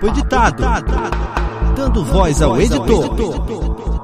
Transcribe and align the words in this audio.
Papo 0.00 0.06
editado. 0.06 0.62
Dando 1.76 2.02
voz 2.04 2.40
ao 2.40 2.58
editor. 2.58 3.99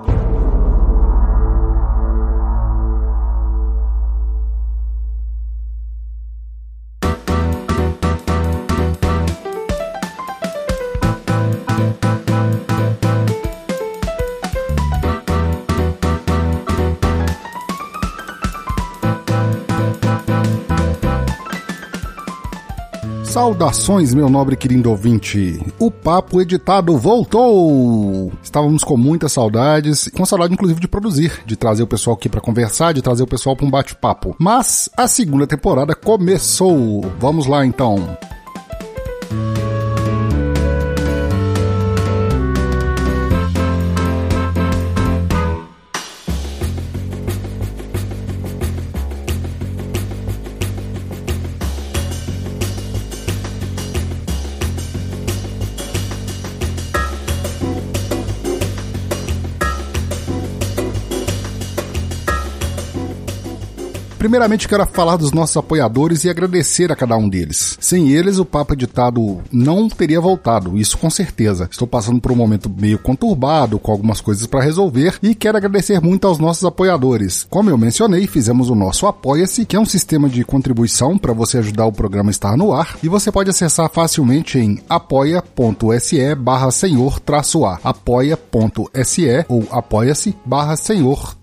Saudações, 23.37 24.14
meu 24.14 24.30
nobre 24.30 24.57
querido 24.57 24.89
ouvinte. 24.89 25.61
O 25.79 25.91
Papo 25.91 26.41
Editado 26.41 26.97
voltou! 26.97 28.33
Estávamos 28.42 28.83
com 28.83 28.97
muitas 28.97 29.30
saudades, 29.30 30.09
com 30.16 30.24
saudade 30.24 30.55
inclusive 30.55 30.80
de 30.80 30.88
produzir, 30.88 31.42
de 31.45 31.55
trazer 31.55 31.83
o 31.83 31.87
pessoal 31.87 32.16
aqui 32.16 32.30
para 32.30 32.41
conversar, 32.41 32.95
de 32.95 33.02
trazer 33.02 33.25
o 33.25 33.27
pessoal 33.27 33.55
para 33.55 33.66
um 33.66 33.70
bate-papo. 33.70 34.34
Mas 34.38 34.88
a 34.97 35.06
segunda 35.06 35.47
temporada 35.47 35.95
começou. 35.95 37.02
Vamos 37.20 37.47
lá 37.47 37.66
então. 37.66 38.16
Primeiramente, 64.27 64.66
quero 64.66 64.84
falar 64.86 65.14
dos 65.14 65.30
nossos 65.30 65.56
apoiadores 65.56 66.24
e 66.24 66.28
agradecer 66.28 66.91
a 66.91 66.96
cada 66.96 67.16
um 67.16 67.28
deles. 67.28 67.78
Sem 67.80 68.10
eles, 68.10 68.41
o 68.41 68.44
Papo 68.44 68.72
Editado 68.72 69.38
não 69.52 69.88
teria 69.88 70.20
voltado, 70.20 70.77
isso 70.77 70.98
com 70.98 71.08
certeza. 71.08 71.69
Estou 71.70 71.86
passando 71.86 72.20
por 72.20 72.32
um 72.32 72.34
momento 72.34 72.69
meio 72.69 72.98
conturbado, 72.98 73.78
com 73.78 73.92
algumas 73.92 74.20
coisas 74.20 74.44
para 74.44 74.64
resolver, 74.64 75.16
e 75.22 75.32
quero 75.32 75.56
agradecer 75.56 76.00
muito 76.00 76.27
aos 76.27 76.41
nossos 76.41 76.64
apoiadores. 76.64 77.47
Como 77.48 77.70
eu 77.70 77.78
mencionei, 77.78 78.27
fizemos 78.27 78.69
o 78.69 78.74
nosso 78.74 79.06
Apoia-se, 79.06 79.64
que 79.64 79.77
é 79.77 79.80
um 79.80 79.86
sistema 79.86 80.28
de 80.28 80.42
contribuição 80.42 81.16
para 81.16 81.32
você 81.32 81.58
ajudar 81.58 81.86
o 81.86 81.92
programa 81.92 82.30
a 82.30 82.32
estar 82.32 82.56
no 82.56 82.72
ar, 82.72 82.98
e 83.04 83.08
você 83.08 83.30
pode 83.30 83.50
acessar 83.50 83.88
facilmente 83.88 84.58
em 84.58 84.80
apoia.se 84.88 86.34
barra 86.34 86.72
senhor 86.72 87.22
A, 87.64 87.78
apoia.se 87.91 89.44
ou 89.48 89.64
apoia-se 89.70 90.34
barra 90.44 90.74
senhor 90.77 91.36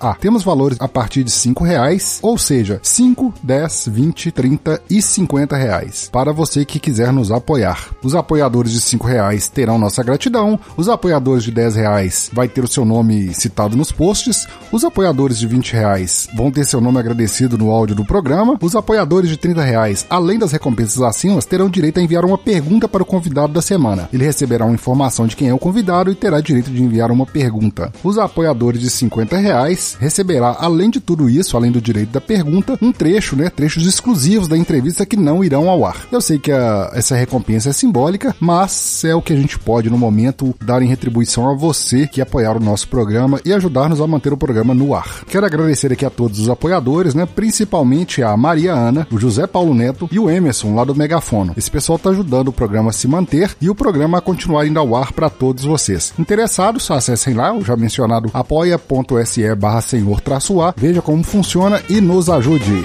A. 0.00 0.14
Temos 0.14 0.42
valores 0.42 0.78
a 0.80 0.88
partir 0.88 1.22
de 1.22 1.30
cinco 1.30 1.62
reais 1.62 2.23
ou 2.24 2.38
seja, 2.38 2.80
5, 2.82 3.34
10, 3.42 3.88
20, 3.92 4.32
30 4.32 4.80
e 4.88 5.02
50 5.02 5.56
reais, 5.58 6.08
para 6.10 6.32
você 6.32 6.64
que 6.64 6.80
quiser 6.80 7.12
nos 7.12 7.30
apoiar. 7.30 7.90
Os 8.02 8.14
apoiadores 8.14 8.72
de 8.72 8.80
5 8.80 9.06
reais 9.06 9.46
terão 9.46 9.78
nossa 9.78 10.02
gratidão, 10.02 10.58
os 10.74 10.88
apoiadores 10.88 11.44
de 11.44 11.50
10 11.50 11.76
reais 11.76 12.30
vai 12.32 12.48
ter 12.48 12.64
o 12.64 12.66
seu 12.66 12.82
nome 12.86 13.34
citado 13.34 13.76
nos 13.76 13.92
posts, 13.92 14.48
os 14.72 14.84
apoiadores 14.84 15.38
de 15.38 15.46
20 15.46 15.74
reais 15.74 16.26
vão 16.34 16.50
ter 16.50 16.64
seu 16.64 16.80
nome 16.80 16.98
agradecido 16.98 17.58
no 17.58 17.70
áudio 17.70 17.94
do 17.94 18.06
programa, 18.06 18.56
os 18.58 18.74
apoiadores 18.74 19.28
de 19.28 19.36
30 19.36 19.62
reais, 19.62 20.06
além 20.08 20.38
das 20.38 20.50
recompensas 20.50 21.02
acima, 21.02 21.42
terão 21.42 21.68
direito 21.68 22.00
a 22.00 22.02
enviar 22.02 22.24
uma 22.24 22.38
pergunta 22.38 22.88
para 22.88 23.02
o 23.02 23.06
convidado 23.06 23.52
da 23.52 23.60
semana. 23.60 24.08
Ele 24.10 24.24
receberá 24.24 24.64
uma 24.64 24.74
informação 24.74 25.26
de 25.26 25.36
quem 25.36 25.48
é 25.50 25.54
o 25.54 25.58
convidado 25.58 26.10
e 26.10 26.14
terá 26.14 26.40
direito 26.40 26.70
de 26.70 26.82
enviar 26.82 27.10
uma 27.10 27.26
pergunta. 27.26 27.92
Os 28.02 28.16
apoiadores 28.16 28.80
de 28.80 28.88
50 28.88 29.36
reais 29.36 29.94
receberá, 30.00 30.56
além 30.58 30.88
de 30.88 31.00
tudo 31.00 31.28
isso, 31.28 31.54
além 31.54 31.70
do 31.70 31.82
direito 31.82 32.13
da 32.14 32.20
pergunta, 32.20 32.78
um 32.80 32.92
trecho, 32.92 33.34
né? 33.36 33.50
Trechos 33.50 33.86
exclusivos 33.86 34.46
da 34.46 34.56
entrevista 34.56 35.04
que 35.04 35.16
não 35.16 35.42
irão 35.42 35.68
ao 35.68 35.84
ar. 35.84 36.06
Eu 36.12 36.20
sei 36.20 36.38
que 36.38 36.52
a, 36.52 36.90
essa 36.94 37.16
recompensa 37.16 37.70
é 37.70 37.72
simbólica, 37.72 38.34
mas 38.38 39.04
é 39.04 39.14
o 39.14 39.20
que 39.20 39.32
a 39.32 39.36
gente 39.36 39.58
pode 39.58 39.90
no 39.90 39.98
momento 39.98 40.54
dar 40.64 40.80
em 40.80 40.86
retribuição 40.86 41.50
a 41.50 41.54
você 41.54 42.06
que 42.06 42.20
apoiar 42.20 42.56
o 42.56 42.60
nosso 42.60 42.88
programa 42.88 43.40
e 43.44 43.52
ajudar-nos 43.52 44.00
a 44.00 44.06
manter 44.06 44.32
o 44.32 44.36
programa 44.36 44.72
no 44.72 44.94
ar. 44.94 45.24
Quero 45.26 45.44
agradecer 45.44 45.92
aqui 45.92 46.04
a 46.04 46.10
todos 46.10 46.38
os 46.38 46.48
apoiadores, 46.48 47.14
né? 47.14 47.26
Principalmente 47.26 48.22
a 48.22 48.36
Maria 48.36 48.72
Ana, 48.72 49.06
o 49.10 49.18
José 49.18 49.46
Paulo 49.46 49.74
Neto 49.74 50.08
e 50.12 50.18
o 50.18 50.30
Emerson 50.30 50.74
lá 50.74 50.84
do 50.84 50.94
Megafono. 50.94 51.52
Esse 51.56 51.70
pessoal 51.70 51.96
está 51.96 52.10
ajudando 52.10 52.48
o 52.48 52.52
programa 52.52 52.90
a 52.90 52.92
se 52.92 53.08
manter 53.08 53.56
e 53.60 53.68
o 53.68 53.74
programa 53.74 54.18
a 54.18 54.20
continuar 54.20 54.66
indo 54.66 54.78
ao 54.78 54.94
ar 54.94 55.12
para 55.12 55.28
todos 55.28 55.64
vocês. 55.64 56.14
Interessados, 56.16 56.88
acessem 56.90 57.34
lá 57.34 57.52
o 57.52 57.64
já 57.64 57.76
mencionado 57.76 58.30
apoia.se 58.32 59.54
barra 59.56 59.80
senhor-a, 59.80 60.74
veja 60.76 61.02
como 61.02 61.24
funciona 61.24 61.82
e 61.88 62.03
nos 62.04 62.28
ajude. 62.28 62.84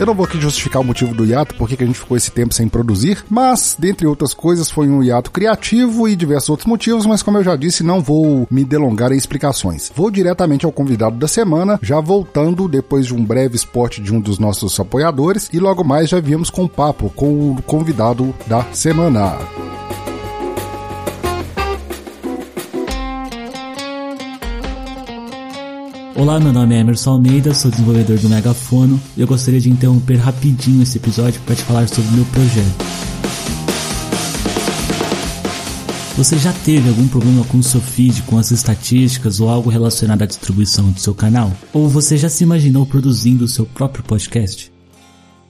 Eu 0.00 0.06
não 0.06 0.14
vou 0.14 0.24
aqui 0.24 0.40
justificar 0.40 0.80
o 0.80 0.84
motivo 0.84 1.14
do 1.14 1.26
hiato, 1.26 1.54
porque 1.56 1.76
que 1.76 1.84
a 1.84 1.86
gente 1.86 1.98
ficou 1.98 2.16
esse 2.16 2.30
tempo 2.30 2.54
sem 2.54 2.66
produzir, 2.66 3.22
mas, 3.28 3.76
dentre 3.78 4.06
outras 4.06 4.32
coisas, 4.32 4.70
foi 4.70 4.88
um 4.88 5.02
hiato 5.02 5.30
criativo 5.30 6.08
e 6.08 6.16
diversos 6.16 6.48
outros 6.48 6.66
motivos, 6.66 7.04
mas 7.04 7.22
como 7.22 7.36
eu 7.36 7.44
já 7.44 7.54
disse, 7.54 7.82
não 7.82 8.00
vou 8.00 8.48
me 8.50 8.64
delongar 8.64 9.12
em 9.12 9.16
explicações. 9.18 9.92
Vou 9.94 10.10
diretamente 10.10 10.64
ao 10.64 10.72
convidado 10.72 11.18
da 11.18 11.28
semana, 11.28 11.78
já 11.82 12.00
voltando 12.00 12.66
depois 12.66 13.04
de 13.04 13.14
um 13.14 13.22
breve 13.22 13.56
spot 13.56 13.98
de 13.98 14.14
um 14.14 14.22
dos 14.22 14.38
nossos 14.38 14.80
apoiadores, 14.80 15.50
e 15.52 15.60
logo 15.60 15.84
mais 15.84 16.08
já 16.08 16.18
viemos 16.18 16.48
com 16.48 16.64
o 16.64 16.68
papo 16.68 17.12
com 17.14 17.50
o 17.50 17.60
convidado 17.60 18.34
da 18.46 18.64
semana. 18.72 19.36
Olá, 26.20 26.38
meu 26.38 26.52
nome 26.52 26.74
é 26.74 26.80
Emerson 26.80 27.12
Almeida, 27.12 27.54
sou 27.54 27.70
desenvolvedor 27.70 28.18
do 28.18 28.28
Megafono 28.28 29.00
e 29.16 29.22
eu 29.22 29.26
gostaria 29.26 29.58
de 29.58 29.70
interromper 29.70 30.16
rapidinho 30.16 30.82
esse 30.82 30.98
episódio 30.98 31.40
para 31.46 31.56
te 31.56 31.62
falar 31.62 31.88
sobre 31.88 32.10
o 32.10 32.12
meu 32.12 32.26
projeto. 32.26 32.84
Você 36.18 36.36
já 36.36 36.52
teve 36.52 36.90
algum 36.90 37.08
problema 37.08 37.42
com 37.44 37.56
o 37.56 37.62
seu 37.62 37.80
feed, 37.80 38.20
com 38.24 38.36
as 38.36 38.50
estatísticas 38.50 39.40
ou 39.40 39.48
algo 39.48 39.70
relacionado 39.70 40.20
à 40.20 40.26
distribuição 40.26 40.90
do 40.90 41.00
seu 41.00 41.14
canal? 41.14 41.50
Ou 41.72 41.88
você 41.88 42.18
já 42.18 42.28
se 42.28 42.44
imaginou 42.44 42.84
produzindo 42.84 43.46
o 43.46 43.48
seu 43.48 43.64
próprio 43.64 44.04
podcast? 44.04 44.70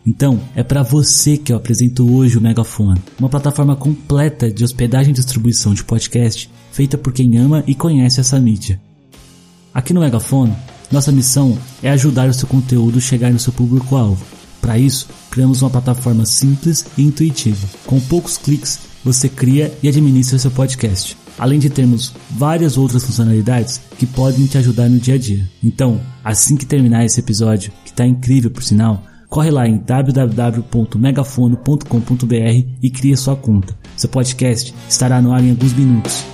Então, 0.07 0.39
é 0.55 0.63
para 0.63 0.85
você 0.85 1.37
que 1.37 1.53
eu 1.53 1.57
apresento 1.57 2.09
hoje 2.09 2.39
o 2.39 2.41
Megafone, 2.41 3.03
uma 3.19 3.29
plataforma 3.29 3.75
completa 3.75 4.49
de 4.49 4.63
hospedagem 4.63 5.11
e 5.11 5.17
distribuição 5.17 5.75
de 5.75 5.83
podcast 5.83 6.49
feita 6.71 6.97
por 6.97 7.13
quem 7.13 7.39
ama 7.39 7.65
e 7.67 7.75
conhece 7.75 8.21
essa 8.21 8.39
mídia. 8.39 8.81
Aqui 9.73 9.93
no 9.93 10.01
Megafone, 10.01 10.53
nossa 10.91 11.13
missão 11.13 11.57
é 11.83 11.91
ajudar 11.91 12.29
o 12.29 12.35
seu 12.35 12.49
conteúdo 12.49 12.99
a 12.99 13.01
chegar 13.01 13.33
no 13.33 13.39
seu 13.39 13.53
público-alvo. 13.53 14.25
Para 14.61 14.77
isso, 14.77 15.09
criamos 15.31 15.63
uma 15.63 15.71
plataforma 15.71 16.27
simples 16.27 16.85
e 16.99 17.03
intuitiva. 17.03 17.69
Com 17.87 18.01
poucos 18.01 18.37
cliques, 18.37 18.81
você 19.05 19.29
cria 19.29 19.73
e 19.83 19.89
administra 19.89 20.39
seu 20.39 20.51
podcast. 20.51 21.17
Além 21.39 21.61
de 21.61 21.71
termos 21.71 22.13
várias 22.31 22.77
outras 22.77 23.05
funcionalidades 23.05 23.81
que 23.97 24.07
podem 24.07 24.47
te 24.47 24.59
ajudar 24.59 24.89
no 24.89 24.99
dia 24.99 25.15
a 25.15 25.19
dia. 25.19 25.49
Então, 25.63 26.01
assim 26.25 26.57
que 26.57 26.67
terminar 26.67 27.05
esse 27.05 27.21
episódio, 27.21 27.71
que 27.85 27.91
está 27.91 28.05
incrível 28.05 28.51
por 28.51 28.65
sinal, 28.65 29.05
corre 29.29 29.51
lá 29.51 29.67
em 29.67 29.79
www.megafono.com.br 29.79 32.67
e 32.83 32.91
cria 32.91 33.17
sua 33.17 33.37
conta. 33.37 33.75
Seu 33.97 34.11
podcast 34.11 34.75
estará 34.89 35.23
no 35.23 35.33
ar 35.33 35.43
em 35.43 35.51
alguns 35.51 35.73
minutos. 35.73 36.25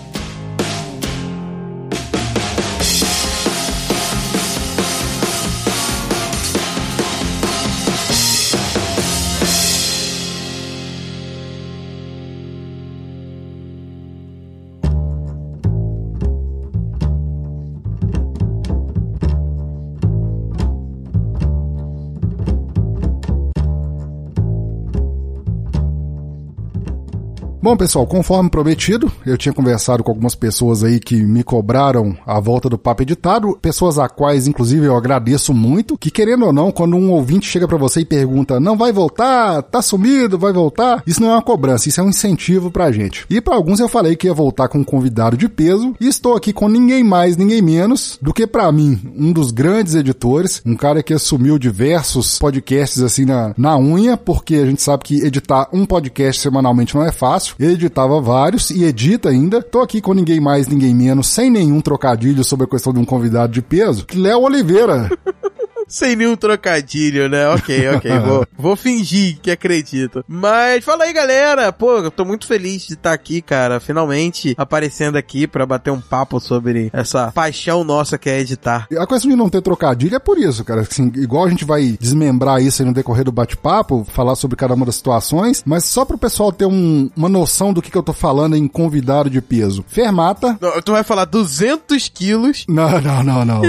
Bom, 27.66 27.76
pessoal, 27.76 28.06
conforme 28.06 28.48
prometido, 28.48 29.10
eu 29.26 29.36
tinha 29.36 29.52
conversado 29.52 30.04
com 30.04 30.12
algumas 30.12 30.36
pessoas 30.36 30.84
aí 30.84 31.00
que 31.00 31.20
me 31.20 31.42
cobraram 31.42 32.16
a 32.24 32.38
volta 32.38 32.68
do 32.68 32.78
papo 32.78 33.02
editado, 33.02 33.58
pessoas 33.60 33.98
a 33.98 34.08
quais, 34.08 34.46
inclusive, 34.46 34.86
eu 34.86 34.94
agradeço 34.94 35.52
muito, 35.52 35.98
que 35.98 36.08
querendo 36.08 36.46
ou 36.46 36.52
não, 36.52 36.70
quando 36.70 36.96
um 36.96 37.10
ouvinte 37.10 37.48
chega 37.48 37.66
para 37.66 37.76
você 37.76 38.02
e 38.02 38.04
pergunta, 38.04 38.60
não 38.60 38.76
vai 38.76 38.92
voltar, 38.92 39.62
tá 39.62 39.82
sumido, 39.82 40.38
vai 40.38 40.52
voltar, 40.52 41.02
isso 41.04 41.20
não 41.20 41.30
é 41.30 41.32
uma 41.32 41.42
cobrança, 41.42 41.88
isso 41.88 42.00
é 42.00 42.04
um 42.04 42.10
incentivo 42.10 42.70
pra 42.70 42.92
gente. 42.92 43.26
E 43.28 43.40
para 43.40 43.56
alguns 43.56 43.80
eu 43.80 43.88
falei 43.88 44.14
que 44.14 44.28
ia 44.28 44.32
voltar 44.32 44.68
com 44.68 44.78
um 44.78 44.84
convidado 44.84 45.36
de 45.36 45.48
peso, 45.48 45.92
e 46.00 46.06
estou 46.06 46.36
aqui 46.36 46.52
com 46.52 46.68
ninguém 46.68 47.02
mais, 47.02 47.36
ninguém 47.36 47.60
menos 47.60 48.16
do 48.22 48.32
que 48.32 48.46
para 48.46 48.70
mim, 48.70 49.12
um 49.18 49.32
dos 49.32 49.50
grandes 49.50 49.96
editores, 49.96 50.62
um 50.64 50.76
cara 50.76 51.02
que 51.02 51.12
assumiu 51.12 51.58
diversos 51.58 52.38
podcasts 52.38 53.02
assim 53.02 53.24
na, 53.24 53.52
na 53.58 53.76
unha, 53.76 54.16
porque 54.16 54.54
a 54.54 54.66
gente 54.66 54.82
sabe 54.82 55.02
que 55.02 55.26
editar 55.26 55.68
um 55.72 55.84
podcast 55.84 56.40
semanalmente 56.40 56.94
não 56.94 57.04
é 57.04 57.10
fácil. 57.10 57.55
Editava 57.58 58.20
vários 58.20 58.70
e 58.70 58.84
edita 58.84 59.30
ainda. 59.30 59.62
Tô 59.62 59.80
aqui 59.80 60.00
com 60.00 60.12
ninguém 60.12 60.40
mais, 60.40 60.68
ninguém 60.68 60.94
menos, 60.94 61.28
sem 61.28 61.50
nenhum 61.50 61.80
trocadilho 61.80 62.44
sobre 62.44 62.66
a 62.66 62.68
questão 62.68 62.92
de 62.92 62.98
um 62.98 63.04
convidado 63.04 63.52
de 63.52 63.62
peso, 63.62 64.04
Léo 64.14 64.42
Oliveira. 64.42 65.10
Sem 65.86 66.16
nenhum 66.16 66.36
trocadilho, 66.36 67.28
né? 67.28 67.48
Ok, 67.48 67.88
ok. 67.90 68.18
vou, 68.20 68.46
vou 68.56 68.76
fingir 68.76 69.38
que 69.40 69.50
acredito. 69.50 70.24
Mas 70.26 70.84
fala 70.84 71.04
aí, 71.04 71.12
galera. 71.12 71.72
Pô, 71.72 71.98
eu 71.98 72.10
tô 72.10 72.24
muito 72.24 72.46
feliz 72.46 72.86
de 72.86 72.94
estar 72.94 73.12
aqui, 73.12 73.40
cara. 73.40 73.78
Finalmente 73.78 74.54
aparecendo 74.58 75.16
aqui 75.16 75.46
para 75.46 75.64
bater 75.64 75.90
um 75.90 76.00
papo 76.00 76.40
sobre 76.40 76.90
essa 76.92 77.30
paixão 77.32 77.84
nossa 77.84 78.18
que 78.18 78.28
é 78.28 78.40
editar. 78.40 78.88
A 78.98 79.06
questão 79.06 79.30
de 79.30 79.36
não 79.36 79.48
ter 79.48 79.62
trocadilho 79.62 80.16
é 80.16 80.18
por 80.18 80.38
isso, 80.38 80.64
cara. 80.64 80.80
Assim, 80.80 81.10
igual 81.16 81.44
a 81.44 81.48
gente 81.48 81.64
vai 81.64 81.96
desmembrar 82.00 82.60
isso 82.60 82.82
aí 82.82 82.88
no 82.88 82.94
decorrer 82.94 83.24
do 83.24 83.32
bate-papo, 83.32 84.04
falar 84.10 84.34
sobre 84.34 84.56
cada 84.56 84.74
uma 84.74 84.86
das 84.86 84.96
situações, 84.96 85.62
mas 85.64 85.84
só 85.84 86.04
pro 86.04 86.18
pessoal 86.18 86.52
ter 86.52 86.66
um, 86.66 87.10
uma 87.16 87.28
noção 87.28 87.72
do 87.72 87.80
que, 87.80 87.90
que 87.90 87.98
eu 87.98 88.02
tô 88.02 88.12
falando 88.12 88.56
em 88.56 88.66
convidado 88.66 89.30
de 89.30 89.40
peso. 89.40 89.84
Fermata. 89.88 90.58
Não, 90.60 90.80
tu 90.82 90.92
vai 90.92 91.04
falar 91.04 91.24
200 91.26 92.08
quilos. 92.08 92.64
Não, 92.68 93.00
não, 93.00 93.22
não, 93.22 93.44
não. 93.44 93.62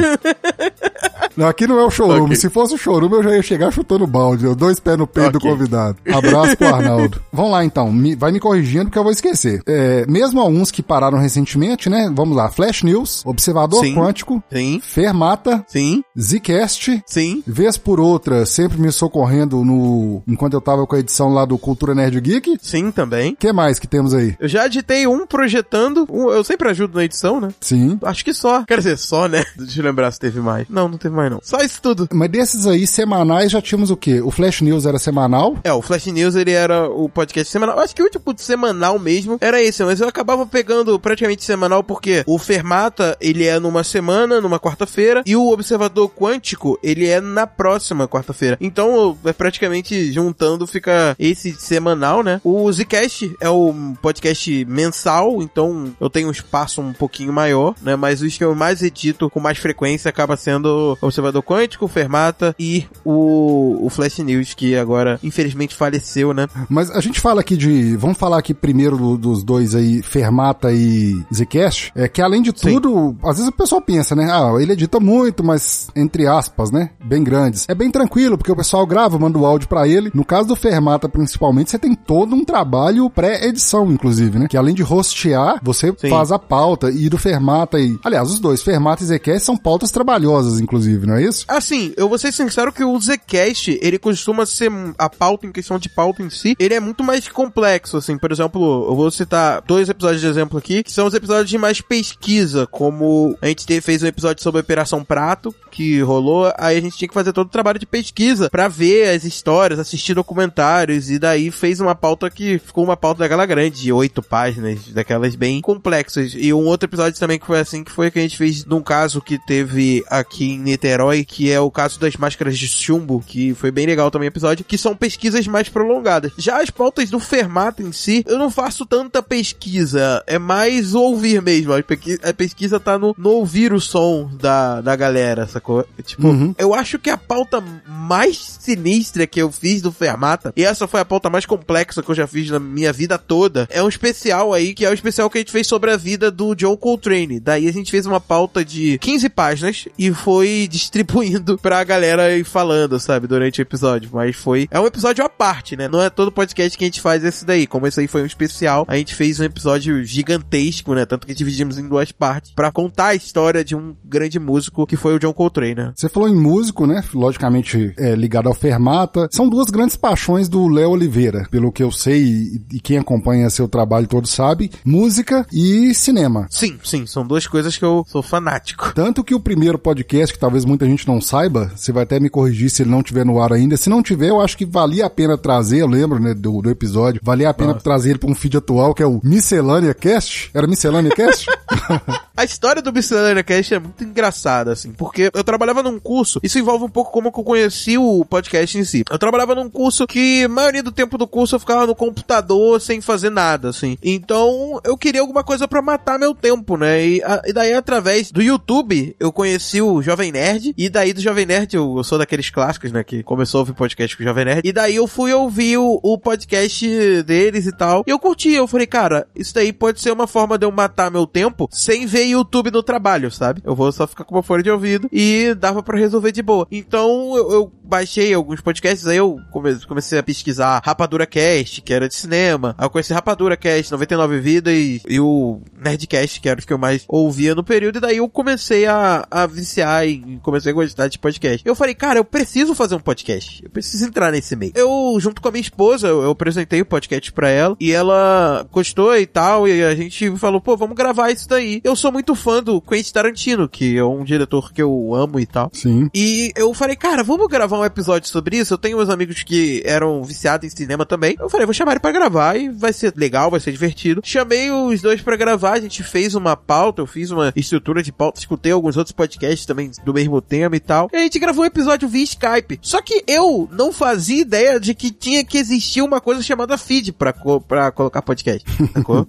não 1.35 1.47
aqui 1.47 1.67
não 1.67 1.79
é 1.79 1.85
o 1.85 1.91
show 1.91 2.06
chorume. 2.07 2.25
Okay. 2.25 2.35
Se 2.35 2.49
fosse 2.49 2.73
o 2.73 2.77
chorume, 2.77 3.15
eu 3.15 3.23
já 3.23 3.35
ia 3.35 3.41
chegar 3.41 3.71
chutando 3.71 4.07
balde. 4.07 4.47
Dois 4.55 4.79
pés 4.79 4.97
no 4.97 5.07
peito 5.07 5.37
okay. 5.37 5.39
do 5.39 5.55
convidado. 5.57 5.97
Abraço 6.11 6.57
pro 6.57 6.67
Arnaldo. 6.67 7.21
Vamos 7.31 7.51
lá, 7.51 7.63
então. 7.63 7.91
Me, 7.91 8.15
vai 8.15 8.31
me 8.31 8.39
corrigindo 8.39 8.89
que 8.89 8.97
eu 8.97 9.03
vou 9.03 9.11
esquecer. 9.11 9.61
É, 9.65 10.05
mesmo 10.07 10.39
alguns 10.39 10.71
que 10.71 10.81
pararam 10.81 11.17
recentemente, 11.17 11.89
né? 11.89 12.11
Vamos 12.13 12.35
lá. 12.35 12.49
Flash 12.49 12.83
News, 12.83 13.23
Observador 13.25 13.83
Sim. 13.83 13.95
Quântico, 13.95 14.43
Sim. 14.51 14.81
Fermata, 14.83 15.63
Sim. 15.67 16.03
Zcast, 16.19 17.03
Sim. 17.05 17.43
Vez 17.45 17.77
por 17.77 17.99
outra, 17.99 18.45
sempre 18.45 18.79
me 18.79 18.91
socorrendo 18.91 19.63
no 19.63 20.21
enquanto 20.27 20.53
eu 20.53 20.61
tava 20.61 20.85
com 20.85 20.95
a 20.95 20.99
edição 20.99 21.33
lá 21.33 21.45
do 21.45 21.57
Cultura 21.57 21.93
Nerd 21.93 22.19
Geek. 22.19 22.57
Sim, 22.61 22.91
também. 22.91 23.35
que 23.35 23.51
mais 23.51 23.79
que 23.79 23.87
temos 23.87 24.13
aí? 24.13 24.35
Eu 24.39 24.47
já 24.47 24.65
editei 24.65 25.07
um 25.07 25.25
projetando. 25.25 26.07
Um, 26.09 26.29
eu 26.29 26.43
sempre 26.43 26.69
ajudo 26.69 26.97
na 26.97 27.03
edição, 27.03 27.39
né? 27.39 27.49
Sim. 27.59 27.99
Acho 28.03 28.23
que 28.23 28.33
só. 28.33 28.63
Quer 28.63 28.77
dizer, 28.77 28.97
só, 28.97 29.27
né? 29.27 29.43
Deixa 29.57 29.79
eu 29.79 29.85
lembrar 29.85 30.11
se 30.11 30.19
teve 30.19 30.39
mais. 30.39 30.67
Não, 30.69 30.87
não 30.87 30.97
teve 30.97 31.15
mais 31.15 31.31
não. 31.31 31.39
Só 31.43 31.57
isso 31.59 31.81
tudo. 31.97 32.15
Mas 32.15 32.29
desses 32.29 32.67
aí, 32.67 32.85
semanais, 32.85 33.51
já 33.51 33.61
tínhamos 33.61 33.89
o 33.89 33.97
quê? 33.97 34.21
O 34.21 34.31
Flash 34.31 34.61
News 34.61 34.85
era 34.85 34.99
semanal? 34.99 35.57
É, 35.63 35.73
o 35.73 35.81
Flash 35.81 36.05
News 36.07 36.35
ele 36.35 36.51
era 36.51 36.89
o 36.89 37.09
podcast 37.09 37.51
semanal. 37.51 37.79
Acho 37.79 37.95
que 37.95 38.01
o 38.01 38.05
último 38.05 38.23
semanal 38.37 38.99
mesmo 38.99 39.37
era 39.41 39.61
esse, 39.61 39.83
mas 39.83 39.99
eu 39.99 40.07
acabava 40.07 40.45
pegando 40.45 40.99
praticamente 40.99 41.43
semanal 41.43 41.83
porque 41.83 42.23
o 42.27 42.37
Fermata, 42.37 43.17
ele 43.19 43.45
é 43.45 43.59
numa 43.59 43.83
semana, 43.83 44.39
numa 44.39 44.59
quarta-feira, 44.59 45.23
e 45.25 45.35
o 45.35 45.49
Observador 45.49 46.09
Quântico, 46.09 46.77
ele 46.83 47.07
é 47.07 47.19
na 47.19 47.47
próxima 47.47 48.07
quarta-feira. 48.07 48.57
Então, 48.61 49.17
é 49.25 49.33
praticamente 49.33 50.11
juntando 50.11 50.67
fica 50.67 51.15
esse 51.17 51.53
semanal, 51.53 52.21
né? 52.21 52.39
O 52.43 52.71
Zcast 52.71 53.35
é 53.41 53.49
o 53.49 53.73
podcast 54.01 54.65
mensal, 54.65 55.41
então 55.41 55.93
eu 55.99 56.09
tenho 56.09 56.27
um 56.27 56.31
espaço 56.31 56.81
um 56.81 56.93
pouquinho 56.93 57.33
maior, 57.33 57.75
né? 57.81 57.95
Mas 57.95 58.21
os 58.21 58.37
que 58.37 58.43
eu 58.43 58.53
mais 58.53 58.81
edito 58.81 59.29
com 59.29 59.39
mais 59.39 59.57
frequência 59.57 60.09
acaba 60.09 60.37
sendo 60.37 60.97
Observador 61.01 61.43
Quântico, 61.43 61.86
o 61.87 61.89
Fermata 61.89 62.55
e 62.59 62.85
o, 63.03 63.85
o 63.85 63.89
Flash 63.89 64.19
News, 64.19 64.53
que 64.53 64.75
agora, 64.75 65.19
infelizmente, 65.23 65.75
faleceu, 65.75 66.33
né? 66.33 66.47
Mas 66.69 66.91
a 66.91 67.01
gente 67.01 67.19
fala 67.19 67.41
aqui 67.41 67.57
de. 67.57 67.95
Vamos 67.97 68.17
falar 68.17 68.37
aqui 68.37 68.53
primeiro 68.53 68.97
do, 68.97 69.17
dos 69.17 69.43
dois 69.43 69.73
aí, 69.73 70.01
Fermata 70.01 70.71
e 70.71 71.21
Zcash. 71.33 71.91
É 71.95 72.07
que 72.07 72.21
além 72.21 72.41
de 72.41 72.53
tudo, 72.53 72.89
Sim. 72.89 73.17
às 73.23 73.37
vezes 73.37 73.47
o 73.47 73.51
pessoal 73.51 73.81
pensa, 73.81 74.15
né? 74.15 74.27
Ah, 74.29 74.53
ele 74.59 74.73
edita 74.73 74.99
muito, 74.99 75.43
mas 75.43 75.89
entre 75.95 76.27
aspas, 76.27 76.71
né? 76.71 76.91
Bem 77.03 77.23
grandes. 77.23 77.65
É 77.67 77.75
bem 77.75 77.89
tranquilo, 77.89 78.37
porque 78.37 78.51
o 78.51 78.55
pessoal 78.55 78.85
grava, 78.85 79.17
manda 79.17 79.37
o 79.37 79.45
áudio 79.45 79.67
para 79.67 79.87
ele. 79.87 80.11
No 80.13 80.25
caso 80.25 80.47
do 80.47 80.55
Fermata, 80.55 81.09
principalmente, 81.09 81.71
você 81.71 81.79
tem 81.79 81.95
todo 81.95 82.35
um 82.35 82.43
trabalho 82.43 83.09
pré-edição, 83.09 83.91
inclusive, 83.91 84.37
né? 84.39 84.47
Que 84.47 84.57
além 84.57 84.75
de 84.75 84.83
hostear, 84.83 85.59
você 85.63 85.93
Sim. 85.97 86.09
faz 86.09 86.31
a 86.31 86.39
pauta. 86.39 86.89
E 86.91 87.09
do 87.09 87.17
Fermata 87.17 87.79
e. 87.79 87.97
Aliás, 88.03 88.29
os 88.29 88.39
dois, 88.39 88.61
Fermata 88.61 89.03
e 89.03 89.07
Zcash, 89.07 89.43
são 89.43 89.57
pautas 89.57 89.91
trabalhosas, 89.91 90.59
inclusive, 90.59 91.05
não 91.05 91.15
é 91.15 91.23
isso? 91.23 91.45
Assim, 91.47 91.76
assim, 91.77 91.93
eu 91.95 92.09
vou 92.09 92.17
ser 92.17 92.31
sincero 92.31 92.73
que 92.73 92.83
o 92.83 92.99
Zcast, 92.99 93.79
ele 93.81 93.99
costuma 93.99 94.45
ser 94.45 94.71
a 94.97 95.09
pauta 95.09 95.45
em 95.45 95.51
questão 95.51 95.77
de 95.77 95.89
pauta 95.89 96.23
em 96.23 96.29
si, 96.29 96.55
ele 96.59 96.73
é 96.73 96.79
muito 96.79 97.03
mais 97.03 97.27
complexo, 97.27 97.97
assim, 97.97 98.17
por 98.17 98.31
exemplo, 98.31 98.87
eu 98.89 98.95
vou 98.95 99.11
citar 99.11 99.61
dois 99.61 99.87
episódios 99.87 100.21
de 100.21 100.27
exemplo 100.27 100.57
aqui, 100.57 100.83
que 100.83 100.91
são 100.91 101.05
os 101.05 101.13
episódios 101.13 101.49
de 101.49 101.57
mais 101.57 101.79
pesquisa, 101.79 102.65
como 102.67 103.37
a 103.41 103.47
gente 103.47 103.81
fez 103.81 104.01
um 104.01 104.07
episódio 104.07 104.41
sobre 104.41 104.59
a 104.59 104.63
Operação 104.63 105.03
Prato, 105.03 105.53
que 105.71 106.01
rolou, 106.01 106.51
aí 106.57 106.77
a 106.77 106.81
gente 106.81 106.97
tinha 106.97 107.07
que 107.07 107.13
fazer 107.13 107.31
todo 107.31 107.47
o 107.47 107.51
trabalho 107.51 107.79
de 107.79 107.85
pesquisa 107.85 108.49
para 108.49 108.67
ver 108.67 109.15
as 109.15 109.23
histórias, 109.23 109.79
assistir 109.79 110.15
documentários, 110.15 111.11
e 111.11 111.19
daí 111.19 111.51
fez 111.51 111.79
uma 111.79 111.93
pauta 111.93 112.29
que 112.29 112.57
ficou 112.57 112.83
uma 112.83 112.97
pauta 112.97 113.19
daquela 113.19 113.45
grande, 113.45 113.81
de 113.81 113.91
oito 113.91 114.23
páginas, 114.23 114.87
daquelas 114.87 115.35
bem 115.35 115.61
complexas. 115.61 116.33
E 116.35 116.51
um 116.53 116.65
outro 116.65 116.87
episódio 116.87 117.19
também 117.19 117.37
que 117.37 117.45
foi 117.45 117.59
assim, 117.59 117.83
que 117.83 117.91
foi 117.91 118.09
que 118.09 118.17
a 118.17 118.21
gente 118.21 118.37
fez 118.37 118.65
num 118.65 118.81
caso 118.81 119.21
que 119.21 119.37
teve 119.45 120.03
aqui 120.09 120.53
em 120.53 120.59
Niterói, 120.59 121.23
que 121.23 121.51
é 121.51 121.59
o 121.59 121.66
caso 121.71 121.99
das 121.99 122.15
máscaras 122.15 122.57
de 122.57 122.67
chumbo, 122.67 123.23
que 123.25 123.53
foi 123.53 123.71
bem 123.71 123.85
legal 123.85 124.11
também 124.11 124.27
o 124.27 124.31
episódio, 124.31 124.65
que 124.65 124.77
são 124.77 124.95
pesquisas 124.95 125.45
mais 125.47 125.69
prolongadas. 125.69 126.31
Já 126.37 126.61
as 126.61 126.69
pautas 126.69 127.09
do 127.09 127.19
Fermato 127.19 127.81
em 127.81 127.91
si, 127.91 128.23
eu 128.27 128.37
não 128.37 128.49
faço 128.49 128.85
tanta 128.85 129.21
pesquisa, 129.21 130.23
é 130.27 130.37
mais 130.37 130.93
ouvir 130.93 131.41
mesmo. 131.41 131.73
A 131.73 132.33
pesquisa, 132.33 132.79
tá 132.79 132.97
no, 132.97 133.15
no, 133.17 133.29
ouvir 133.29 133.73
o 133.73 133.79
som 133.79 134.29
da, 134.39 134.81
da 134.81 134.95
galera, 134.95 135.47
sacou? 135.47 135.85
Tipo, 136.03 136.27
uhum. 136.27 136.55
eu 136.57 136.73
acho 136.73 136.99
que 136.99 137.09
a 137.09 137.17
pauta 137.17 137.63
mais 137.87 138.37
sinistra 138.59 139.27
que 139.27 139.41
eu 139.41 139.51
fiz 139.51 139.81
do 139.81 139.91
Fermata, 139.91 140.53
e 140.55 140.63
essa 140.63 140.87
foi 140.87 140.99
a 140.99 141.05
pauta 141.05 141.29
mais 141.29 141.45
complexa 141.45 142.01
que 142.01 142.09
eu 142.09 142.15
já 142.15 142.27
fiz 142.27 142.49
na 142.49 142.59
minha 142.59 142.93
vida 142.93 143.17
toda, 143.17 143.67
é 143.71 143.81
um 143.81 143.89
especial 143.89 144.53
aí, 144.53 144.73
que 144.73 144.85
é 144.85 144.89
o 144.89 144.93
especial 144.93 145.29
que 145.29 145.37
a 145.37 145.41
gente 145.41 145.51
fez 145.51 145.67
sobre 145.67 145.91
a 145.91 145.97
vida 145.97 146.31
do 146.31 146.55
John 146.55 146.75
Coltrane. 146.77 147.39
Daí 147.39 147.67
a 147.67 147.73
gente 147.73 147.91
fez 147.91 148.05
uma 148.05 148.19
pauta 148.19 148.63
de 148.63 148.97
15 148.99 149.29
páginas 149.29 149.87
e 149.97 150.11
foi 150.13 150.67
distribuindo 150.71 151.46
pra 151.55 151.83
galera 151.83 152.35
ir 152.35 152.43
falando, 152.43 152.99
sabe, 152.99 153.27
durante 153.27 153.61
o 153.61 153.63
episódio. 153.63 154.09
Mas 154.11 154.35
foi. 154.35 154.67
É 154.71 154.79
um 154.79 154.87
episódio 154.87 155.23
à 155.23 155.29
parte, 155.29 155.77
né? 155.77 155.87
Não 155.87 156.01
é 156.01 156.09
todo 156.09 156.31
podcast 156.31 156.75
que 156.75 156.83
a 156.83 156.87
gente 156.87 156.99
faz 156.99 157.23
esse 157.23 157.45
daí. 157.45 157.67
Como 157.67 157.85
esse 157.85 157.99
aí 157.99 158.07
foi 158.07 158.23
um 158.23 158.25
especial, 158.25 158.85
a 158.87 158.97
gente 158.97 159.13
fez 159.13 159.39
um 159.39 159.43
episódio 159.43 160.03
gigantesco, 160.03 160.95
né? 160.95 161.05
Tanto 161.05 161.27
que 161.27 161.35
dividimos 161.35 161.77
em 161.77 161.87
duas 161.87 162.11
partes 162.11 162.51
para 162.55 162.71
contar 162.71 163.07
a 163.07 163.15
história 163.15 163.63
de 163.63 163.75
um 163.75 163.95
grande 164.03 164.39
músico 164.39 164.87
que 164.87 164.97
foi 164.97 165.15
o 165.15 165.19
John 165.19 165.33
Coltrane, 165.33 165.75
né? 165.75 165.93
Você 165.95 166.09
falou 166.09 166.27
em 166.27 166.35
músico, 166.35 166.87
né? 166.87 167.03
Logicamente 167.13 167.93
é, 167.97 168.15
ligado 168.15 168.47
ao 168.47 168.55
Fermata. 168.55 169.27
São 169.31 169.47
duas 169.47 169.69
grandes 169.69 169.95
paixões 169.95 170.49
do 170.49 170.67
Léo 170.67 170.89
Oliveira, 170.89 171.47
pelo 171.51 171.71
que 171.71 171.83
eu 171.83 171.91
sei 171.91 172.23
e, 172.23 172.61
e 172.73 172.79
quem 172.79 172.97
acompanha 172.97 173.49
seu 173.49 173.67
trabalho 173.67 174.07
todo 174.07 174.27
sabe: 174.27 174.71
música 174.83 175.45
e 175.51 175.93
cinema. 175.93 176.47
Sim, 176.49 176.79
sim. 176.83 177.05
São 177.05 177.25
duas 177.25 177.45
coisas 177.45 177.77
que 177.77 177.85
eu 177.85 178.05
sou 178.07 178.23
fanático. 178.23 178.91
Tanto 178.95 179.23
que 179.23 179.35
o 179.35 179.39
primeiro 179.39 179.77
podcast, 179.77 180.33
que 180.33 180.39
talvez 180.39 180.65
muita 180.65 180.85
gente 180.85 181.07
não 181.07 181.21
saiba, 181.21 181.36
saiba, 181.37 181.71
você 181.75 181.91
vai 181.91 182.03
até 182.03 182.19
me 182.19 182.29
corrigir 182.29 182.69
se 182.69 182.81
ele 182.81 182.89
não 182.89 183.03
tiver 183.03 183.25
no 183.25 183.39
ar 183.39 183.53
ainda. 183.53 183.77
Se 183.77 183.89
não 183.89 184.01
tiver, 184.01 184.29
eu 184.29 184.41
acho 184.41 184.57
que 184.57 184.65
valia 184.65 185.05
a 185.05 185.09
pena 185.09 185.37
trazer, 185.37 185.81
eu 185.81 185.87
lembro, 185.87 186.19
né, 186.19 186.33
do, 186.33 186.61
do 186.61 186.69
episódio, 186.69 187.21
valia 187.23 187.49
a 187.49 187.53
pena 187.53 187.71
ah. 187.71 187.75
trazer 187.75 188.11
ele 188.11 188.19
para 188.19 188.29
um 188.29 188.35
feed 188.35 188.57
atual, 188.57 188.93
que 188.93 189.03
é 189.03 189.05
o 189.05 189.19
Miscelânea 189.23 189.93
Cast. 189.93 190.49
Era 190.53 190.65
Miscelânea 190.65 191.11
Cast? 191.11 191.47
a 192.35 192.43
história 192.43 192.81
do 192.81 192.91
Miscelânea 192.91 193.43
Cast 193.43 193.73
é 193.73 193.79
muito 193.79 194.03
engraçada, 194.03 194.71
assim, 194.71 194.91
porque 194.91 195.29
eu 195.33 195.43
trabalhava 195.43 195.83
num 195.83 195.99
curso, 195.99 196.39
isso 196.41 196.57
envolve 196.57 196.85
um 196.85 196.89
pouco 196.89 197.11
como 197.11 197.27
eu 197.27 197.31
conheci 197.31 197.97
o 197.97 198.25
podcast 198.25 198.77
em 198.77 198.83
si. 198.83 199.03
Eu 199.09 199.19
trabalhava 199.19 199.53
num 199.53 199.69
curso 199.69 200.07
que, 200.07 200.43
a 200.43 200.49
maioria 200.49 200.81
do 200.81 200.91
tempo 200.91 201.17
do 201.17 201.27
curso, 201.27 201.55
eu 201.55 201.59
ficava 201.59 201.85
no 201.85 201.95
computador 201.95 202.81
sem 202.81 202.99
fazer 203.01 203.29
nada, 203.29 203.69
assim. 203.69 203.97
Então, 204.01 204.79
eu 204.83 204.97
queria 204.97 205.21
alguma 205.21 205.43
coisa 205.43 205.67
para 205.67 205.81
matar 205.81 206.17
meu 206.17 206.33
tempo, 206.33 206.77
né? 206.77 207.05
E, 207.05 207.23
a, 207.23 207.41
e 207.45 207.53
daí, 207.53 207.73
através 207.73 208.31
do 208.31 208.41
YouTube, 208.41 209.15
eu 209.19 209.31
conheci 209.31 209.81
o 209.81 210.01
Jovem 210.01 210.31
Nerd, 210.31 210.73
e 210.77 210.89
daí 210.89 211.13
do 211.13 211.26
Jovem 211.27 211.45
Nerd, 211.45 211.75
eu, 211.75 211.97
eu, 211.97 212.03
sou 212.03 212.17
daqueles 212.17 212.49
clássicos, 212.49 212.91
né, 212.91 213.03
que 213.03 213.23
começou 213.23 213.59
a 213.59 213.61
ouvir 213.61 213.73
podcast 213.73 214.15
com 214.15 214.23
o 214.23 214.25
Jovem 214.25 214.45
Nerd, 214.45 214.61
e 214.67 214.71
daí 214.71 214.95
eu 214.95 215.07
fui 215.07 215.33
ouvir 215.33 215.77
o, 215.77 215.99
o 216.01 216.17
podcast 216.17 217.23
deles 217.23 217.65
e 217.67 217.71
tal, 217.71 218.03
e 218.07 218.09
eu 218.09 218.19
curti, 218.19 218.51
eu 218.51 218.67
falei, 218.67 218.87
cara, 218.87 219.27
isso 219.35 219.53
daí 219.53 219.73
pode 219.73 220.01
ser 220.01 220.11
uma 220.11 220.27
forma 220.27 220.57
de 220.57 220.65
eu 220.65 220.71
matar 220.71 221.11
meu 221.11 221.27
tempo 221.27 221.67
sem 221.71 222.05
ver 222.05 222.25
YouTube 222.27 222.71
no 222.71 222.81
trabalho, 222.81 223.29
sabe? 223.29 223.61
Eu 223.65 223.75
vou 223.75 223.91
só 223.91 224.07
ficar 224.07 224.23
com 224.23 224.35
uma 224.35 224.43
folha 224.43 224.63
de 224.63 224.71
ouvido 224.71 225.09
e 225.11 225.53
dava 225.55 225.83
para 225.83 225.97
resolver 225.97 226.31
de 226.31 226.41
boa. 226.41 226.67
Então, 226.71 227.35
eu, 227.35 227.51
eu 227.51 227.71
baixei 227.83 228.33
alguns 228.33 228.61
podcasts, 228.61 229.07
aí 229.07 229.17
eu 229.17 229.39
come- 229.51 229.75
comecei 229.85 230.19
a 230.19 230.23
pesquisar 230.23 230.81
Rapadura 230.83 231.25
Cast, 231.25 231.81
que 231.81 231.93
era 231.93 232.07
de 232.07 232.15
cinema. 232.15 232.75
Aí 232.77 232.85
eu 232.85 232.89
conheci 232.89 233.13
Rapadura 233.13 233.55
Cast, 233.55 233.91
99 233.91 234.39
Vidas 234.39 234.73
e, 234.73 235.01
e 235.07 235.19
o 235.19 235.61
Nerdcast, 235.77 236.41
que 236.41 236.49
era 236.49 236.59
o 236.59 236.65
que 236.65 236.73
eu 236.73 236.77
mais 236.77 237.03
ouvia 237.07 237.55
no 237.55 237.63
período. 237.63 237.97
E 237.97 238.01
daí 238.01 238.17
eu 238.17 238.29
comecei 238.29 238.85
a, 238.85 239.25
a 239.29 239.45
viciar 239.45 240.05
e 240.07 240.39
comecei 240.41 240.71
a 240.71 240.75
gostar 240.75 241.07
de 241.07 241.16
podcast. 241.19 241.65
Eu 241.65 241.75
falei, 241.75 241.95
cara, 241.95 242.19
eu 242.19 242.25
preciso 242.25 242.75
fazer 242.75 242.95
um 242.95 242.99
podcast. 242.99 243.63
Eu 243.63 243.69
preciso 243.69 244.05
entrar 244.05 244.31
nesse 244.31 244.55
meio. 244.55 244.71
Eu, 244.75 245.17
junto 245.19 245.41
com 245.41 245.47
a 245.47 245.51
minha 245.51 245.61
esposa, 245.61 246.07
eu, 246.07 246.23
eu 246.23 246.31
apresentei 246.31 246.81
o 246.81 246.85
podcast 246.85 247.31
pra 247.31 247.49
ela 247.49 247.75
e 247.79 247.91
ela 247.91 248.65
gostou 248.71 249.15
e 249.17 249.25
tal. 249.25 249.67
E 249.67 249.83
a 249.83 249.95
gente 249.95 250.35
falou, 250.37 250.61
pô, 250.61 250.75
vamos 250.77 250.95
gravar 250.95 251.31
isso 251.31 251.47
daí. 251.47 251.81
Eu 251.83 251.95
sou 251.95 252.11
muito 252.11 252.35
fã 252.35 252.61
do 252.61 252.81
Quentin 252.81 253.11
Tarantino, 253.13 253.67
que 253.67 253.97
é 253.97 254.03
um 254.03 254.23
diretor 254.23 254.71
que 254.71 254.81
eu 254.81 255.13
amo 255.13 255.39
e 255.39 255.45
tal. 255.45 255.69
Sim. 255.73 256.09
E 256.13 256.51
eu 256.55 256.73
falei, 256.73 256.95
cara, 256.95 257.23
vamos 257.23 257.47
gravar 257.47 257.79
um 257.79 257.85
episódio 257.85 258.29
sobre 258.29 258.57
isso? 258.57 258.73
Eu 258.73 258.77
tenho 258.77 258.97
meus 258.97 259.09
amigos 259.09 259.43
que 259.43 259.81
eram 259.85 260.23
viciados 260.23 260.65
em 260.71 260.75
cinema 260.75 261.05
também. 261.05 261.35
Eu 261.39 261.49
falei, 261.49 261.65
vou 261.65 261.73
chamar 261.73 261.91
ele 261.91 261.99
pra 261.99 262.11
gravar 262.11 262.55
e 262.55 262.69
vai 262.69 262.93
ser 262.93 263.13
legal, 263.15 263.51
vai 263.51 263.59
ser 263.59 263.71
divertido. 263.71 264.21
Chamei 264.23 264.71
os 264.71 265.01
dois 265.01 265.21
pra 265.21 265.35
gravar, 265.35 265.73
a 265.73 265.79
gente 265.79 266.03
fez 266.03 266.35
uma 266.35 266.55
pauta, 266.55 267.01
eu 267.01 267.07
fiz 267.07 267.31
uma 267.31 267.51
estrutura 267.55 268.01
de 268.03 268.11
pauta, 268.11 268.39
escutei 268.39 268.71
alguns 268.71 268.97
outros 268.97 269.11
podcasts 269.13 269.65
também 269.65 269.91
do 270.03 270.13
mesmo 270.13 270.41
tema 270.41 270.75
e 270.75 270.79
tal. 270.79 271.06
E 271.11 271.15
a 271.15 271.19
gente 271.19 271.39
gravou 271.39 271.63
um 271.63 271.67
episódio 271.67 272.07
via 272.07 272.23
Skype. 272.23 272.79
Só 272.81 273.01
que 273.01 273.23
eu 273.27 273.67
não 273.71 273.91
fazia 273.91 274.41
ideia 274.41 274.79
de 274.79 274.93
que 274.93 275.11
tinha 275.11 275.43
que 275.43 275.57
existir 275.57 276.01
uma 276.01 276.19
coisa 276.21 276.41
chamada 276.41 276.77
feed 276.77 277.11
pra, 277.13 277.33
co 277.33 277.61
pra 277.61 277.91
colocar 277.91 278.21
podcast. 278.21 278.65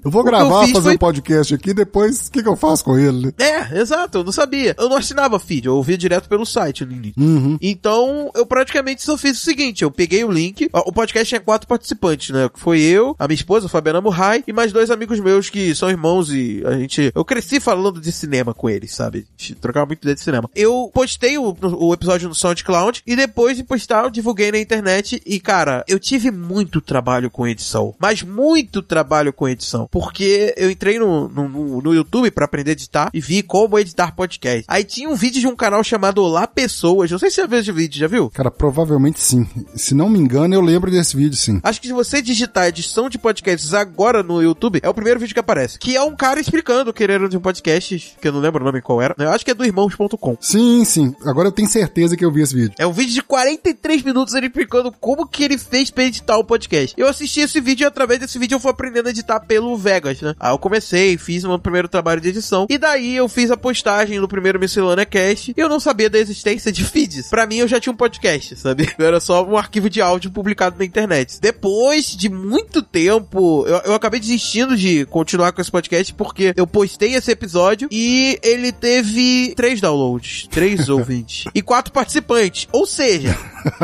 Eu 0.04 0.10
vou 0.10 0.24
gravar, 0.24 0.64
fiz 0.64 0.72
fazer 0.72 0.88
foi 0.88 0.94
um 0.94 0.98
podcast 0.98 1.54
aqui, 1.54 1.74
depois 1.74 2.28
o 2.28 2.32
que, 2.32 2.42
que 2.42 2.48
eu 2.48 2.56
faço 2.56 2.84
com 2.84 2.98
ele? 2.98 3.26
né? 3.26 3.32
é, 3.38 3.80
exato, 3.80 4.18
eu 4.18 4.24
não 4.24 4.32
sabia. 4.32 4.74
Eu 4.78 4.88
não 4.88 4.96
assinava 4.96 5.38
feed, 5.38 5.66
eu 5.66 5.76
ouvia 5.76 5.96
direto 5.96 6.28
pelo 6.28 6.44
site. 6.46 6.86
Uhum. 7.16 7.58
Então, 7.60 8.30
eu 8.34 8.46
praticamente 8.46 9.02
só 9.02 9.16
fiz 9.16 9.38
o 9.38 9.44
seguinte, 9.44 9.82
eu 9.82 9.90
peguei 9.90 10.24
o 10.24 10.30
link, 10.30 10.68
o 10.72 10.92
podcast 10.92 11.28
tinha 11.28 11.40
quatro 11.40 11.68
participantes, 11.68 12.30
né, 12.30 12.48
foi 12.54 12.80
eu, 12.80 13.14
a 13.18 13.26
minha 13.26 13.34
esposa, 13.34 13.68
Fabiana 13.68 14.00
Murray, 14.00 14.44
e 14.46 14.52
mais 14.52 14.72
dois 14.72 14.90
amigos 14.90 15.20
meus 15.20 15.50
que 15.50 15.74
são 15.74 15.90
irmãos 15.90 16.30
e 16.30 16.62
a 16.64 16.72
gente, 16.72 17.12
eu 17.14 17.24
cresci 17.24 17.60
falando 17.60 18.00
de 18.00 18.12
cinema 18.12 18.54
com 18.54 18.68
eles, 18.68 18.94
sabe? 18.94 19.26
A 19.38 19.42
gente 19.42 19.54
trocava 19.56 19.86
muito 19.86 20.02
ideia 20.02 20.14
de 20.14 20.20
cinema. 20.20 20.50
Eu 20.54 20.90
postei 20.92 21.38
o, 21.38 21.54
o 21.76 21.92
episódio 21.92 22.28
no 22.28 22.34
SoundCloud 22.34 23.02
e 23.06 23.16
depois 23.16 23.56
de 23.56 23.64
postar 23.64 24.04
eu 24.04 24.10
divulguei 24.10 24.50
na 24.52 24.58
internet 24.58 25.20
e, 25.26 25.40
cara, 25.40 25.84
eu 25.88 25.98
tive 25.98 26.30
muito 26.30 26.80
trabalho 26.80 27.30
com 27.30 27.46
edição, 27.46 27.94
mas 27.98 28.22
muito 28.22 28.82
trabalho 28.82 29.32
com 29.32 29.48
edição, 29.48 29.88
porque 29.90 30.54
eu 30.56 30.70
entrei 30.70 30.98
no, 30.98 31.28
no, 31.28 31.48
no- 31.48 31.80
no 31.82 31.94
YouTube 31.94 32.30
pra 32.30 32.44
aprender 32.44 32.70
a 32.70 32.72
editar 32.72 33.10
e 33.12 33.20
vi 33.20 33.42
como 33.42 33.78
editar 33.78 34.14
podcast. 34.14 34.64
Aí 34.68 34.84
tinha 34.84 35.08
um 35.08 35.14
vídeo 35.14 35.40
de 35.40 35.46
um 35.46 35.56
canal 35.56 35.82
chamado 35.84 36.22
Olá 36.22 36.46
Pessoas, 36.46 37.10
não 37.10 37.18
sei 37.18 37.30
se 37.30 37.36
você 37.36 37.40
já 37.42 37.46
viu 37.46 37.58
esse 37.58 37.72
vídeo, 37.72 37.98
já 37.98 38.06
viu? 38.06 38.30
Cara, 38.30 38.50
provavelmente 38.50 39.20
sim. 39.20 39.46
Se 39.74 39.94
não 39.94 40.08
me 40.08 40.18
engano, 40.18 40.54
eu 40.54 40.60
lembro 40.60 40.90
desse 40.90 41.16
vídeo 41.16 41.36
sim. 41.36 41.60
Acho 41.62 41.80
que 41.80 41.86
se 41.86 41.92
você 41.92 42.20
digitar 42.22 42.66
edição 42.68 43.08
de 43.08 43.18
podcasts 43.18 43.74
agora 43.74 44.22
no 44.22 44.42
YouTube, 44.42 44.80
é 44.82 44.88
o 44.88 44.94
primeiro 44.94 45.20
vídeo 45.20 45.34
que 45.34 45.40
aparece. 45.40 45.78
Que 45.78 45.96
é 45.96 46.02
um 46.02 46.14
cara 46.16 46.40
explicando 46.40 46.90
o 46.90 46.92
que 46.94 47.02
era 47.04 47.28
de 47.28 47.36
um 47.36 47.40
podcast, 47.40 48.16
que 48.20 48.28
eu 48.28 48.32
não 48.32 48.40
lembro 48.40 48.62
o 48.62 48.64
nome 48.66 48.80
qual 48.82 49.00
era. 49.02 49.14
Eu 49.18 49.30
acho 49.30 49.44
que 49.44 49.50
é 49.50 49.54
do 49.54 49.64
irmãos.com. 49.64 50.36
Sim, 50.40 50.84
sim. 50.84 51.14
Agora 51.24 51.48
eu 51.48 51.52
tenho 51.58 51.68
certeza 51.68 52.16
que 52.16 52.24
eu 52.24 52.30
vi 52.30 52.42
esse 52.42 52.54
vídeo. 52.54 52.72
É 52.78 52.86
um 52.86 52.92
vídeo 52.92 53.12
de 53.12 53.22
43 53.22 54.04
minutos 54.04 54.32
ele 54.32 54.46
explicando 54.46 54.92
como 54.92 55.26
que 55.26 55.42
ele 55.42 55.58
fez 55.58 55.90
pra 55.90 56.04
editar 56.04 56.38
o 56.38 56.44
podcast. 56.44 56.94
Eu 56.96 57.08
assisti 57.08 57.40
esse 57.40 57.60
vídeo 57.60 57.84
e 57.84 57.86
através 57.86 58.20
desse 58.20 58.38
vídeo 58.38 58.54
eu 58.54 58.60
fui 58.60 58.70
aprendendo 58.70 59.08
a 59.08 59.10
editar 59.10 59.40
pelo 59.40 59.76
Vegas, 59.76 60.20
né? 60.20 60.36
Aí 60.38 60.52
eu 60.52 60.58
comecei, 60.58 61.18
fiz 61.18 61.42
meu 61.42 61.58
primeiro 61.58 61.88
trabalho 61.88 62.20
de 62.20 62.28
edição. 62.28 62.68
E 62.70 62.78
daí 62.78 63.16
eu 63.16 63.28
fiz 63.28 63.50
a 63.50 63.56
postagem 63.56 64.20
no 64.20 64.28
primeiro 64.28 64.60
Miscelânea 64.60 65.04
Cast. 65.04 65.52
E 65.56 65.60
eu 65.60 65.68
não 65.68 65.80
sabia 65.80 66.08
da 66.08 66.20
existência 66.20 66.70
de 66.70 66.84
feeds. 66.84 67.28
Pra 67.28 67.44
mim 67.44 67.56
eu 67.56 67.66
já 67.66 67.80
tinha 67.80 67.92
um 67.92 67.96
podcast, 67.96 68.54
sabe? 68.54 68.88
Era 68.96 69.18
só 69.18 69.44
um 69.44 69.56
arquivo 69.56 69.90
de 69.90 70.00
áudio 70.00 70.30
publicado 70.30 70.78
na 70.78 70.84
internet. 70.84 71.40
Depois 71.40 72.16
de 72.16 72.28
muito 72.28 72.82
tempo, 72.82 73.66
eu, 73.66 73.78
eu 73.78 73.94
acabei 73.94 74.20
desistindo 74.20 74.76
de 74.76 75.04
continuar 75.06 75.50
com 75.50 75.60
esse 75.60 75.72
podcast 75.72 76.14
porque 76.14 76.54
eu 76.56 76.68
postei 76.68 77.14
esse 77.14 77.32
episódio 77.32 77.88
e 77.90 78.38
ele 78.44 78.70
teve 78.70 79.54
três 79.56 79.80
downloads, 79.80 80.46
três 80.48 80.86
ouvintes 80.88 81.47
e 81.54 81.62
quatro 81.62 81.92
participantes. 81.92 82.68
Ou 82.72 82.86
seja, 82.86 83.36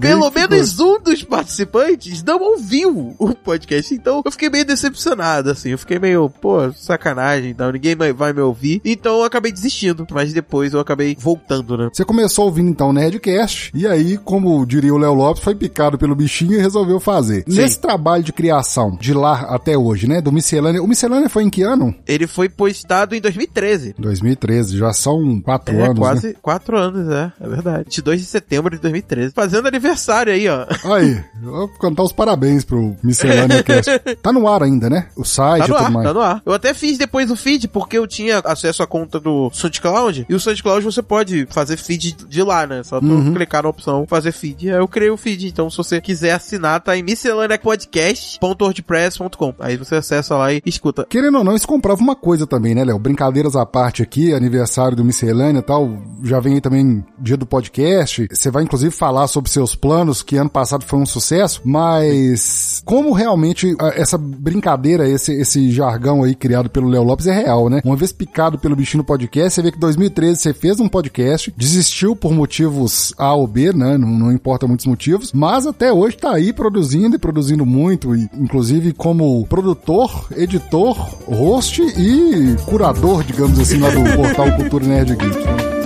pelo 0.00 0.24
ficou- 0.26 0.32
menos 0.32 0.78
um 0.80 1.00
dos 1.00 1.22
participantes 1.22 2.22
não 2.22 2.40
ouviu 2.40 3.14
o 3.18 3.34
podcast. 3.34 3.94
Então 3.94 4.22
eu 4.24 4.30
fiquei 4.32 4.50
meio 4.50 4.64
decepcionado, 4.64 5.50
assim. 5.50 5.70
Eu 5.70 5.78
fiquei 5.78 5.98
meio, 5.98 6.28
pô, 6.28 6.72
sacanagem, 6.72 7.50
então 7.50 7.70
ninguém 7.72 7.94
vai 7.94 8.32
me 8.32 8.40
ouvir. 8.40 8.80
Então 8.84 9.18
eu 9.18 9.24
acabei 9.24 9.52
desistindo. 9.52 10.06
Mas 10.10 10.32
depois 10.32 10.72
eu 10.74 10.80
acabei 10.80 11.16
voltando, 11.18 11.76
né? 11.76 11.88
Você 11.92 12.04
começou 12.04 12.46
ouvindo 12.46 12.68
então 12.70 12.90
o 12.90 12.92
Nerdcast, 12.92 13.70
e 13.74 13.86
aí, 13.86 14.16
como 14.18 14.64
diria 14.66 14.92
o 14.94 14.98
Léo 14.98 15.14
Lopes, 15.14 15.42
foi 15.42 15.54
picado 15.54 15.98
pelo 15.98 16.14
bichinho 16.14 16.54
e 16.54 16.58
resolveu 16.60 17.00
fazer. 17.00 17.44
Sim. 17.48 17.56
Nesse 17.60 17.78
trabalho 17.78 18.22
de 18.22 18.32
criação, 18.32 18.96
de 19.00 19.12
lá 19.14 19.40
até 19.54 19.76
hoje, 19.76 20.06
né? 20.06 20.20
Do 20.20 20.32
Miscelânea. 20.32 20.82
O 20.82 20.86
Miscelânea 20.86 21.28
foi 21.28 21.44
em 21.44 21.50
que 21.50 21.62
ano? 21.62 21.94
Ele 22.06 22.26
foi 22.26 22.48
postado 22.48 23.14
em 23.14 23.20
2013. 23.20 23.94
2013, 23.98 24.76
já 24.78 24.92
são 24.92 25.40
quatro 25.40 25.74
É, 25.76 25.84
anos, 25.86 25.98
quase 25.98 26.28
né? 26.28 26.34
quatro 26.42 26.76
anos, 26.80 27.08
é. 27.12 27.32
É 27.40 27.48
verdade. 27.48 27.84
22 27.84 28.20
de 28.20 28.26
setembro 28.26 28.74
de 28.74 28.80
2013. 28.82 29.32
Fazendo 29.34 29.68
aniversário 29.68 30.32
aí, 30.32 30.48
ó. 30.48 30.66
Aí, 30.94 31.22
vou 31.42 31.68
cantar 31.68 32.02
os 32.02 32.12
parabéns 32.12 32.64
pro 32.64 32.96
Miscelânea 33.02 33.62
Cast. 33.62 33.90
Tá 34.22 34.32
no 34.32 34.46
ar 34.48 34.62
ainda, 34.62 34.88
né? 34.90 35.06
O 35.16 35.24
site 35.24 35.60
Tá 35.60 35.66
e 35.66 35.70
no 35.70 35.74
tudo 35.76 35.86
ar, 35.86 35.90
mais. 35.90 36.06
tá 36.06 36.14
no 36.14 36.20
ar. 36.20 36.42
Eu 36.44 36.52
até 36.52 36.74
fiz 36.74 36.98
depois 36.98 37.30
o 37.30 37.36
feed, 37.36 37.68
porque 37.68 37.96
eu 37.98 38.06
tinha 38.06 38.38
acesso 38.44 38.82
à 38.82 38.86
conta 38.86 39.18
do 39.20 39.50
SoundCloud, 39.52 40.26
e 40.28 40.34
o 40.34 40.40
SoundCloud 40.40 40.84
você 40.84 41.02
pode 41.02 41.46
fazer 41.50 41.76
feed 41.76 42.16
de 42.28 42.42
lá, 42.42 42.66
né? 42.66 42.82
Só 42.82 42.98
tu 43.00 43.06
Uhum. 43.06 43.34
clicar 43.34 43.62
na 43.62 43.68
opção 43.68 44.06
fazer 44.08 44.32
feed. 44.32 44.70
Aí 44.70 44.76
eu 44.78 44.88
criei 44.88 45.10
o 45.10 45.16
feed, 45.16 45.46
então 45.48 45.68
se 45.70 45.76
você 45.76 46.00
quiser 46.00 46.32
assinar, 46.32 46.80
tá 46.80 46.96
em 46.96 47.02
miscellaneapodcast.wordpress.com. 47.02 49.54
Aí 49.58 49.76
você 49.76 49.96
acessa 49.96 50.36
lá 50.36 50.52
e 50.52 50.62
escuta. 50.64 51.06
Querendo 51.08 51.38
ou 51.38 51.44
não, 51.44 51.54
isso 51.56 51.66
comprova 51.68 52.00
uma 52.00 52.16
coisa 52.16 52.46
também, 52.46 52.74
né, 52.74 52.84
Léo? 52.84 52.98
Brincadeiras 52.98 53.54
à 53.56 53.66
parte 53.66 54.02
aqui, 54.02 54.32
aniversário 54.32 54.96
do 54.96 55.04
Miscelânea 55.04 55.58
e 55.60 55.62
tal, 55.62 55.90
já 56.22 56.38
vem 56.40 56.56
também 56.60 57.04
dia 57.18 57.36
do 57.36 57.46
podcast. 57.46 58.26
Você 58.30 58.50
vai 58.50 58.62
inclusive 58.62 58.90
falar 58.90 59.26
sobre 59.26 59.50
seus 59.50 59.74
planos, 59.74 60.22
que 60.22 60.36
ano 60.36 60.50
passado 60.50 60.84
foi 60.84 60.98
um 60.98 61.06
sucesso, 61.06 61.60
mas 61.64 62.82
como 62.84 63.12
realmente 63.12 63.74
ah, 63.78 63.92
essa 63.94 64.18
brincadeira, 64.18 65.08
esse, 65.08 65.32
esse 65.32 65.70
jargão 65.70 66.22
aí 66.22 66.34
criado 66.34 66.70
pelo 66.70 66.88
Léo 66.88 67.02
Lopes 67.02 67.26
é 67.26 67.32
real, 67.32 67.68
né? 67.68 67.80
Uma 67.84 67.96
vez 67.96 68.12
picado 68.12 68.58
pelo 68.58 68.76
bichinho 68.76 68.98
no 68.98 69.04
podcast, 69.04 69.54
você 69.54 69.62
vê 69.62 69.70
que 69.70 69.76
em 69.76 69.80
2013 69.80 70.40
você 70.40 70.54
fez 70.54 70.80
um 70.80 70.88
podcast, 70.88 71.52
desistiu 71.56 72.14
por 72.14 72.32
motivos 72.32 73.14
A 73.16 73.34
ou 73.34 73.46
B, 73.46 73.72
né? 73.72 73.96
Não, 73.96 74.08
não 74.08 74.32
importa 74.32 74.66
muitos 74.66 74.86
motivos, 74.86 75.32
mas 75.32 75.66
até 75.66 75.92
hoje 75.92 76.16
tá 76.16 76.32
aí 76.32 76.52
produzindo 76.52 77.16
e 77.16 77.18
produzindo 77.18 77.64
muito, 77.64 78.14
e 78.14 78.28
inclusive 78.34 78.92
como 78.92 79.46
produtor, 79.46 80.28
editor, 80.36 80.96
host 81.26 81.82
e 81.82 82.56
curador, 82.66 83.24
digamos 83.24 83.58
assim, 83.58 83.78
lá 83.78 83.90
do 83.90 84.16
portal 84.16 84.56
Cultura 84.56 84.86
Nerd 84.86 85.16
Geek. 85.16 85.79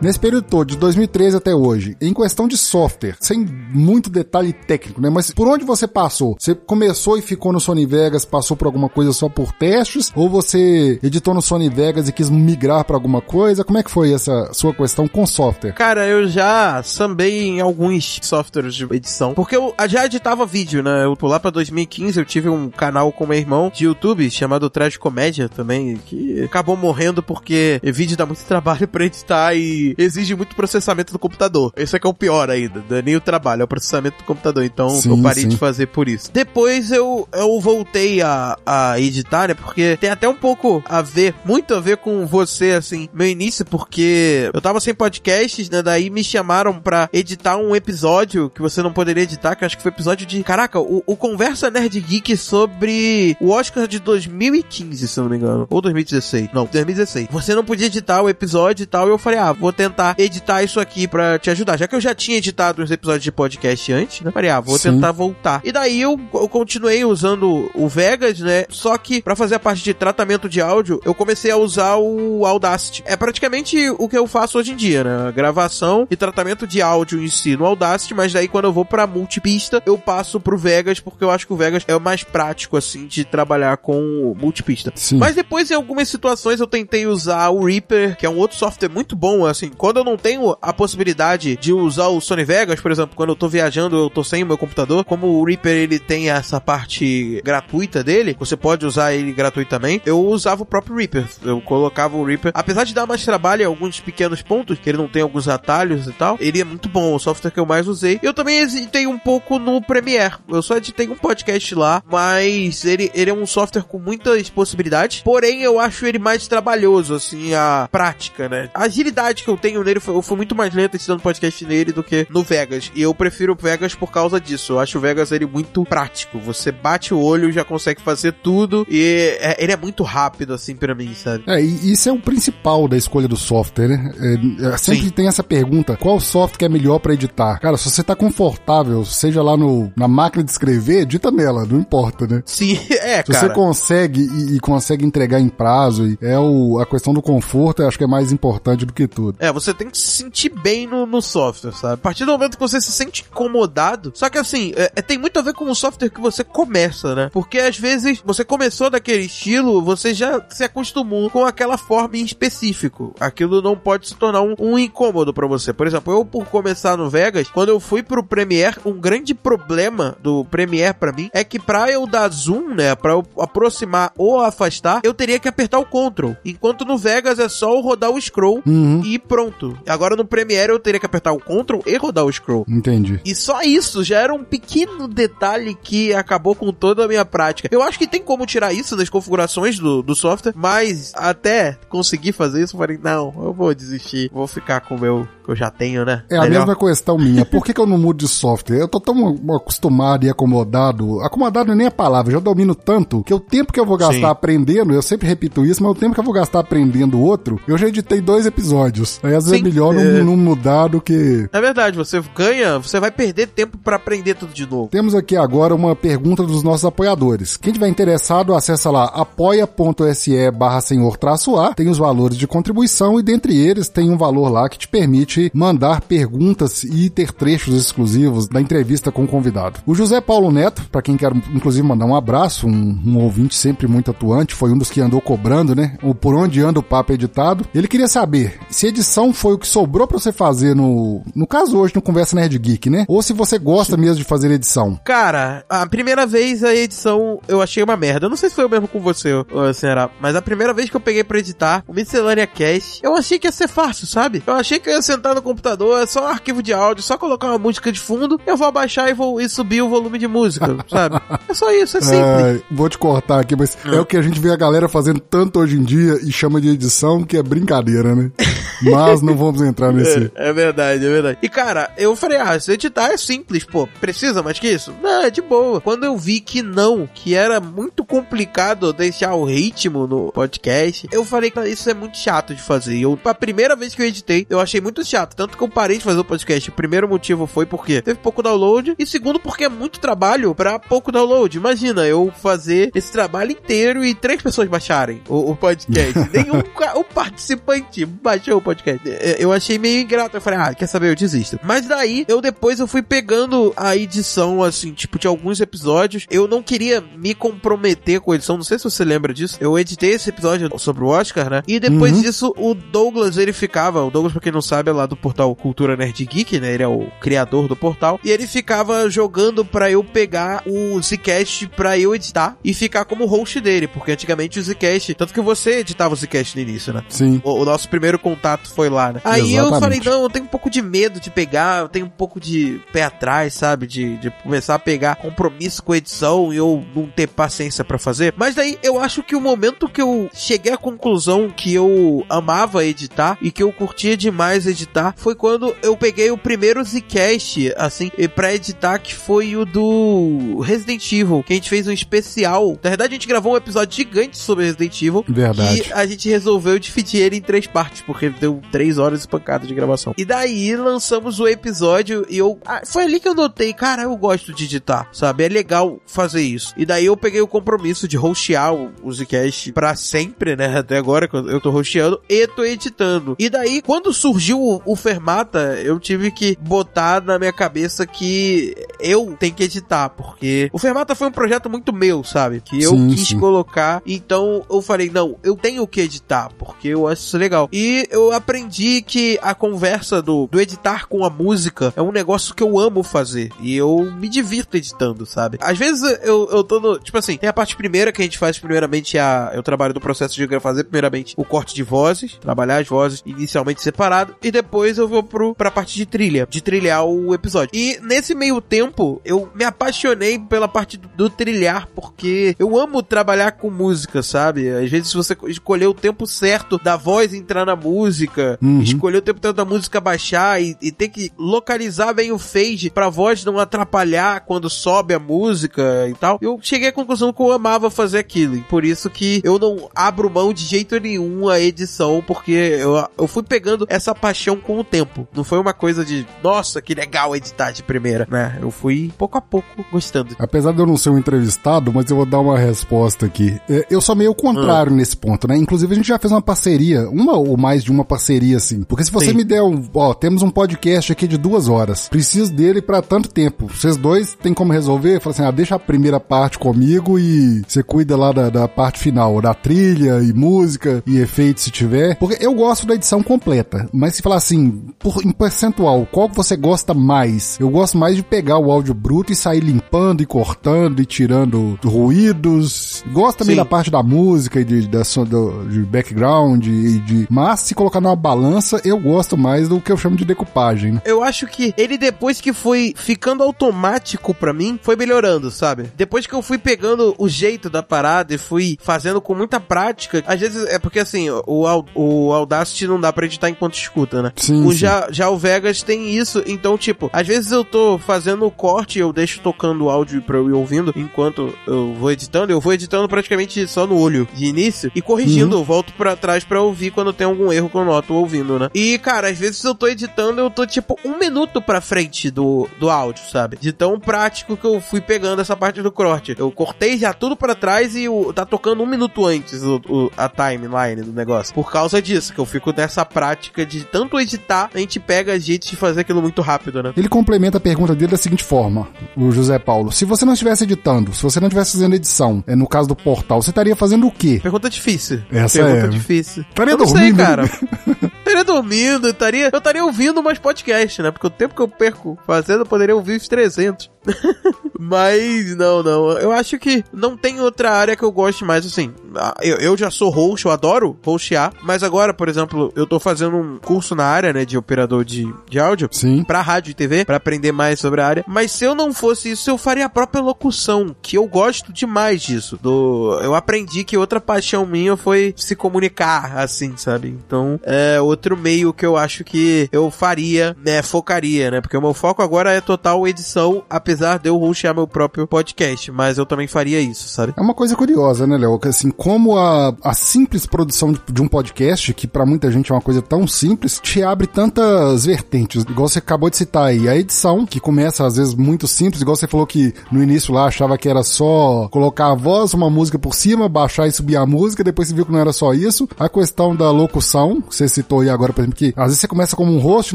Nesse 0.00 0.18
período 0.18 0.46
todo, 0.46 0.68
de 0.68 0.78
2013 0.78 1.36
até 1.36 1.54
hoje, 1.54 1.94
em 2.00 2.14
questão 2.14 2.48
de 2.48 2.56
software, 2.56 3.16
sem 3.20 3.44
muito 3.44 4.08
detalhe 4.08 4.50
técnico, 4.50 4.98
né? 4.98 5.10
Mas 5.10 5.30
por 5.30 5.46
onde 5.46 5.62
você 5.62 5.86
passou? 5.86 6.36
Você 6.38 6.54
começou 6.54 7.18
e 7.18 7.22
ficou 7.22 7.52
no 7.52 7.60
Sony 7.60 7.84
Vegas, 7.84 8.24
passou 8.24 8.56
por 8.56 8.66
alguma 8.66 8.88
coisa 8.88 9.12
só 9.12 9.28
por 9.28 9.52
testes? 9.52 10.10
Ou 10.16 10.26
você 10.30 10.98
editou 11.02 11.34
no 11.34 11.42
Sony 11.42 11.68
Vegas 11.68 12.08
e 12.08 12.12
quis 12.12 12.30
migrar 12.30 12.82
para 12.86 12.96
alguma 12.96 13.20
coisa? 13.20 13.62
Como 13.62 13.76
é 13.76 13.82
que 13.82 13.90
foi 13.90 14.14
essa 14.14 14.50
sua 14.54 14.72
questão 14.72 15.06
com 15.06 15.26
software? 15.26 15.72
Cara, 15.72 16.06
eu 16.06 16.26
já 16.26 16.82
sambei 16.82 17.42
em 17.42 17.60
alguns 17.60 18.20
softwares 18.22 18.74
de 18.74 18.84
edição, 18.84 19.34
porque 19.34 19.54
eu 19.54 19.74
já 19.86 20.06
editava 20.06 20.46
vídeo, 20.46 20.82
né? 20.82 21.04
Eu, 21.04 21.14
lá 21.28 21.38
pra 21.38 21.50
2015 21.50 22.18
eu 22.18 22.24
tive 22.24 22.48
um 22.48 22.70
canal 22.70 23.12
com 23.12 23.26
meu 23.26 23.36
irmão 23.36 23.70
de 23.72 23.84
YouTube 23.84 24.30
chamado 24.30 24.70
Trash 24.70 24.96
Comédia 24.96 25.46
também, 25.46 26.00
que 26.06 26.42
acabou 26.42 26.74
morrendo 26.74 27.22
porque 27.22 27.78
vídeo 27.84 28.16
dá 28.16 28.24
muito 28.24 28.42
trabalho 28.48 28.88
pra 28.88 29.04
editar 29.04 29.54
e 29.54 29.89
exige 29.98 30.34
muito 30.34 30.56
processamento 30.56 31.12
do 31.12 31.18
computador. 31.18 31.72
Esse 31.76 31.96
é 31.96 31.98
que 31.98 32.06
é 32.06 32.10
o 32.10 32.14
pior 32.14 32.50
ainda, 32.50 32.84
não 32.88 32.96
é 32.96 33.02
nem 33.02 33.16
o 33.16 33.20
trabalho, 33.20 33.62
é 33.62 33.64
o 33.64 33.68
processamento 33.68 34.18
do 34.18 34.24
computador. 34.24 34.64
Então 34.64 34.90
Sim, 34.90 35.10
eu 35.10 35.22
parei 35.22 35.44
sim. 35.44 35.48
de 35.48 35.56
fazer 35.56 35.86
por 35.86 36.08
isso. 36.08 36.30
Depois 36.32 36.90
eu, 36.90 37.28
eu 37.32 37.60
voltei 37.60 38.22
a, 38.22 38.58
a 38.64 39.00
editar, 39.00 39.48
né? 39.48 39.54
Porque 39.54 39.96
tem 39.96 40.10
até 40.10 40.28
um 40.28 40.34
pouco 40.34 40.82
a 40.86 41.02
ver, 41.02 41.34
muito 41.44 41.74
a 41.74 41.80
ver 41.80 41.98
com 41.98 42.26
você, 42.26 42.72
assim, 42.72 43.08
meu 43.12 43.26
início, 43.26 43.64
porque 43.64 44.50
eu 44.52 44.60
tava 44.60 44.80
sem 44.80 44.94
podcasts, 44.94 45.68
né? 45.70 45.82
Daí 45.82 46.10
me 46.10 46.22
chamaram 46.22 46.78
pra 46.78 47.08
editar 47.12 47.56
um 47.56 47.74
episódio 47.74 48.50
que 48.50 48.62
você 48.62 48.82
não 48.82 48.92
poderia 48.92 49.22
editar, 49.22 49.54
que 49.54 49.64
eu 49.64 49.66
acho 49.66 49.76
que 49.76 49.82
foi 49.82 49.90
episódio 49.90 50.26
de. 50.26 50.42
Caraca, 50.42 50.80
o, 50.80 51.02
o 51.06 51.16
Conversa 51.16 51.70
Nerd 51.70 52.00
Geek 52.00 52.36
sobre 52.36 53.36
o 53.40 53.50
Oscar 53.50 53.86
de 53.86 53.98
2015, 53.98 55.08
se 55.08 55.18
eu 55.18 55.24
não 55.24 55.30
me 55.30 55.36
engano. 55.36 55.66
Ou 55.70 55.80
2016. 55.80 56.50
Não, 56.52 56.64
2016. 56.64 57.28
Você 57.30 57.54
não 57.54 57.64
podia 57.64 57.86
editar 57.86 58.22
o 58.22 58.28
episódio 58.28 58.82
e 58.82 58.86
tal. 58.86 59.08
E 59.08 59.10
eu 59.10 59.18
falei, 59.18 59.38
ah, 59.38 59.52
vou 59.52 59.72
tentar 59.80 60.14
editar 60.18 60.62
isso 60.62 60.78
aqui 60.78 61.08
pra 61.08 61.38
te 61.38 61.48
ajudar. 61.48 61.78
Já 61.78 61.88
que 61.88 61.94
eu 61.94 62.00
já 62.00 62.14
tinha 62.14 62.36
editado 62.36 62.82
uns 62.82 62.90
episódios 62.90 63.24
de 63.24 63.32
podcast 63.32 63.92
antes, 63.92 64.20
né? 64.20 64.30
Falei, 64.30 64.50
ah, 64.50 64.60
vou 64.60 64.76
Sim. 64.78 64.92
tentar 64.92 65.12
voltar. 65.12 65.62
E 65.64 65.72
daí 65.72 66.02
eu, 66.02 66.20
eu 66.34 66.48
continuei 66.48 67.02
usando 67.02 67.70
o 67.74 67.88
Vegas, 67.88 68.40
né? 68.40 68.66
Só 68.68 68.96
que 68.98 69.22
pra 69.22 69.34
fazer 69.34 69.54
a 69.54 69.58
parte 69.58 69.82
de 69.82 69.94
tratamento 69.94 70.48
de 70.48 70.60
áudio, 70.60 71.00
eu 71.02 71.14
comecei 71.14 71.50
a 71.50 71.56
usar 71.56 71.96
o 71.96 72.44
Audacity. 72.44 73.02
É 73.06 73.16
praticamente 73.16 73.78
o 73.98 74.06
que 74.06 74.18
eu 74.18 74.26
faço 74.26 74.58
hoje 74.58 74.72
em 74.72 74.76
dia, 74.76 75.02
né? 75.02 75.32
Gravação 75.32 76.06
e 76.10 76.16
tratamento 76.16 76.66
de 76.66 76.82
áudio 76.82 77.22
em 77.22 77.28
si 77.28 77.56
no 77.56 77.64
Audacity, 77.64 78.12
mas 78.12 78.32
daí 78.34 78.48
quando 78.48 78.66
eu 78.66 78.72
vou 78.72 78.84
pra 78.84 79.06
multipista, 79.06 79.82
eu 79.86 79.96
passo 79.96 80.38
pro 80.38 80.58
Vegas, 80.58 81.00
porque 81.00 81.24
eu 81.24 81.30
acho 81.30 81.46
que 81.46 81.52
o 81.54 81.56
Vegas 81.56 81.84
é 81.88 81.96
o 81.96 82.00
mais 82.00 82.22
prático, 82.22 82.76
assim, 82.76 83.06
de 83.06 83.24
trabalhar 83.24 83.78
com 83.78 84.34
multipista. 84.38 84.92
Sim. 84.94 85.16
Mas 85.16 85.34
depois, 85.34 85.70
em 85.70 85.74
algumas 85.74 86.08
situações, 86.08 86.60
eu 86.60 86.66
tentei 86.66 87.06
usar 87.06 87.48
o 87.48 87.64
Reaper, 87.64 88.16
que 88.16 88.26
é 88.26 88.30
um 88.30 88.36
outro 88.36 88.58
software 88.58 88.90
muito 88.90 89.16
bom, 89.16 89.46
assim. 89.46 89.69
Quando 89.76 89.98
eu 89.98 90.04
não 90.04 90.16
tenho 90.16 90.56
a 90.60 90.72
possibilidade 90.72 91.56
de 91.56 91.72
usar 91.72 92.08
o 92.08 92.20
Sony 92.20 92.44
Vegas, 92.44 92.80
por 92.80 92.90
exemplo, 92.90 93.16
quando 93.16 93.30
eu 93.30 93.36
tô 93.36 93.48
viajando, 93.48 93.96
eu 93.96 94.10
tô 94.10 94.22
sem 94.22 94.42
o 94.42 94.46
meu 94.46 94.58
computador, 94.58 95.04
como 95.04 95.26
o 95.26 95.44
Reaper, 95.44 95.72
ele 95.72 95.98
tem 95.98 96.30
essa 96.30 96.60
parte 96.60 97.40
gratuita 97.44 98.02
dele, 98.02 98.36
você 98.38 98.56
pode 98.56 98.86
usar 98.86 99.12
ele 99.14 99.32
gratuitamente, 99.32 100.08
eu 100.08 100.20
usava 100.20 100.62
o 100.62 100.66
próprio 100.66 100.96
Reaper. 100.96 101.26
Eu 101.44 101.60
colocava 101.60 102.16
o 102.16 102.24
Reaper, 102.24 102.52
apesar 102.54 102.84
de 102.84 102.94
dar 102.94 103.06
mais 103.06 103.24
trabalho 103.24 103.62
em 103.62 103.66
alguns 103.66 104.00
pequenos 104.00 104.42
pontos, 104.42 104.78
que 104.78 104.88
ele 104.88 104.98
não 104.98 105.08
tem 105.08 105.22
alguns 105.22 105.48
atalhos 105.48 106.06
e 106.06 106.12
tal, 106.12 106.36
ele 106.40 106.60
é 106.60 106.64
muito 106.64 106.88
bom, 106.88 107.14
o 107.14 107.18
software 107.18 107.50
que 107.50 107.60
eu 107.60 107.66
mais 107.66 107.88
usei. 107.88 108.18
Eu 108.22 108.34
também 108.34 108.60
editei 108.60 109.06
um 109.06 109.18
pouco 109.18 109.58
no 109.58 109.80
Premiere. 109.80 110.34
Eu 110.48 110.62
só 110.62 110.76
editei 110.76 111.08
um 111.08 111.16
podcast 111.16 111.74
lá, 111.74 112.02
mas 112.10 112.84
ele, 112.84 113.10
ele 113.14 113.30
é 113.30 113.34
um 113.34 113.46
software 113.46 113.82
com 113.82 113.98
muitas 113.98 114.48
possibilidades, 114.50 115.22
porém 115.22 115.62
eu 115.62 115.78
acho 115.78 116.06
ele 116.06 116.18
mais 116.18 116.46
trabalhoso, 116.46 117.14
assim, 117.14 117.54
a 117.54 117.88
prática, 117.90 118.48
né? 118.48 118.70
A 118.74 118.84
agilidade 118.84 119.42
que 119.44 119.48
eu 119.48 119.56
tenho 119.60 119.82
nele, 119.84 120.00
eu 120.06 120.22
fui 120.22 120.36
muito 120.36 120.54
mais 120.54 120.74
lento 120.74 120.96
editando 120.96 121.22
podcast 121.22 121.64
nele 121.64 121.92
do 121.92 122.02
que 122.02 122.26
no 122.30 122.42
Vegas. 122.42 122.90
E 122.94 123.02
eu 123.02 123.14
prefiro 123.14 123.52
o 123.52 123.56
Vegas 123.62 123.94
por 123.94 124.10
causa 124.10 124.40
disso. 124.40 124.74
Eu 124.74 124.80
acho 124.80 124.98
o 124.98 125.00
Vegas 125.00 125.30
ele 125.32 125.46
muito 125.46 125.84
prático. 125.84 126.38
Você 126.40 126.72
bate 126.72 127.14
o 127.14 127.20
olho, 127.20 127.52
já 127.52 127.64
consegue 127.64 128.00
fazer 128.02 128.32
tudo 128.32 128.86
e 128.88 129.36
é- 129.40 129.62
ele 129.62 129.72
é 129.72 129.76
muito 129.76 130.02
rápido, 130.02 130.54
assim, 130.54 130.74
pra 130.74 130.94
mim, 130.94 131.14
sabe? 131.14 131.44
É, 131.46 131.60
e 131.62 131.92
isso 131.92 132.08
é 132.08 132.12
o 132.12 132.18
principal 132.18 132.88
da 132.88 132.96
escolha 132.96 133.28
do 133.28 133.36
software, 133.36 133.88
né? 133.88 134.12
É, 134.18 134.66
é, 134.74 134.76
sempre 134.78 135.02
Sim. 135.04 135.10
tem 135.10 135.28
essa 135.28 135.42
pergunta: 135.42 135.96
qual 135.96 136.18
software 136.20 136.66
é 136.66 136.68
melhor 136.68 136.98
pra 136.98 137.14
editar? 137.14 137.58
Cara, 137.60 137.76
se 137.76 137.90
você 137.90 138.02
tá 138.02 138.14
confortável, 138.16 139.04
seja 139.04 139.42
lá 139.42 139.56
no, 139.56 139.92
na 139.96 140.08
máquina 140.08 140.42
de 140.42 140.50
escrever, 140.50 141.02
edita 141.02 141.30
nela, 141.30 141.64
não 141.66 141.78
importa, 141.78 142.26
né? 142.26 142.42
Sim, 142.46 142.78
é, 142.90 143.18
Se 143.22 143.32
cara. 143.32 143.48
você 143.48 143.54
consegue 143.54 144.20
e, 144.22 144.56
e 144.56 144.60
consegue 144.60 145.04
entregar 145.04 145.40
em 145.40 145.48
prazo, 145.48 146.06
e 146.06 146.18
é 146.22 146.38
o, 146.38 146.78
a 146.78 146.86
questão 146.86 147.12
do 147.12 147.20
conforto, 147.22 147.82
eu 147.82 147.88
acho 147.88 147.98
que 147.98 148.04
é 148.04 148.06
mais 148.06 148.32
importante 148.32 148.84
do 148.86 148.92
que 148.92 149.06
tudo. 149.06 149.36
É, 149.38 149.49
você 149.52 149.72
tem 149.74 149.88
que 149.90 149.98
se 149.98 150.10
sentir 150.10 150.48
bem 150.50 150.86
no, 150.86 151.06
no 151.06 151.20
software, 151.22 151.72
sabe? 151.72 151.94
A 151.94 151.96
partir 151.96 152.24
do 152.24 152.32
momento 152.32 152.54
que 152.56 152.60
você 152.60 152.80
se 152.80 152.92
sente 152.92 153.24
incomodado. 153.30 154.12
Só 154.14 154.28
que 154.28 154.38
assim, 154.38 154.72
é, 154.76 154.92
é- 154.96 155.02
tem 155.02 155.18
muito 155.18 155.38
a 155.38 155.42
ver 155.42 155.54
com 155.54 155.64
o 155.70 155.74
software 155.74 156.08
que 156.10 156.20
você 156.20 156.42
começa, 156.44 157.14
né? 157.14 157.30
Porque 157.32 157.58
às 157.58 157.76
vezes 157.78 158.20
você 158.24 158.44
começou 158.44 158.90
daquele 158.90 159.24
estilo, 159.24 159.82
você 159.82 160.14
já 160.14 160.40
se 160.50 160.64
acostumou 160.64 161.28
com 161.30 161.44
aquela 161.44 161.76
forma 161.76 162.16
em 162.16 162.24
específico. 162.24 163.14
Aquilo 163.18 163.60
não 163.62 163.76
pode 163.76 164.08
se 164.08 164.14
tornar 164.14 164.42
um, 164.42 164.54
um 164.58 164.78
incômodo 164.78 165.32
pra 165.32 165.46
você. 165.46 165.72
Por 165.72 165.86
exemplo, 165.86 166.12
eu 166.12 166.24
por 166.24 166.44
começar 166.46 166.96
no 166.96 167.08
Vegas, 167.10 167.48
quando 167.48 167.68
eu 167.70 167.80
fui 167.80 168.02
pro 168.02 168.22
Premiere, 168.22 168.76
um 168.84 168.92
grande 168.92 169.34
problema 169.34 170.16
do 170.22 170.44
Premiere 170.44 170.94
pra 170.94 171.12
mim 171.12 171.30
é 171.32 171.42
que 171.44 171.58
pra 171.58 171.90
eu 171.90 172.06
dar 172.06 172.28
zoom, 172.30 172.74
né, 172.74 172.94
Pra 172.94 173.12
eu 173.12 173.24
aproximar 173.38 174.12
ou 174.16 174.40
afastar, 174.40 175.00
eu 175.02 175.14
teria 175.14 175.38
que 175.38 175.48
apertar 175.48 175.78
o 175.78 175.84
Ctrl. 175.86 176.32
Enquanto 176.44 176.84
no 176.84 176.96
Vegas 176.98 177.38
é 177.38 177.48
só 177.48 177.74
eu 177.74 177.80
rodar 177.80 178.10
o 178.10 178.20
scroll 178.20 178.62
Uhum. 178.66 179.02
e 179.04 179.18
pronto. 179.18 179.39
Agora 179.86 180.16
no 180.16 180.24
Premiere 180.24 180.72
eu 180.72 180.78
teria 180.78 181.00
que 181.00 181.06
apertar 181.06 181.32
o 181.32 181.40
Ctrl 181.40 181.80
e 181.86 181.96
rodar 181.96 182.24
o 182.24 182.32
scroll. 182.32 182.64
Entendi. 182.68 183.20
E 183.24 183.34
só 183.34 183.62
isso 183.62 184.02
já 184.04 184.18
era 184.18 184.34
um 184.34 184.44
pequeno 184.44 185.08
detalhe 185.08 185.74
que 185.74 186.12
acabou 186.12 186.54
com 186.54 186.72
toda 186.72 187.04
a 187.04 187.08
minha 187.08 187.24
prática. 187.24 187.68
Eu 187.70 187.82
acho 187.82 187.98
que 187.98 188.06
tem 188.06 188.22
como 188.22 188.46
tirar 188.46 188.72
isso 188.72 188.96
das 188.96 189.08
configurações 189.08 189.78
do, 189.78 190.02
do 190.02 190.14
software, 190.14 190.52
mas 190.54 191.12
até 191.14 191.78
conseguir 191.88 192.32
fazer 192.32 192.62
isso, 192.62 192.74
eu 192.74 192.80
falei, 192.80 192.98
não, 193.02 193.34
eu 193.36 193.52
vou 193.52 193.74
desistir, 193.74 194.30
vou 194.32 194.46
ficar 194.46 194.80
com 194.80 194.94
o 194.94 195.00
meu 195.00 195.28
que 195.50 195.52
eu 195.52 195.56
já 195.56 195.70
tenho, 195.70 196.04
né? 196.04 196.22
É 196.30 196.36
a 196.36 196.42
Melhor. 196.42 196.66
mesma 196.66 196.76
questão 196.76 197.18
minha. 197.18 197.44
Por 197.44 197.64
que, 197.64 197.74
que 197.74 197.80
eu 197.80 197.86
não 197.86 197.98
mudo 197.98 198.18
de 198.18 198.28
software? 198.28 198.78
Eu 198.78 198.88
tô 198.88 199.00
tão 199.00 199.36
acostumado 199.56 200.24
e 200.24 200.30
acomodado. 200.30 201.20
Acomodado 201.20 201.72
é 201.72 201.74
nem 201.74 201.88
a 201.88 201.90
palavra, 201.90 202.30
eu 202.30 202.38
já 202.38 202.40
domino 202.40 202.74
tanto 202.74 203.22
que 203.24 203.34
o 203.34 203.40
tempo 203.40 203.72
que 203.72 203.80
eu 203.80 203.86
vou 203.86 203.96
gastar 203.96 204.14
Sim. 204.14 204.24
aprendendo, 204.24 204.94
eu 204.94 205.02
sempre 205.02 205.26
repito 205.26 205.64
isso, 205.64 205.82
mas 205.82 205.92
o 205.92 205.94
tempo 205.94 206.14
que 206.14 206.20
eu 206.20 206.24
vou 206.24 206.32
gastar 206.32 206.60
aprendendo 206.60 207.20
outro, 207.20 207.60
eu 207.66 207.76
já 207.76 207.88
editei 207.88 208.20
dois 208.20 208.46
episódios. 208.46 209.18
Aí 209.22 209.34
às 209.34 209.44
vezes 209.44 209.52
é 209.52 209.56
Sim, 209.56 209.62
melhor 209.64 209.92
não, 209.92 210.00
é. 210.00 210.22
não 210.22 210.36
mudar 210.36 210.88
do 210.88 211.00
que. 211.00 211.48
É 211.52 211.60
verdade, 211.60 211.96
você 211.96 212.22
ganha, 212.34 212.78
você 212.78 213.00
vai 213.00 213.10
perder 213.10 213.48
tempo 213.48 213.76
pra 213.78 213.96
aprender 213.96 214.34
tudo 214.34 214.52
de 214.52 214.68
novo. 214.68 214.88
Temos 214.88 215.14
aqui 215.14 215.36
agora 215.36 215.74
uma 215.74 215.96
pergunta 215.96 216.42
dos 216.42 216.62
nossos 216.62 216.84
apoiadores. 216.84 217.56
Quem 217.56 217.72
tiver 217.72 217.88
interessado, 217.88 218.54
acessa 218.54 218.90
lá 218.90 219.04
apoia.se 219.06 220.50
barra 220.52 220.80
senhor 220.80 221.16
traço 221.16 221.56
A, 221.56 221.74
tem 221.74 221.88
os 221.88 221.98
valores 221.98 222.36
de 222.36 222.46
contribuição 222.46 223.18
e 223.18 223.22
dentre 223.22 223.56
eles 223.56 223.88
tem 223.88 224.10
um 224.10 224.16
valor 224.16 224.48
lá 224.48 224.68
que 224.68 224.78
te 224.78 224.88
permite 224.88 225.39
mandar 225.54 226.00
perguntas 226.02 226.82
e 226.82 227.08
ter 227.08 227.32
trechos 227.32 227.74
exclusivos 227.74 228.48
da 228.48 228.60
entrevista 228.60 229.12
com 229.12 229.24
o 229.24 229.28
convidado. 229.28 229.80
O 229.86 229.94
José 229.94 230.20
Paulo 230.20 230.50
Neto, 230.50 230.82
para 230.90 231.02
quem 231.02 231.16
quer 231.16 231.32
inclusive 231.54 231.86
mandar 231.86 232.06
um 232.06 232.16
abraço, 232.16 232.66
um, 232.66 233.00
um 233.06 233.18
ouvinte 233.18 233.54
sempre 233.54 233.86
muito 233.86 234.10
atuante, 234.10 234.54
foi 234.54 234.70
um 234.72 234.78
dos 234.78 234.90
que 234.90 235.00
andou 235.00 235.20
cobrando, 235.20 235.74
né? 235.74 235.96
O 236.02 236.14
por 236.14 236.34
onde 236.34 236.60
anda 236.60 236.80
o 236.80 236.82
papo 236.82 237.12
editado. 237.12 237.66
Ele 237.74 237.88
queria 237.88 238.08
saber 238.08 238.58
se 238.68 238.86
edição 238.86 239.32
foi 239.32 239.54
o 239.54 239.58
que 239.58 239.66
sobrou 239.66 240.06
para 240.06 240.18
você 240.18 240.32
fazer 240.32 240.74
no, 240.74 241.22
no 241.34 241.46
caso 241.46 241.78
hoje 241.78 241.94
no 241.94 242.02
Conversa 242.02 242.36
Nerd 242.36 242.58
Geek, 242.58 242.90
né? 242.90 243.04
Ou 243.08 243.22
se 243.22 243.32
você 243.32 243.58
gosta 243.58 243.96
mesmo 243.96 244.16
de 244.16 244.24
fazer 244.24 244.50
edição. 244.50 244.98
Cara, 245.04 245.64
a 245.68 245.86
primeira 245.86 246.26
vez 246.26 246.64
a 246.64 246.74
edição 246.74 247.40
eu 247.46 247.62
achei 247.62 247.82
uma 247.82 247.96
merda. 247.96 248.26
Eu 248.26 248.30
não 248.30 248.36
sei 248.36 248.48
se 248.48 248.54
foi 248.54 248.64
o 248.64 248.70
mesmo 248.70 248.88
com 248.88 249.00
você, 249.00 249.30
senhora, 249.74 250.10
mas 250.20 250.34
a 250.36 250.42
primeira 250.42 250.72
vez 250.72 250.90
que 250.90 250.96
eu 250.96 251.00
peguei 251.00 251.24
pra 251.24 251.38
editar 251.38 251.84
o 251.86 251.92
Miscelânea 251.92 252.46
Cast, 252.46 253.00
eu 253.02 253.14
achei 253.16 253.38
que 253.38 253.46
ia 253.46 253.52
ser 253.52 253.68
fácil, 253.68 254.06
sabe? 254.06 254.42
Eu 254.46 254.54
achei 254.54 254.78
que 254.78 254.88
eu 254.88 254.94
ia 254.94 255.02
sentar 255.02 255.29
no 255.34 255.42
computador, 255.42 256.02
é 256.02 256.06
só 256.06 256.24
um 256.24 256.28
arquivo 256.28 256.62
de 256.62 256.72
áudio, 256.72 257.02
só 257.02 257.16
colocar 257.16 257.48
uma 257.48 257.58
música 257.58 257.90
de 257.92 258.00
fundo, 258.00 258.40
eu 258.46 258.56
vou 258.56 258.66
abaixar 258.66 259.08
e 259.08 259.14
vou 259.14 259.40
e 259.40 259.48
subir 259.48 259.82
o 259.82 259.88
volume 259.88 260.18
de 260.18 260.26
música, 260.26 260.66
sabe? 260.88 261.20
É 261.48 261.54
só 261.54 261.70
isso, 261.72 261.98
é 261.98 262.00
simples. 262.00 262.20
Ai, 262.20 262.62
vou 262.70 262.88
te 262.88 262.98
cortar 262.98 263.40
aqui, 263.40 263.56
mas 263.56 263.76
é 263.84 264.00
o 264.00 264.06
que 264.06 264.16
a 264.16 264.22
gente 264.22 264.40
vê 264.40 264.50
a 264.50 264.56
galera 264.56 264.88
fazendo 264.88 265.20
tanto 265.20 265.58
hoje 265.60 265.76
em 265.76 265.82
dia 265.82 266.18
e 266.22 266.32
chama 266.32 266.60
de 266.60 266.68
edição 266.68 267.22
que 267.22 267.36
é 267.36 267.42
brincadeira, 267.42 268.14
né? 268.14 268.30
Mas 268.82 269.22
não 269.22 269.36
vamos 269.36 269.60
entrar 269.60 269.92
nesse. 269.92 270.30
É, 270.34 270.48
é 270.48 270.52
verdade, 270.52 271.04
é 271.04 271.08
verdade. 271.08 271.38
E 271.42 271.48
cara, 271.48 271.90
eu 271.96 272.14
falei, 272.16 272.38
ah, 272.38 272.58
se 272.58 272.72
editar 272.72 273.10
é 273.10 273.16
simples, 273.16 273.64
pô, 273.64 273.86
precisa 274.00 274.42
mais 274.42 274.58
que 274.58 274.68
isso? 274.68 274.94
Não, 275.02 275.22
é 275.22 275.30
de 275.30 275.42
boa. 275.42 275.80
Quando 275.80 276.04
eu 276.04 276.16
vi 276.16 276.40
que 276.40 276.62
não, 276.62 277.08
que 277.12 277.34
era 277.34 277.60
muito 277.60 278.04
complicado 278.04 278.92
deixar 278.92 279.34
o 279.34 279.44
ritmo 279.44 280.06
no 280.06 280.32
podcast, 280.32 281.08
eu 281.12 281.24
falei, 281.24 281.50
cara, 281.50 281.68
isso 281.68 281.88
é 281.88 281.94
muito 281.94 282.18
chato 282.18 282.54
de 282.54 282.62
fazer. 282.62 282.96
E 282.96 283.02
eu, 283.02 283.18
a 283.24 283.34
primeira 283.34 283.76
vez 283.76 283.94
que 283.94 284.02
eu 284.02 284.06
editei, 284.06 284.46
eu 284.48 284.60
achei 284.60 284.80
muito 284.80 285.04
chato. 285.04 285.34
Tanto 285.34 285.56
que 285.56 285.62
eu 285.62 285.68
parei 285.68 285.98
de 285.98 286.04
fazer 286.04 286.18
o 286.18 286.24
podcast. 286.24 286.68
O 286.68 286.72
primeiro 286.72 287.08
motivo 287.08 287.46
foi 287.46 287.66
porque 287.66 288.02
teve 288.02 288.18
pouco 288.18 288.42
download. 288.42 288.94
E 288.98 289.06
segundo, 289.06 289.38
porque 289.38 289.64
é 289.64 289.68
muito 289.68 290.00
trabalho 290.00 290.54
pra 290.54 290.78
pouco 290.78 291.12
download. 291.12 291.56
Imagina, 291.56 292.06
eu 292.06 292.32
fazer 292.40 292.90
esse 292.94 293.12
trabalho 293.12 293.52
inteiro 293.52 294.04
e 294.04 294.14
três 294.14 294.42
pessoas 294.42 294.68
baixarem 294.68 295.20
o, 295.28 295.50
o 295.50 295.56
podcast. 295.56 296.18
Nenhum 296.32 296.60
o 296.94 297.04
participante 297.04 298.04
baixou 298.04 298.58
o 298.58 298.62
podcast. 298.62 298.69
É, 299.04 299.36
Eu 299.38 299.52
achei 299.52 299.78
meio 299.78 300.00
ingrato. 300.00 300.36
Eu 300.36 300.40
falei, 300.40 300.58
ah, 300.58 300.74
quer 300.74 300.86
saber? 300.86 301.10
Eu 301.10 301.14
desisto. 301.16 301.58
Mas 301.62 301.86
daí, 301.86 302.24
eu 302.28 302.40
depois 302.40 302.78
eu 302.80 302.86
fui 302.86 303.02
pegando 303.02 303.72
a 303.76 303.96
edição, 303.96 304.62
assim, 304.62 304.92
tipo, 304.92 305.18
de 305.18 305.26
alguns 305.26 305.60
episódios. 305.60 306.26
Eu 306.30 306.46
não 306.48 306.62
queria 306.62 307.00
me 307.16 307.34
comprometer 307.34 308.20
com 308.20 308.32
a 308.32 308.34
edição. 308.36 308.56
Não 308.56 308.64
sei 308.64 308.78
se 308.78 308.84
você 308.84 309.04
lembra 309.04 309.32
disso. 309.34 309.56
Eu 309.60 309.78
editei 309.78 310.10
esse 310.10 310.28
episódio 310.30 310.70
sobre 310.78 311.04
o 311.04 311.08
Oscar, 311.08 311.50
né? 311.50 311.62
E 311.66 311.78
depois 311.80 312.12
Uhum. 312.14 312.22
disso, 312.22 312.54
o 312.56 312.74
Douglas, 312.74 313.36
ele 313.36 313.52
ficava. 313.52 314.02
O 314.04 314.10
Douglas, 314.10 314.32
pra 314.32 314.40
quem 314.42 314.52
não 314.52 314.62
sabe, 314.62 314.90
é 314.90 314.92
lá 314.92 315.06
do 315.06 315.16
portal 315.16 315.54
Cultura 315.54 315.96
Nerd 315.96 316.24
Geek, 316.24 316.58
né? 316.60 316.72
Ele 316.74 316.82
é 316.82 316.88
o 316.88 317.06
criador 317.20 317.68
do 317.68 317.76
portal. 317.76 318.18
E 318.24 318.30
ele 318.30 318.46
ficava 318.46 319.08
jogando 319.10 319.64
pra 319.64 319.90
eu 319.90 320.02
pegar 320.02 320.62
o 320.66 321.00
Zcast 321.02 321.66
pra 321.68 321.98
eu 321.98 322.14
editar 322.14 322.56
e 322.64 322.72
ficar 322.74 323.04
como 323.04 323.26
host 323.26 323.60
dele. 323.60 323.86
Porque 323.86 324.12
antigamente 324.12 324.58
o 324.58 324.62
Zcast. 324.62 325.14
Tanto 325.14 325.32
que 325.34 325.40
você 325.40 325.78
editava 325.80 326.14
o 326.14 326.16
Zcast 326.16 326.56
no 326.56 326.62
início, 326.62 326.92
né? 326.92 327.02
Sim. 327.08 327.40
O, 327.44 327.60
o 327.60 327.64
nosso 327.64 327.88
primeiro 327.88 328.18
contato 328.18 328.59
foi 328.68 328.88
lá, 328.88 329.12
né? 329.12 329.20
Aí 329.24 329.54
eu 329.54 329.66
Exatamente. 329.66 329.80
falei, 329.80 330.00
não, 330.04 330.22
eu 330.22 330.30
tenho 330.30 330.44
um 330.44 330.48
pouco 330.48 330.70
de 330.70 330.82
medo 330.82 331.20
de 331.20 331.30
pegar, 331.30 331.80
eu 331.80 331.88
tenho 331.88 332.06
um 332.06 332.10
pouco 332.10 332.40
de 332.40 332.80
pé 332.92 333.04
atrás, 333.04 333.54
sabe? 333.54 333.86
De, 333.86 334.16
de 334.18 334.30
começar 334.42 334.74
a 334.74 334.78
pegar 334.78 335.16
compromisso 335.16 335.82
com 335.82 335.94
edição 335.94 336.52
e 336.52 336.56
eu 336.56 336.84
não 336.94 337.06
ter 337.06 337.28
paciência 337.28 337.84
pra 337.84 337.98
fazer. 337.98 338.34
Mas 338.36 338.54
daí 338.54 338.78
eu 338.82 338.98
acho 338.98 339.22
que 339.22 339.36
o 339.36 339.40
momento 339.40 339.88
que 339.88 340.00
eu 340.00 340.28
cheguei 340.32 340.72
à 340.72 340.76
conclusão 340.76 341.50
que 341.50 341.72
eu 341.74 342.24
amava 342.28 342.84
editar 342.84 343.38
e 343.40 343.50
que 343.50 343.62
eu 343.62 343.72
curtia 343.72 344.16
demais 344.16 344.66
editar 344.66 345.14
foi 345.16 345.34
quando 345.34 345.74
eu 345.82 345.96
peguei 345.96 346.30
o 346.30 346.38
primeiro 346.38 346.82
Zcast, 346.84 347.72
assim, 347.76 348.10
pra 348.34 348.54
editar, 348.54 348.98
que 348.98 349.14
foi 349.14 349.56
o 349.56 349.64
do 349.64 350.60
Resident 350.60 351.12
Evil, 351.12 351.42
que 351.42 351.52
a 351.52 351.56
gente 351.56 351.68
fez 351.68 351.86
um 351.86 351.92
especial. 351.92 352.78
Na 352.82 352.90
verdade, 352.90 353.12
a 353.12 353.16
gente 353.16 353.28
gravou 353.28 353.52
um 353.52 353.56
episódio 353.56 353.96
gigante 353.96 354.38
sobre 354.38 354.64
Resident 354.64 355.00
Evil. 355.02 355.24
Verdade. 355.28 355.84
E 355.88 355.92
a 355.92 356.06
gente 356.06 356.28
resolveu 356.28 356.78
dividir 356.78 357.20
ele 357.22 357.36
em 357.36 357.40
três 357.40 357.66
partes, 357.66 358.02
porque 358.02 358.28
deu 358.30 358.49
três 358.72 358.98
horas 358.98 359.20
espancadas 359.20 359.68
de 359.68 359.74
gravação. 359.74 360.14
E 360.16 360.24
daí 360.24 360.74
lançamos 360.76 361.38
o 361.38 361.46
episódio 361.46 362.26
e 362.28 362.38
eu. 362.38 362.58
ah, 362.66 362.82
foi 362.84 363.04
ali 363.04 363.20
que 363.20 363.28
eu 363.28 363.34
notei, 363.34 363.72
cara, 363.72 364.02
eu 364.02 364.16
gosto 364.16 364.52
de 364.52 364.64
editar, 364.64 365.08
sabe? 365.12 365.44
É 365.44 365.48
legal 365.48 366.00
fazer 366.06 366.42
isso. 366.42 366.72
E 366.76 366.86
daí 366.86 367.06
eu 367.06 367.16
peguei 367.16 367.40
o 367.40 367.46
compromisso 367.46 368.08
de 368.08 368.18
hostear 368.18 368.74
o, 368.74 369.12
Zcast 369.12 369.72
pra 369.72 369.94
sempre, 369.94 370.56
né? 370.56 370.78
Até 370.78 370.96
agora, 370.96 371.28
quando 371.28 371.50
eu 371.50 371.60
tô 371.60 371.70
hosteando 371.70 372.20
e 372.28 372.46
tô 372.46 372.64
editando. 372.64 373.36
E 373.38 373.48
daí, 373.48 373.82
quando 373.82 374.12
surgiu 374.12 374.60
o, 374.60 374.82
o 374.84 374.96
Fermata, 374.96 375.78
eu 375.82 375.98
tive 375.98 376.30
que 376.30 376.56
botar 376.60 377.22
na 377.22 377.38
minha 377.38 377.52
cabeça 377.52 378.06
que 378.06 378.74
eu 378.98 379.36
tenho 379.38 379.54
que 379.54 379.64
editar, 379.64 380.08
porque 380.10 380.70
o 380.72 380.78
Fermata 380.78 381.14
foi 381.14 381.28
um 381.28 381.32
projeto 381.32 381.68
muito 381.68 381.92
meu, 381.92 382.24
sabe? 382.24 382.60
Que 382.60 382.82
eu 382.82 382.92
Sim, 382.92 383.08
quis 383.08 383.28
sim. 383.28 383.38
colocar. 383.38 384.02
Então 384.06 384.64
eu 384.70 384.80
falei, 384.80 385.10
não, 385.10 385.36
eu 385.42 385.56
tenho 385.56 385.86
que 385.86 386.00
editar, 386.00 386.50
porque 386.58 386.88
eu 386.88 387.06
acho 387.06 387.22
isso 387.22 387.38
legal. 387.38 387.68
E 387.72 388.06
eu 388.10 388.32
aprendi 388.40 389.02
que 389.02 389.38
a 389.42 389.54
conversa 389.54 390.20
do, 390.20 390.48
do 390.50 390.60
editar 390.60 391.06
com 391.06 391.24
a 391.24 391.30
música 391.30 391.92
é 391.96 392.02
um 392.02 392.10
negócio 392.12 392.54
que 392.54 392.62
eu 392.62 392.78
amo 392.78 393.02
fazer. 393.02 393.50
E 393.60 393.76
eu 393.76 394.10
me 394.18 394.28
divirto 394.28 394.76
editando, 394.76 395.24
sabe? 395.24 395.58
Às 395.60 395.78
vezes 395.78 396.02
eu, 396.22 396.48
eu 396.50 396.64
tô 396.64 396.80
no. 396.80 396.98
Tipo 396.98 397.18
assim, 397.18 397.36
tem 397.36 397.48
a 397.48 397.52
parte 397.52 397.76
primeira 397.76 398.10
que 398.10 398.20
a 398.20 398.24
gente 398.24 398.38
faz 398.38 398.58
primeiramente 398.58 399.18
a. 399.18 399.52
Eu 399.54 399.62
trabalho 399.62 399.94
do 399.94 400.00
processo 400.00 400.34
de 400.34 400.60
fazer 400.60 400.84
primeiramente 400.84 401.34
o 401.36 401.44
corte 401.44 401.74
de 401.74 401.82
vozes, 401.82 402.36
trabalhar 402.40 402.78
as 402.78 402.88
vozes 402.88 403.22
inicialmente 403.24 403.82
separado, 403.82 404.34
e 404.42 404.50
depois 404.50 404.98
eu 404.98 405.06
vou 405.06 405.22
pro, 405.22 405.54
pra 405.54 405.70
parte 405.70 405.94
de 405.94 406.06
trilha, 406.06 406.46
de 406.48 406.60
trilhar 406.60 407.04
o 407.04 407.34
episódio. 407.34 407.70
E 407.74 407.98
nesse 408.02 408.34
meio 408.34 408.60
tempo, 408.60 409.20
eu 409.24 409.48
me 409.54 409.64
apaixonei 409.64 410.38
pela 410.38 410.66
parte 410.66 410.96
do, 410.96 411.08
do 411.08 411.30
trilhar, 411.30 411.88
porque 411.94 412.56
eu 412.58 412.78
amo 412.78 413.02
trabalhar 413.02 413.52
com 413.52 413.70
música, 413.70 414.22
sabe? 414.22 414.68
Às 414.68 414.90
vezes 414.90 415.12
você 415.12 415.36
escolher 415.46 415.86
o 415.86 415.94
tempo 415.94 416.26
certo 416.26 416.78
da 416.78 416.96
voz 416.96 417.32
entrar 417.32 417.64
na 417.64 417.76
música, 417.76 418.29
Uhum. 418.60 418.80
escolher 418.82 419.18
o 419.18 419.22
tempo 419.22 419.40
certo 419.42 419.56
da 419.56 419.64
música 419.64 420.00
baixar 420.00 420.60
e, 420.62 420.76
e 420.80 420.92
ter 420.92 421.08
que 421.08 421.32
localizar 421.38 422.12
bem 422.14 422.32
o 422.32 422.38
fade 422.38 422.90
pra 422.90 423.08
voz 423.08 423.44
não 423.44 423.58
atrapalhar 423.58 424.40
quando 424.40 424.68
sobe 424.70 425.14
a 425.14 425.18
música 425.18 426.06
e 426.08 426.14
tal. 426.14 426.38
Eu 426.40 426.58
cheguei 426.62 426.88
à 426.88 426.92
conclusão 426.92 427.32
que 427.32 427.42
eu 427.42 427.52
amava 427.52 427.90
fazer 427.90 428.18
aquilo. 428.18 428.56
E 428.56 428.60
por 428.62 428.84
isso 428.84 429.08
que 429.10 429.40
eu 429.44 429.58
não 429.58 429.88
abro 429.94 430.30
mão 430.30 430.52
de 430.52 430.64
jeito 430.64 430.98
nenhum 430.98 431.48
a 431.48 431.60
edição, 431.60 432.22
porque 432.26 432.52
eu, 432.52 433.04
eu 433.18 433.26
fui 433.26 433.42
pegando 433.42 433.86
essa 433.88 434.14
paixão 434.14 434.56
com 434.56 434.78
o 434.78 434.84
tempo. 434.84 435.26
Não 435.34 435.44
foi 435.44 435.58
uma 435.58 435.72
coisa 435.72 436.04
de, 436.04 436.26
nossa, 436.42 436.80
que 436.80 436.94
legal 436.94 437.34
editar 437.34 437.70
de 437.70 437.82
primeira, 437.82 438.26
né? 438.30 438.58
Eu 438.60 438.70
fui 438.70 439.12
pouco 439.16 439.38
a 439.38 439.40
pouco 439.40 439.84
gostando. 439.90 440.36
Apesar 440.38 440.72
de 440.72 440.78
eu 440.80 440.86
não 440.86 440.96
ser 440.96 441.10
um 441.10 441.18
entrevistado, 441.18 441.92
mas 441.92 442.10
eu 442.10 442.16
vou 442.16 442.26
dar 442.26 442.40
uma 442.40 442.58
resposta 442.58 443.26
aqui. 443.26 443.60
É, 443.68 443.86
Eu 443.90 444.00
sou 444.00 444.14
meio 444.14 444.34
contrário 444.34 444.92
nesse 444.92 445.16
ponto, 445.16 445.48
né? 445.48 445.56
Inclusive 445.56 445.92
a 445.92 445.96
gente 445.96 446.08
já 446.08 446.18
fez 446.18 446.32
uma 446.32 446.42
parceria, 446.42 447.08
uma 447.08 447.36
ou 447.36 447.56
mais 447.56 447.82
de 447.82 447.90
uma 447.90 448.04
parceria, 448.10 448.56
assim. 448.56 448.82
Porque 448.82 449.04
se 449.04 449.10
você 449.12 449.26
Sim. 449.30 449.34
me 449.36 449.44
der 449.44 449.62
um, 449.62 449.82
ó, 449.94 450.12
temos 450.12 450.42
um 450.42 450.50
podcast 450.50 451.12
aqui 451.12 451.28
de 451.28 451.38
duas 451.38 451.68
horas, 451.68 452.08
preciso 452.08 452.52
dele 452.52 452.82
pra 452.82 453.00
tanto 453.00 453.28
tempo. 453.30 453.68
Vocês 453.68 453.96
dois 453.96 454.36
tem 454.42 454.52
como 454.52 454.72
resolver? 454.72 455.20
Fala 455.20 455.34
assim, 455.34 455.44
ah, 455.44 455.50
deixa 455.50 455.74
a 455.76 455.78
primeira 455.78 456.18
parte 456.18 456.58
comigo 456.58 457.18
e 457.18 457.62
você 457.66 457.82
cuida 457.82 458.16
lá 458.16 458.32
da, 458.32 458.50
da 458.50 458.66
parte 458.68 458.98
final, 458.98 459.40
da 459.40 459.54
trilha 459.54 460.20
e 460.22 460.32
música 460.32 461.02
e 461.06 461.18
efeitos 461.18 461.62
se 461.64 461.70
tiver. 461.70 462.16
Porque 462.18 462.44
eu 462.44 462.52
gosto 462.54 462.86
da 462.86 462.94
edição 462.94 463.22
completa, 463.22 463.88
mas 463.92 464.16
se 464.16 464.22
falar 464.22 464.36
assim, 464.36 464.70
por, 464.98 465.24
em 465.24 465.30
percentual, 465.30 466.06
qual 466.10 466.28
que 466.28 466.36
você 466.36 466.56
gosta 466.56 466.92
mais? 466.92 467.56
Eu 467.60 467.70
gosto 467.70 467.96
mais 467.96 468.16
de 468.16 468.22
pegar 468.22 468.58
o 468.58 468.70
áudio 468.72 468.92
bruto 468.94 469.32
e 469.32 469.36
sair 469.36 469.60
limpando 469.60 470.22
e 470.22 470.26
cortando 470.26 471.00
e 471.00 471.06
tirando 471.06 471.78
ruídos. 471.84 473.04
Gosto 473.12 473.38
também 473.38 473.54
Sim. 473.54 473.60
da 473.60 473.64
parte 473.64 473.90
da 473.90 474.02
música 474.02 474.60
e 474.60 474.64
de, 474.64 474.88
da, 474.88 475.02
do- 475.28 475.68
de 475.68 475.80
background 475.82 476.66
e 476.66 476.98
de... 477.00 477.26
Mas 477.30 477.60
se 477.60 477.74
colocar 477.74 477.99
numa 478.00 478.16
balança, 478.16 478.80
eu 478.84 478.98
gosto 478.98 479.36
mais 479.36 479.68
do 479.68 479.80
que 479.80 479.90
eu 479.92 479.96
chamo 479.96 480.16
de 480.16 480.24
decupagem. 480.24 480.92
né? 480.92 481.02
Eu 481.04 481.22
acho 481.22 481.46
que 481.46 481.74
ele 481.76 481.96
depois 481.98 482.40
que 482.40 482.52
foi 482.52 482.94
ficando 482.96 483.42
automático 483.42 484.34
pra 484.34 484.52
mim, 484.52 484.78
foi 484.82 484.96
melhorando, 484.96 485.50
sabe? 485.50 485.90
Depois 485.96 486.26
que 486.26 486.34
eu 486.34 486.42
fui 486.42 486.58
pegando 486.58 487.14
o 487.18 487.28
jeito 487.28 487.68
da 487.70 487.82
parada 487.82 488.34
e 488.34 488.38
fui 488.38 488.78
fazendo 488.80 489.20
com 489.20 489.34
muita 489.34 489.58
prática, 489.60 490.22
às 490.26 490.40
vezes 490.40 490.64
é 490.68 490.78
porque 490.78 490.98
assim, 490.98 491.28
o, 491.30 491.84
o 491.94 492.32
Audacity 492.32 492.86
não 492.86 493.00
dá 493.00 493.12
pra 493.12 493.26
editar 493.26 493.48
enquanto 493.48 493.74
escuta, 493.74 494.22
né? 494.22 494.32
Sim, 494.36 494.64
o 494.66 494.72
sim. 494.72 494.78
Já, 494.78 495.08
já 495.10 495.28
o 495.30 495.36
Vegas 495.38 495.82
tem 495.82 496.10
isso, 496.16 496.42
então 496.46 496.76
tipo, 496.76 497.10
às 497.12 497.26
vezes 497.26 497.52
eu 497.52 497.64
tô 497.64 497.98
fazendo 497.98 498.44
o 498.46 498.50
corte, 498.50 498.98
eu 498.98 499.12
deixo 499.12 499.40
tocando 499.40 499.84
o 499.84 499.90
áudio 499.90 500.22
pra 500.22 500.36
eu 500.38 500.48
ir 500.48 500.52
ouvindo 500.52 500.92
enquanto 500.96 501.54
eu 501.66 501.94
vou 501.94 502.10
editando, 502.10 502.52
eu 502.52 502.60
vou 502.60 502.72
editando 502.72 503.08
praticamente 503.08 503.66
só 503.66 503.86
no 503.86 503.98
olho 503.98 504.26
de 504.34 504.46
início 504.46 504.90
e 504.94 505.00
corrigindo, 505.02 505.54
Uhum. 505.56 505.60
eu 505.62 505.64
volto 505.64 505.92
pra 505.94 506.16
trás 506.16 506.44
pra 506.44 506.60
ouvir 506.60 506.90
quando 506.90 507.12
tem 507.12 507.26
algum 507.26 507.52
erro 507.52 507.68
que 507.68 507.76
eu 507.76 507.84
noto 507.90 508.14
ouvindo, 508.14 508.58
né? 508.58 508.68
E 508.74 508.98
cara, 508.98 509.28
às 509.28 509.38
vezes 509.38 509.62
eu 509.64 509.74
tô 509.74 509.86
editando, 509.88 510.40
eu 510.40 510.50
tô 510.50 510.66
tipo 510.66 510.96
um 511.04 511.18
minuto 511.18 511.60
pra 511.60 511.80
frente 511.80 512.30
do, 512.30 512.68
do 512.78 512.88
áudio, 512.90 513.22
sabe? 513.30 513.56
De 513.60 513.72
tão 513.72 513.98
prático 513.98 514.56
que 514.56 514.64
eu 514.66 514.80
fui 514.80 515.00
pegando 515.00 515.40
essa 515.42 515.56
parte 515.56 515.82
do 515.82 515.90
corte. 515.90 516.34
Eu 516.38 516.50
cortei 516.50 516.96
já 516.96 517.12
tudo 517.12 517.36
pra 517.36 517.54
trás 517.54 517.96
e 517.96 518.08
o, 518.08 518.32
tá 518.32 518.44
tocando 518.46 518.82
um 518.82 518.86
minuto 518.86 519.26
antes 519.26 519.62
o, 519.62 519.80
o- 519.88 520.10
a 520.16 520.28
timeline 520.28 521.02
do 521.02 521.12
negócio. 521.12 521.52
Por 521.54 521.70
causa 521.70 522.00
disso, 522.00 522.32
que 522.32 522.38
eu 522.38 522.46
fico 522.46 522.72
nessa 522.76 523.04
prática 523.04 523.64
de 523.66 523.84
tanto 523.84 524.18
editar, 524.20 524.70
a 524.74 524.78
gente 524.78 524.98
pega 525.00 525.38
jeito 525.38 525.66
de 525.66 525.76
fazer 525.76 526.00
aquilo 526.02 526.22
muito 526.22 526.40
rápido, 526.42 526.82
né? 526.82 526.92
Ele 526.96 527.08
complementa 527.08 527.58
a 527.58 527.60
pergunta 527.60 527.94
dele 527.94 528.12
da 528.12 528.16
seguinte 528.16 528.44
forma, 528.44 528.88
o 529.16 529.30
José 529.32 529.58
Paulo. 529.58 529.90
Se 529.92 530.04
você 530.04 530.24
não 530.24 530.32
estivesse 530.32 530.64
editando, 530.64 531.12
se 531.12 531.22
você 531.22 531.40
não 531.40 531.48
estivesse 531.48 531.72
fazendo 531.72 531.94
edição, 531.94 532.44
é 532.46 532.54
no 532.54 532.66
caso 532.66 532.88
do 532.88 532.96
portal, 532.96 533.42
você 533.42 533.50
estaria 533.50 533.74
fazendo 533.74 534.06
o 534.06 534.10
quê? 534.12 534.38
Pergunta 534.42 534.68
difícil. 534.70 535.22
Essa 535.30 535.58
Pergunta 535.62 535.86
é. 535.86 535.88
difícil. 535.88 536.44
Estaria 536.48 536.74
eu 536.74 536.78
não 536.78 536.86
sei, 536.86 537.12
dormindo? 537.12 537.16
cara. 537.16 537.50
estaria 538.18 538.44
dormindo, 538.44 539.08
estaria, 539.08 539.50
eu 539.52 539.58
estaria 539.58 539.84
ouvindo 539.84 540.22
mais 540.22 540.38
podcast, 540.38 541.02
né? 541.02 541.10
Porque 541.10 541.26
o 541.26 541.30
tempo 541.30 541.54
que 541.54 541.60
eu 541.60 541.68
perco 541.68 542.18
fazendo, 542.26 542.60
eu 542.60 542.66
poderia 542.66 542.94
ouvir 542.94 543.16
os 543.16 543.28
300. 543.28 543.90
Mas, 544.78 545.54
não, 545.56 545.82
não. 545.82 546.12
Eu 546.12 546.32
acho 546.32 546.58
que 546.58 546.82
não 546.92 547.16
tem 547.16 547.40
outra 547.40 547.70
área 547.70 547.94
que 547.94 548.02
eu 548.02 548.10
goste 548.10 548.44
mais, 548.44 548.64
assim. 548.64 548.92
Ah, 549.14 549.36
Eu, 549.42 549.56
eu 549.58 549.76
já 549.76 549.90
sou 549.90 550.10
host, 550.10 550.46
eu 550.46 550.52
adoro 550.52 550.96
hostear. 551.04 551.52
Mas 551.62 551.82
agora, 551.82 552.14
por 552.14 552.28
exemplo, 552.28 552.72
eu 552.74 552.86
tô 552.86 552.98
fazendo 552.98 553.36
um 553.36 553.58
curso 553.58 553.94
na 553.94 554.04
área, 554.04 554.32
né, 554.32 554.44
de 554.44 554.56
operador 554.56 555.04
de, 555.04 555.32
de 555.48 555.60
áudio. 555.60 555.88
Sim. 555.92 556.24
Pra 556.24 556.40
rádio 556.40 556.70
e 556.70 556.74
TV, 556.74 557.04
pra 557.04 557.16
aprender 557.16 557.52
mais 557.52 557.78
sobre 557.78 558.00
a 558.00 558.06
área. 558.06 558.24
Mas 558.26 558.52
se 558.52 558.64
eu 558.64 558.74
não 558.74 558.92
fosse 558.92 559.32
isso, 559.32 559.50
eu 559.50 559.58
faria 559.58 559.84
a 559.84 559.90
própria 559.90 560.22
locução, 560.22 560.96
que 561.02 561.16
eu 561.18 561.26
gosto 561.26 561.72
demais 561.72 562.22
disso. 562.22 562.58
Do, 562.60 563.20
eu 563.22 563.34
aprendi 563.34 563.84
que 563.84 563.98
outra 563.98 564.20
paixão 564.20 564.64
minha 564.64 564.96
foi 564.96 565.34
se 565.36 565.54
comunicar, 565.54 566.38
assim, 566.38 566.74
sabe? 566.76 567.08
Então, 567.08 567.60
é 567.64 568.00
outro 568.00 568.36
meio 568.36 568.72
que 568.72 568.86
eu 568.86 568.96
acho 568.96 569.24
que 569.24 569.68
eu 569.70 569.90
faria, 569.90 570.56
né, 570.64 570.80
focaria, 570.82 571.50
né? 571.50 571.60
Porque 571.60 571.76
o 571.76 571.80
meu 571.82 571.92
foco 571.92 572.22
agora 572.22 572.50
é 572.52 572.60
total 572.60 573.06
edição, 573.06 573.62
apesar 573.68 573.89
de 573.94 574.28
eu 574.28 574.40
hostear 574.40 574.74
meu 574.74 574.86
próprio 574.86 575.26
podcast, 575.26 575.90
mas 575.90 576.18
eu 576.18 576.26
também 576.26 576.46
faria 576.46 576.80
isso, 576.80 577.08
sabe? 577.08 577.34
É 577.36 577.40
uma 577.40 577.54
coisa 577.54 577.76
curiosa, 577.76 578.26
né, 578.26 578.36
Léo? 578.36 578.58
Assim, 578.64 578.90
como 578.90 579.36
a, 579.36 579.74
a 579.82 579.94
simples 579.94 580.46
produção 580.46 580.92
de, 580.92 581.00
de 581.10 581.22
um 581.22 581.28
podcast, 581.28 581.92
que 581.94 582.06
pra 582.06 582.26
muita 582.26 582.50
gente 582.50 582.70
é 582.70 582.74
uma 582.74 582.80
coisa 582.80 583.02
tão 583.02 583.26
simples, 583.26 583.80
te 583.82 584.02
abre 584.02 584.26
tantas 584.26 585.06
vertentes. 585.06 585.64
Igual 585.64 585.88
você 585.88 585.98
acabou 585.98 586.30
de 586.30 586.36
citar 586.36 586.66
aí, 586.66 586.88
a 586.88 586.96
edição, 586.96 587.46
que 587.46 587.60
começa 587.60 588.06
às 588.06 588.16
vezes 588.16 588.34
muito 588.34 588.66
simples, 588.66 589.02
igual 589.02 589.16
você 589.16 589.26
falou 589.26 589.46
que 589.46 589.74
no 589.90 590.02
início 590.02 590.34
lá 590.34 590.46
achava 590.46 590.76
que 590.78 590.88
era 590.88 591.02
só 591.02 591.68
colocar 591.70 592.12
a 592.12 592.14
voz, 592.14 592.54
uma 592.54 592.70
música 592.70 592.98
por 592.98 593.14
cima, 593.14 593.48
baixar 593.48 593.86
e 593.86 593.92
subir 593.92 594.16
a 594.16 594.26
música, 594.26 594.64
depois 594.64 594.88
você 594.88 594.94
viu 594.94 595.06
que 595.06 595.12
não 595.12 595.18
era 595.18 595.32
só 595.32 595.52
isso. 595.52 595.88
A 595.98 596.08
questão 596.08 596.54
da 596.54 596.70
locução, 596.70 597.40
que 597.40 597.54
você 597.54 597.68
citou 597.68 598.00
aí 598.00 598.08
agora, 598.08 598.32
por 598.32 598.42
exemplo, 598.42 598.56
que 598.56 598.72
às 598.76 598.86
vezes 598.86 599.00
você 599.00 599.08
começa 599.08 599.36
como 599.36 599.52
um 599.52 599.58
host 599.58 599.94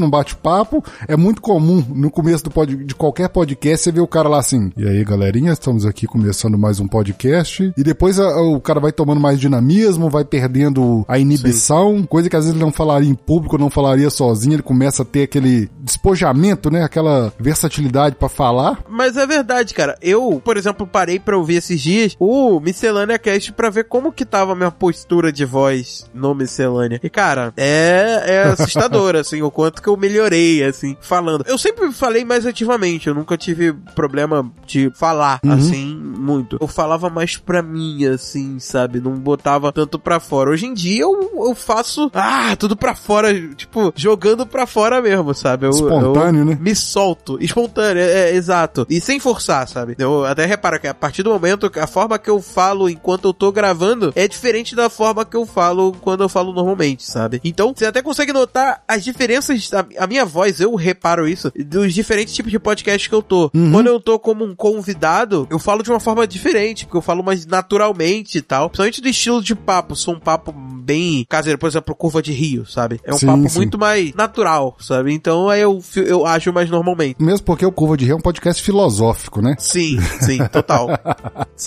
num 0.00 0.10
bate-papo, 0.10 0.84
é 1.06 1.16
muito 1.16 1.40
comum 1.40 1.84
no 1.88 2.10
começo 2.10 2.44
do 2.44 2.50
pod, 2.50 2.74
de 2.76 2.94
qualquer 2.94 3.28
podcast 3.28 3.85
você 3.86 3.92
vê 3.92 4.00
o 4.00 4.06
cara 4.06 4.28
lá 4.28 4.40
assim, 4.40 4.72
e 4.76 4.84
aí 4.86 5.04
galerinha, 5.04 5.52
estamos 5.52 5.86
aqui 5.86 6.06
começando 6.08 6.58
mais 6.58 6.80
um 6.80 6.88
podcast, 6.88 7.72
e 7.76 7.84
depois 7.84 8.18
a- 8.18 8.40
o 8.40 8.60
cara 8.60 8.80
vai 8.80 8.90
tomando 8.90 9.20
mais 9.20 9.38
dinamismo, 9.38 10.10
vai 10.10 10.24
perdendo 10.24 11.04
a 11.06 11.20
inibição, 11.20 12.02
coisa 12.02 12.28
que 12.28 12.34
às 12.34 12.44
vezes 12.44 12.56
ele 12.56 12.64
não 12.64 12.72
falaria 12.72 13.08
em 13.08 13.14
público, 13.14 13.56
não 13.56 13.70
falaria 13.70 14.10
sozinho, 14.10 14.54
ele 14.56 14.62
começa 14.62 15.02
a 15.02 15.04
ter 15.06 15.22
aquele 15.22 15.70
despojamento, 15.78 16.68
né, 16.68 16.82
aquela 16.82 17.32
versatilidade 17.38 18.16
pra 18.16 18.28
falar. 18.28 18.80
Mas 18.88 19.16
é 19.16 19.24
verdade, 19.24 19.72
cara. 19.72 19.96
Eu, 20.02 20.42
por 20.44 20.56
exemplo, 20.56 20.84
parei 20.84 21.20
pra 21.20 21.36
ouvir 21.38 21.54
esses 21.54 21.80
dias 21.80 22.16
o 22.18 22.58
Miscelânea 22.58 23.20
Cast 23.20 23.52
pra 23.52 23.70
ver 23.70 23.84
como 23.84 24.10
que 24.10 24.24
tava 24.24 24.52
a 24.52 24.56
minha 24.56 24.70
postura 24.72 25.32
de 25.32 25.44
voz 25.44 26.06
no 26.12 26.34
Miscelânea. 26.34 26.98
E, 27.04 27.08
cara, 27.08 27.52
é, 27.56 28.22
é 28.26 28.42
assustador, 28.48 29.14
assim, 29.16 29.42
o 29.42 29.50
quanto 29.50 29.80
que 29.80 29.88
eu 29.88 29.96
melhorei, 29.96 30.64
assim, 30.64 30.96
falando. 31.00 31.44
Eu 31.46 31.56
sempre 31.56 31.92
falei 31.92 32.24
mais 32.24 32.44
ativamente, 32.46 33.06
eu 33.06 33.14
nunca 33.14 33.36
tive 33.36 33.75
problema 33.94 34.50
de 34.66 34.90
falar, 34.94 35.40
assim, 35.48 35.94
muito. 35.96 36.58
Eu 36.60 36.66
falava 36.66 37.08
mais 37.08 37.36
pra 37.36 37.62
mim, 37.62 38.04
assim, 38.06 38.58
sabe? 38.58 39.00
Não 39.00 39.12
botava 39.12 39.72
tanto 39.72 39.98
pra 39.98 40.20
fora. 40.20 40.50
Hoje 40.50 40.66
em 40.66 40.74
dia 40.74 41.02
eu, 41.02 41.30
eu 41.36 41.54
faço, 41.54 42.10
ah, 42.14 42.54
tudo 42.56 42.76
pra 42.76 42.94
fora, 42.94 43.32
tipo, 43.54 43.92
jogando 43.96 44.46
pra 44.46 44.66
fora 44.66 45.00
mesmo, 45.00 45.34
sabe? 45.34 45.66
Eu, 45.66 45.70
Espontâneo, 45.70 46.40
eu 46.40 46.44
né? 46.44 46.58
Me 46.60 46.74
solto, 46.74 47.38
espontâneo, 47.40 48.02
é, 48.02 48.30
é, 48.30 48.34
exato. 48.34 48.86
E 48.88 49.00
sem 49.00 49.20
forçar, 49.20 49.68
sabe? 49.68 49.94
Eu 49.98 50.24
até 50.24 50.44
reparo 50.44 50.80
que 50.80 50.86
a 50.86 50.94
partir 50.94 51.22
do 51.22 51.30
momento 51.30 51.70
que 51.70 51.78
a 51.78 51.86
forma 51.86 52.18
que 52.18 52.30
eu 52.30 52.40
falo 52.40 52.88
enquanto 52.88 53.26
eu 53.28 53.34
tô 53.34 53.52
gravando 53.52 54.12
é 54.14 54.26
diferente 54.26 54.74
da 54.74 54.88
forma 54.88 55.24
que 55.24 55.36
eu 55.36 55.46
falo 55.46 55.92
quando 56.00 56.22
eu 56.22 56.28
falo 56.28 56.52
normalmente, 56.52 57.04
sabe? 57.04 57.40
Então, 57.44 57.72
você 57.74 57.86
até 57.86 58.02
consegue 58.02 58.32
notar 58.32 58.82
as 58.86 59.04
diferenças, 59.04 59.70
a, 59.72 60.04
a 60.04 60.06
minha 60.06 60.24
voz, 60.24 60.60
eu 60.60 60.74
reparo 60.74 61.28
isso, 61.28 61.52
dos 61.64 61.94
diferentes 61.94 62.34
tipos 62.34 62.50
de 62.50 62.58
podcast 62.58 63.08
que 63.08 63.14
eu 63.14 63.22
tô. 63.22 63.50
Quando 63.72 63.86
eu 63.88 64.00
tô 64.00 64.18
como 64.18 64.44
um 64.44 64.54
convidado, 64.54 65.46
eu 65.50 65.58
falo 65.58 65.82
de 65.82 65.90
uma 65.90 66.00
forma 66.00 66.26
diferente, 66.26 66.84
porque 66.86 66.96
eu 66.96 67.02
falo 67.02 67.22
mais 67.22 67.46
naturalmente 67.46 68.38
e 68.38 68.42
tal. 68.42 68.68
Principalmente 68.68 69.00
do 69.00 69.08
estilo 69.08 69.42
de 69.42 69.54
papo, 69.54 69.94
sou 69.96 70.14
um 70.14 70.20
papo 70.20 70.52
bem 70.52 71.24
caseiro, 71.28 71.58
por 71.58 71.68
exemplo, 71.68 71.94
curva 71.94 72.22
de 72.22 72.32
rio, 72.32 72.64
sabe? 72.66 73.00
É 73.04 73.12
um 73.14 73.18
Sim, 73.18 73.26
papo 73.26 73.48
sim. 73.48 73.58
muito 73.58 73.78
mais 73.78 74.12
natural, 74.14 74.76
sabe? 74.80 75.12
Então 75.12 75.48
aí 75.48 75.60
eu, 75.60 75.82
eu 75.96 76.26
acho 76.26 76.52
mais 76.52 76.70
normalmente. 76.70 77.16
Mesmo 77.22 77.44
porque 77.44 77.66
o 77.66 77.72
Curva 77.72 77.96
de 77.96 78.04
Rio 78.04 78.14
é 78.14 78.16
um 78.16 78.20
podcast 78.20 78.62
filosófico, 78.62 79.40
né? 79.42 79.54
Sim, 79.58 79.98
sim, 80.20 80.38
total. 80.48 80.88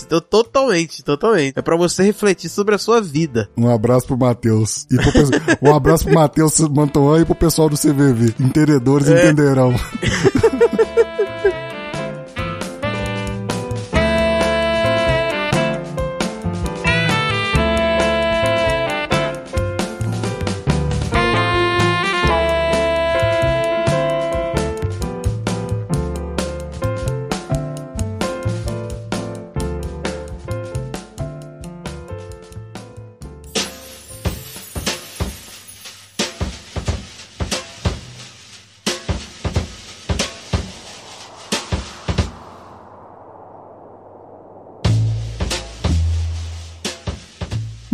To- 0.08 0.20
totalmente, 0.20 1.02
totalmente. 1.02 1.58
É 1.58 1.62
pra 1.62 1.76
você 1.76 2.02
refletir 2.02 2.48
sobre 2.48 2.74
a 2.74 2.78
sua 2.78 3.00
vida. 3.00 3.48
Um 3.56 3.68
abraço 3.68 4.06
pro 4.06 4.16
Matheus. 4.18 4.86
E 4.90 4.96
pro 4.96 5.12
pessoal- 5.12 5.40
um 5.62 5.74
abraço 5.74 6.04
pro 6.04 6.14
Matheus 6.14 6.58
Mantoan 6.60 7.20
e 7.20 7.24
pro 7.24 7.34
pessoal 7.34 7.68
do 7.68 7.76
CVV. 7.76 8.34
Entendedores 8.40 9.08
É. 9.08 9.24
entenderão. 9.24 9.74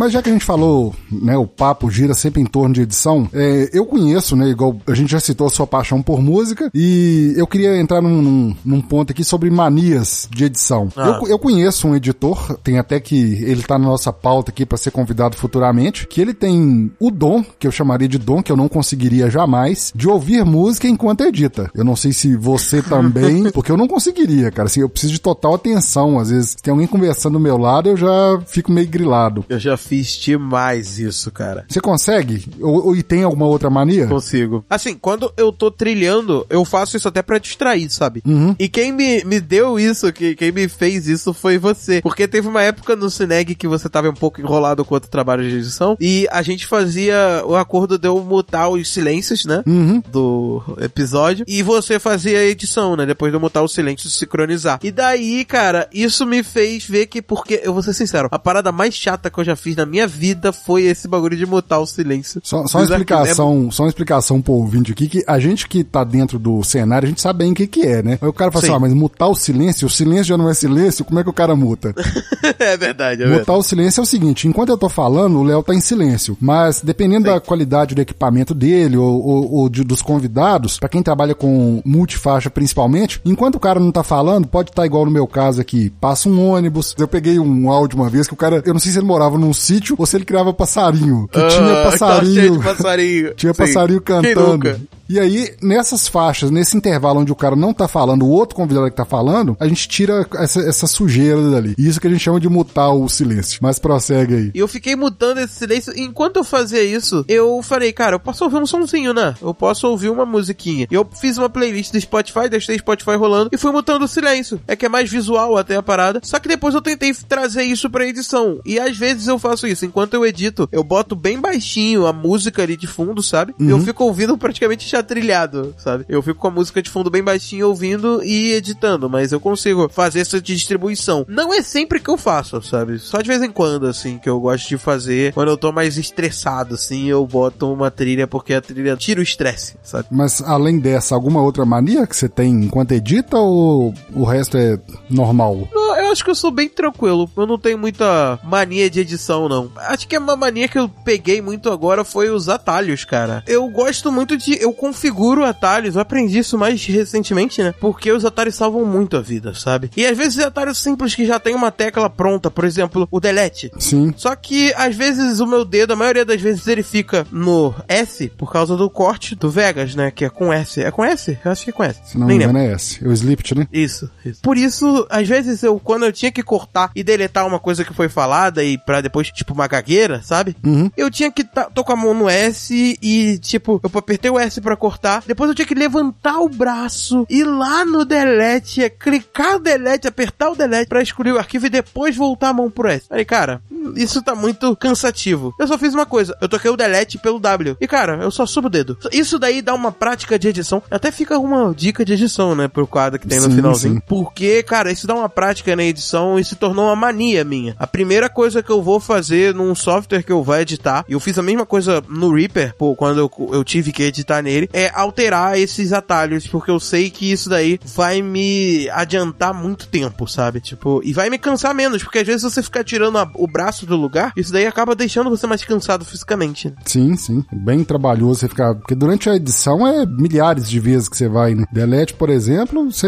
Mas 0.07 0.13
já 0.13 0.21
que 0.21 0.29
a 0.29 0.31
gente 0.31 0.45
falou, 0.45 0.95
né, 1.11 1.35
o 1.35 1.45
papo 1.45 1.91
gira 1.91 2.13
sempre 2.13 2.41
em 2.41 2.45
torno 2.45 2.73
de 2.73 2.81
edição, 2.81 3.29
é, 3.33 3.69
eu 3.73 3.85
conheço, 3.85 4.37
né, 4.37 4.47
igual 4.47 4.77
a 4.87 4.93
gente 4.93 5.11
já 5.11 5.19
citou 5.19 5.47
a 5.47 5.49
sua 5.49 5.67
paixão 5.67 6.01
por 6.01 6.21
música, 6.21 6.71
e 6.73 7.33
eu 7.35 7.45
queria 7.45 7.77
entrar 7.77 8.01
num, 8.01 8.21
num, 8.21 8.55
num 8.63 8.81
ponto 8.81 9.11
aqui 9.11 9.21
sobre 9.21 9.49
manias 9.49 10.29
de 10.33 10.45
edição. 10.45 10.87
Ah. 10.95 11.19
Eu, 11.21 11.27
eu 11.27 11.37
conheço 11.37 11.89
um 11.89 11.93
editor, 11.93 12.57
tem 12.63 12.79
até 12.79 13.01
que 13.01 13.17
ele 13.43 13.61
tá 13.63 13.77
na 13.77 13.85
nossa 13.87 14.13
pauta 14.13 14.49
aqui 14.49 14.65
para 14.65 14.77
ser 14.77 14.91
convidado 14.91 15.35
futuramente, 15.35 16.07
que 16.07 16.21
ele 16.21 16.33
tem 16.33 16.89
o 17.01 17.11
dom, 17.11 17.43
que 17.59 17.67
eu 17.67 17.71
chamaria 17.71 18.07
de 18.07 18.17
dom, 18.17 18.41
que 18.41 18.49
eu 18.49 18.55
não 18.55 18.69
conseguiria 18.69 19.29
jamais, 19.29 19.91
de 19.93 20.07
ouvir 20.07 20.45
música 20.45 20.87
enquanto 20.87 21.25
edita. 21.25 21.69
Eu 21.75 21.83
não 21.83 21.97
sei 21.97 22.13
se 22.13 22.33
você 22.37 22.79
também, 22.87 23.51
porque 23.51 23.73
eu 23.73 23.77
não 23.77 23.89
conseguiria, 23.89 24.51
cara, 24.51 24.67
assim, 24.67 24.79
eu 24.79 24.87
preciso 24.87 25.11
de 25.11 25.19
total 25.19 25.55
atenção, 25.55 26.17
às 26.17 26.29
vezes 26.29 26.55
tem 26.55 26.71
alguém 26.71 26.87
conversando 26.87 27.33
do 27.33 27.41
meu 27.41 27.57
lado, 27.57 27.89
eu 27.89 27.97
já 27.97 28.39
fico 28.47 28.71
meio 28.71 28.87
grilado. 28.87 29.43
Eu 29.49 29.59
já 29.59 29.75
fiz 29.75 29.96
demais 30.05 30.99
isso, 30.99 31.31
cara. 31.31 31.65
Você 31.67 31.79
consegue? 31.79 32.45
Ou, 32.61 32.87
ou 32.87 32.95
e 32.95 33.03
tem 33.03 33.23
alguma 33.23 33.45
outra 33.45 33.69
mania? 33.69 34.07
Consigo. 34.07 34.65
Assim, 34.69 34.95
quando 34.95 35.31
eu 35.37 35.51
tô 35.51 35.71
trilhando, 35.71 36.45
eu 36.49 36.63
faço 36.65 36.97
isso 36.97 37.07
até 37.07 37.21
pra 37.21 37.37
distrair, 37.39 37.89
sabe? 37.89 38.23
E 38.59 38.67
quem 38.69 38.91
me, 38.91 39.23
me 39.23 39.39
deu 39.39 39.79
isso, 39.79 40.11
que, 40.11 40.35
quem 40.35 40.51
me 40.51 40.67
fez 40.67 41.07
isso 41.07 41.33
foi 41.33 41.57
você. 41.57 42.01
Porque 42.01 42.27
teve 42.27 42.47
uma 42.47 42.61
época 42.61 42.95
no 42.95 43.09
Cineg 43.09 43.55
que 43.55 43.67
você 43.67 43.89
tava 43.89 44.09
um 44.09 44.13
pouco 44.13 44.41
enrolado 44.41 44.83
com 44.85 44.93
outro 44.93 45.09
trabalho 45.09 45.47
de 45.47 45.55
edição, 45.55 45.97
e 45.99 46.27
a 46.31 46.41
gente 46.41 46.65
fazia 46.65 47.43
o 47.45 47.55
acordo 47.55 47.97
de 47.97 48.07
eu 48.07 48.19
mutar 48.23 48.69
os 48.69 48.91
silêncios, 48.91 49.45
né? 49.45 49.63
Do 50.11 50.61
episódio, 50.79 51.45
e 51.47 51.63
você 51.63 51.99
fazia 51.99 52.39
a 52.39 52.45
edição, 52.45 52.95
né? 52.95 53.05
Depois 53.05 53.31
de 53.31 53.35
eu 53.35 53.39
mutar 53.39 53.63
o 53.63 53.67
silêncio, 53.67 54.09
sincronizar. 54.09 54.79
E 54.83 54.91
daí, 54.91 55.43
cara, 55.45 55.87
isso 55.93 56.25
me 56.25 56.43
fez 56.43 56.85
ver 56.85 57.07
que, 57.07 57.21
porque, 57.21 57.61
eu 57.63 57.73
vou 57.73 57.81
ser 57.81 57.93
sincero, 57.93 58.27
a 58.31 58.39
parada 58.39 58.71
mais 58.71 58.93
chata 58.93 59.29
que 59.29 59.39
eu 59.39 59.43
já 59.43 59.55
fiz 59.55 59.75
na 59.75 59.85
minha 59.87 60.07
vida 60.07 60.51
foi 60.51 60.83
esse 60.83 61.07
bagulho 61.07 61.35
de 61.37 61.45
mutar 61.45 61.79
o 61.79 61.85
silêncio. 61.85 62.39
Só, 62.43 62.67
só 62.67 62.77
uma 62.79 62.83
arquivos. 62.83 62.89
explicação, 62.91 63.71
só 63.71 63.83
uma 63.83 63.89
explicação 63.89 64.41
pro 64.41 64.53
ouvinte 64.53 64.91
aqui, 64.91 65.07
que 65.07 65.23
a 65.27 65.39
gente 65.39 65.67
que 65.67 65.83
tá 65.83 66.03
dentro 66.03 66.37
do 66.37 66.63
cenário, 66.63 67.05
a 67.07 67.09
gente 67.09 67.21
sabe 67.21 67.39
bem 67.39 67.51
o 67.51 67.55
que 67.55 67.67
que 67.67 67.81
é, 67.81 68.01
né? 68.03 68.19
Aí 68.21 68.27
o 68.27 68.33
cara 68.33 68.51
fala 68.51 68.61
Sim. 68.61 68.67
assim, 68.71 68.77
ah, 68.77 68.79
mas 68.79 68.93
mutar 68.93 69.27
o 69.29 69.35
silêncio, 69.35 69.87
o 69.87 69.89
silêncio 69.89 70.25
já 70.25 70.37
não 70.37 70.49
é 70.49 70.53
silêncio, 70.53 71.05
como 71.05 71.19
é 71.19 71.23
que 71.23 71.29
o 71.29 71.33
cara 71.33 71.55
muta? 71.55 71.93
é 72.59 72.77
verdade, 72.77 73.21
é 73.23 73.25
verdade. 73.25 73.39
Mutar 73.39 73.57
o 73.57 73.63
silêncio 73.63 74.01
é 74.01 74.03
o 74.03 74.05
seguinte, 74.05 74.47
enquanto 74.47 74.69
eu 74.69 74.77
tô 74.77 74.89
falando, 74.89 75.37
o 75.39 75.43
Léo 75.43 75.63
tá 75.63 75.73
em 75.73 75.81
silêncio, 75.81 76.37
mas 76.39 76.81
dependendo 76.81 77.25
da 77.25 77.39
qualidade 77.39 77.95
do 77.95 78.01
equipamento 78.01 78.53
dele 78.53 78.97
ou, 78.97 79.23
ou- 79.25 79.51
ou 79.53 79.69
de- 79.69 79.83
dos 79.83 80.01
convidados, 80.01 80.79
pra 80.79 80.89
quem 80.89 81.01
trabalha 81.03 81.33
com 81.35 81.81
multifaixa 81.85 82.49
principalmente, 82.49 83.21
enquanto 83.25 83.55
o 83.55 83.59
cara 83.59 83.79
não 83.79 83.91
tá 83.91 84.03
falando, 84.03 84.47
pode 84.47 84.69
estar 84.69 84.85
igual 84.85 85.05
no 85.05 85.11
meu 85.11 85.27
caso 85.27 85.61
aqui, 85.61 85.89
passa 86.01 86.27
um 86.29 86.49
ônibus, 86.51 86.95
eu 86.97 87.07
peguei 87.07 87.39
um 87.39 87.69
áudio 87.71 87.97
uma 87.99 88.09
vez 88.09 88.27
que 88.27 88.33
o 88.33 88.37
cara, 88.37 88.61
eu 88.65 88.73
não 88.73 88.79
sei 88.79 88.91
se 88.91 88.97
ele 88.97 89.05
morava 89.05 89.37
num 89.37 89.53
sítio 89.53 89.76
ou 89.97 90.05
se 90.05 90.17
ele 90.17 90.25
criava 90.25 90.53
passarinho, 90.53 91.27
que 91.31 91.39
tinha 91.47 91.81
Ah, 91.81 91.83
tá 91.83 91.91
cheio 91.91 91.99
passarinho. 91.99 92.57
de 92.59 92.63
passarinho. 92.63 93.33
Tinha 93.37 93.53
Sim. 93.53 93.57
passarinho 93.57 94.01
cantando. 94.01 94.81
E 95.09 95.19
aí, 95.19 95.55
nessas 95.61 96.07
faixas, 96.07 96.51
nesse 96.51 96.75
intervalo 96.75 97.21
onde 97.21 97.31
o 97.31 97.35
cara 97.35 97.55
não 97.55 97.73
tá 97.73 97.87
falando, 97.87 98.25
o 98.25 98.29
outro 98.29 98.55
convidado 98.55 98.89
que 98.89 98.95
tá 98.95 99.05
falando, 99.05 99.55
a 99.59 99.67
gente 99.67 99.87
tira 99.87 100.27
essa, 100.35 100.61
essa 100.61 100.87
sujeira 100.87 101.49
dali. 101.49 101.75
Isso 101.77 101.99
que 101.99 102.07
a 102.07 102.09
gente 102.09 102.23
chama 102.23 102.39
de 102.39 102.49
mutar 102.49 102.91
o 102.91 103.07
silêncio. 103.07 103.59
Mas 103.61 103.79
prossegue 103.79 104.35
aí. 104.35 104.51
E 104.53 104.59
eu 104.59 104.67
fiquei 104.67 104.95
mutando 104.95 105.39
esse 105.39 105.55
silêncio. 105.55 105.93
Enquanto 105.95 106.37
eu 106.37 106.43
fazia 106.43 106.83
isso, 106.83 107.23
eu 107.27 107.61
falei, 107.63 107.93
cara, 107.93 108.15
eu 108.15 108.19
posso 108.19 108.43
ouvir 108.43 108.57
um 108.57 108.65
sonzinho, 108.65 109.13
né? 109.13 109.35
Eu 109.41 109.53
posso 109.53 109.87
ouvir 109.87 110.09
uma 110.09 110.25
musiquinha. 110.25 110.87
E 110.89 110.93
eu 110.93 111.07
fiz 111.19 111.37
uma 111.37 111.49
playlist 111.49 111.91
do 111.91 112.01
Spotify, 112.01 112.49
deixei 112.49 112.75
o 112.75 112.79
Spotify 112.79 113.15
rolando 113.15 113.49
e 113.51 113.57
fui 113.57 113.71
mutando 113.71 114.05
o 114.05 114.07
silêncio. 114.07 114.59
É 114.67 114.75
que 114.75 114.85
é 114.85 114.89
mais 114.89 115.09
visual 115.09 115.57
até 115.57 115.75
a 115.75 115.83
parada. 115.83 116.19
Só 116.23 116.39
que 116.39 116.47
depois 116.47 116.73
eu 116.75 116.81
tentei 116.81 117.13
trazer 117.13 117.63
isso 117.63 117.89
pra 117.89 118.07
edição. 118.07 118.59
E 118.65 118.79
às 118.79 118.97
vezes 118.97 119.27
eu 119.27 119.39
faço 119.39 119.67
isso. 119.67 119.85
Enquanto 119.85 120.13
eu 120.13 120.25
edito, 120.25 120.67
eu 120.71 120.83
boto 120.83 121.15
bem 121.15 121.39
baixinho 121.39 122.05
a 122.05 122.13
música 122.13 122.63
ali 122.63 122.75
de 122.75 122.87
fundo, 122.87 123.21
sabe? 123.23 123.53
E 123.59 123.69
eu 123.69 123.79
fico 123.79 124.03
ouvindo 124.03 124.37
praticamente 124.37 124.85
já 124.97 125.03
trilhado, 125.03 125.73
sabe? 125.77 126.05
Eu 126.09 126.21
fico 126.21 126.39
com 126.39 126.47
a 126.47 126.51
música 126.51 126.81
de 126.81 126.89
fundo 126.89 127.09
bem 127.09 127.23
baixinho 127.23 127.67
ouvindo 127.67 128.23
e 128.23 128.53
editando. 128.53 129.09
Mas 129.09 129.31
eu 129.31 129.39
consigo 129.39 129.89
fazer 129.89 130.19
essa 130.19 130.41
distribuição. 130.41 131.25
Não 131.27 131.53
é 131.53 131.61
sempre 131.61 131.99
que 131.99 132.09
eu 132.09 132.17
faço, 132.17 132.61
sabe? 132.61 132.99
Só 132.99 133.21
de 133.21 133.27
vez 133.27 133.41
em 133.41 133.51
quando, 133.51 133.87
assim, 133.87 134.17
que 134.17 134.29
eu 134.29 134.39
gosto 134.39 134.67
de 134.67 134.77
fazer. 134.77 135.33
Quando 135.33 135.49
eu 135.49 135.57
tô 135.57 135.71
mais 135.71 135.97
estressado, 135.97 136.75
assim, 136.75 137.07
eu 137.07 137.25
boto 137.25 137.71
uma 137.71 137.91
trilha 137.91 138.27
porque 138.27 138.53
a 138.53 138.61
trilha 138.61 138.97
tira 138.97 139.19
o 139.19 139.23
estresse, 139.23 139.75
sabe? 139.83 140.07
Mas 140.11 140.41
além 140.41 140.79
dessa, 140.79 141.15
alguma 141.15 141.41
outra 141.41 141.65
mania 141.65 142.07
que 142.07 142.15
você 142.15 142.27
tem 142.27 142.51
enquanto 142.65 142.91
edita 142.91 143.37
ou 143.37 143.93
o 144.13 144.23
resto 144.23 144.57
é 144.57 144.79
normal? 145.09 145.67
Não, 145.71 145.95
Eu 145.97 146.07
eu 146.07 146.11
acho 146.11 146.23
que 146.23 146.29
eu 146.31 146.35
sou 146.35 146.51
bem 146.51 146.69
tranquilo. 146.69 147.29
Eu 147.35 147.45
não 147.45 147.59
tenho 147.59 147.77
muita 147.77 148.39
mania 148.43 148.89
de 148.89 149.01
edição, 149.01 149.47
não. 149.49 149.69
Acho 149.75 150.07
que 150.07 150.15
é 150.15 150.19
uma 150.19 150.35
mania 150.35 150.67
que 150.67 150.79
eu 150.79 150.89
peguei 150.89 151.41
muito 151.41 151.69
agora 151.69 152.03
foi 152.03 152.29
os 152.29 152.49
atalhos, 152.49 153.03
cara. 153.03 153.43
Eu 153.45 153.67
gosto 153.69 154.11
muito 154.11 154.37
de. 154.37 154.61
Eu 154.61 154.73
configuro 154.87 155.43
atalhos. 155.43 155.95
Eu 155.95 156.01
aprendi 156.01 156.39
isso 156.39 156.57
mais 156.57 156.83
recentemente, 156.85 157.61
né? 157.61 157.73
Porque 157.79 158.11
os 158.11 158.23
atalhos 158.23 158.55
salvam 158.55 158.85
muito 158.85 159.17
a 159.17 159.21
vida, 159.21 159.53
sabe? 159.53 159.91
E 159.97 160.05
às 160.05 160.17
vezes 160.17 160.39
atalhos 160.39 160.77
simples 160.77 161.13
que 161.13 161.25
já 161.25 161.39
tem 161.39 161.53
uma 161.53 161.71
tecla 161.71 162.09
pronta, 162.09 162.49
por 162.49 162.63
exemplo, 162.63 163.07
o 163.11 163.19
delete. 163.19 163.71
Sim. 163.77 164.13
Só 164.15 164.35
que 164.35 164.73
às 164.75 164.95
vezes 164.95 165.39
o 165.39 165.45
meu 165.45 165.65
dedo, 165.65 165.93
a 165.93 165.95
maioria 165.95 166.23
das 166.23 166.41
vezes 166.41 166.65
ele 166.67 166.83
fica 166.83 167.27
no 167.31 167.73
S 167.87 168.29
por 168.37 168.51
causa 168.51 168.77
do 168.77 168.89
corte 168.89 169.35
do 169.35 169.49
Vegas, 169.49 169.93
né? 169.93 170.09
Que 170.09 170.25
é 170.25 170.29
com 170.29 170.53
S. 170.53 170.81
É 170.81 170.91
com 170.91 171.03
S? 171.03 171.37
Eu 171.43 171.51
acho 171.51 171.63
que 171.63 171.69
é 171.69 171.73
com 171.73 171.83
S. 171.83 171.99
Se 172.05 172.17
não 172.17 172.27
Nem 172.27 172.37
me 172.37 172.43
engano 172.43 172.59
é 172.59 172.73
esse. 172.73 173.03
É 173.03 173.07
o 173.07 173.11
Slipt, 173.11 173.55
né? 173.55 173.67
Isso, 173.71 174.09
isso. 174.25 174.41
Por 174.41 174.57
isso, 174.57 175.05
às 175.09 175.27
vezes 175.27 175.63
eu, 175.63 175.79
quando 175.79 176.05
eu 176.05 176.13
tinha 176.13 176.31
que 176.31 176.43
cortar 176.43 176.91
e 176.95 177.03
deletar 177.03 177.45
uma 177.45 177.59
coisa 177.59 177.83
que 177.83 177.93
foi 177.93 178.07
falada 178.07 178.63
e 178.63 178.77
pra 178.77 179.01
depois, 179.01 179.29
tipo, 179.29 179.53
uma 179.53 179.67
gagueira, 179.67 180.21
sabe? 180.23 180.55
Uhum. 180.63 180.89
Eu 180.95 181.11
tinha 181.11 181.31
que 181.31 181.43
tô 181.43 181.83
com 181.83 181.91
a 181.91 181.95
mão 181.95 182.13
no 182.13 182.29
S 182.29 182.97
e, 183.01 183.37
tipo, 183.39 183.81
eu 183.83 183.91
apertei 183.93 184.31
o 184.31 184.39
S 184.39 184.61
pra 184.61 184.76
cortar. 184.77 185.23
Depois 185.25 185.49
eu 185.49 185.55
tinha 185.55 185.65
que 185.67 185.75
levantar 185.75 186.39
o 186.39 186.49
braço, 186.49 187.25
ir 187.29 187.43
lá 187.43 187.83
no 187.83 188.05
delete, 188.05 188.83
é, 188.83 188.89
clicar 188.89 189.53
no 189.53 189.59
delete, 189.59 190.07
apertar 190.07 190.51
o 190.51 190.55
delete 190.55 190.87
pra 190.87 191.01
excluir 191.01 191.33
o 191.33 191.37
arquivo 191.37 191.65
e 191.65 191.69
depois 191.69 192.15
voltar 192.15 192.49
a 192.49 192.53
mão 192.53 192.69
pro 192.69 192.87
S. 192.87 193.07
Falei, 193.07 193.25
cara, 193.25 193.61
isso 193.95 194.21
tá 194.21 194.35
muito 194.35 194.75
cansativo. 194.75 195.53
Eu 195.59 195.67
só 195.67 195.77
fiz 195.77 195.93
uma 195.93 196.05
coisa, 196.05 196.35
eu 196.41 196.47
toquei 196.49 196.69
o 196.71 196.77
delete 196.77 197.17
pelo 197.17 197.39
W. 197.39 197.77
E, 197.79 197.87
cara, 197.87 198.17
eu 198.21 198.31
só 198.31 198.45
subo 198.45 198.67
o 198.67 198.69
dedo. 198.69 198.97
Isso 199.11 199.37
daí 199.39 199.61
dá 199.61 199.73
uma 199.73 199.91
prática 199.91 200.37
de 200.39 200.47
edição. 200.47 200.81
Até 200.89 201.11
fica 201.11 201.37
uma 201.37 201.73
dica 201.73 202.05
de 202.05 202.13
edição, 202.13 202.55
né, 202.55 202.67
pro 202.67 202.87
quadro 202.87 203.19
que 203.19 203.27
tem 203.27 203.39
no 203.39 203.49
Sim, 203.49 203.55
finalzinho. 203.55 203.93
sim. 203.95 204.01
Porque, 204.07 204.63
cara, 204.63 204.91
isso 204.91 205.07
dá 205.07 205.15
uma 205.15 205.29
prática 205.29 205.75
na 205.75 205.83
edição 205.83 206.39
e 206.39 206.43
se 206.43 206.55
tornou 206.55 206.85
uma 206.85 206.95
mania 206.95 207.43
minha. 207.43 207.75
A 207.79 207.87
primeira 207.87 208.29
coisa 208.29 208.61
que 208.63 208.69
eu 208.71 208.81
vou 208.81 208.99
fazer 208.99 209.53
num 209.53 209.73
software 209.75 210.23
que 210.23 210.31
eu 210.31 210.43
vou 210.43 210.57
editar, 210.57 211.05
e 211.07 211.13
eu 211.13 211.19
fiz 211.19 211.37
a 211.37 211.43
mesma 211.43 211.65
coisa 211.65 212.03
no 212.09 212.33
Reaper, 212.33 212.75
pô, 212.77 212.95
quando 212.95 213.19
eu, 213.19 213.31
eu 213.53 213.63
tive 213.63 213.91
que 213.91 214.03
editar 214.03 214.41
nele, 214.41 214.66
é 214.73 214.91
alterar 214.93 215.57
esses 215.57 215.93
atalhos, 215.93 216.47
porque 216.47 216.71
eu 216.71 216.79
sei 216.79 217.09
que 217.09 217.31
isso 217.31 217.49
daí 217.49 217.79
vai 217.95 218.21
me 218.21 218.89
adiantar 218.89 219.53
muito 219.53 219.87
tempo, 219.87 220.27
sabe? 220.27 220.59
Tipo, 220.59 221.01
e 221.03 221.13
vai 221.13 221.29
me 221.29 221.37
cansar 221.37 221.73
menos, 221.73 222.03
porque 222.03 222.19
às 222.19 222.27
vezes 222.27 222.43
você 222.43 222.61
ficar 222.61 222.83
tirando 222.83 223.17
a- 223.17 223.29
o 223.35 223.47
braço 223.47 223.85
do 223.85 223.95
lugar, 223.95 224.31
isso 224.35 224.51
daí 224.51 224.65
acaba 224.65 224.95
deixando 224.95 225.29
você 225.29 225.45
mais 225.47 225.63
cansado 225.63 226.05
fisicamente. 226.05 226.67
né? 226.69 226.75
Sim, 226.85 227.15
sim. 227.17 227.43
Bem 227.51 227.83
trabalhoso 227.83 228.39
você 228.41 228.47
ficar. 228.47 228.75
Porque 228.75 228.95
durante 228.95 229.29
a 229.29 229.35
edição 229.35 229.85
é 229.87 230.05
milhares 230.05 230.69
de 230.69 230.79
vezes 230.79 231.07
que 231.09 231.17
você 231.17 231.27
vai, 231.27 231.53
né? 231.55 231.65
Delete, 231.71 232.13
por 232.13 232.29
exemplo, 232.29 232.91
você 232.91 233.07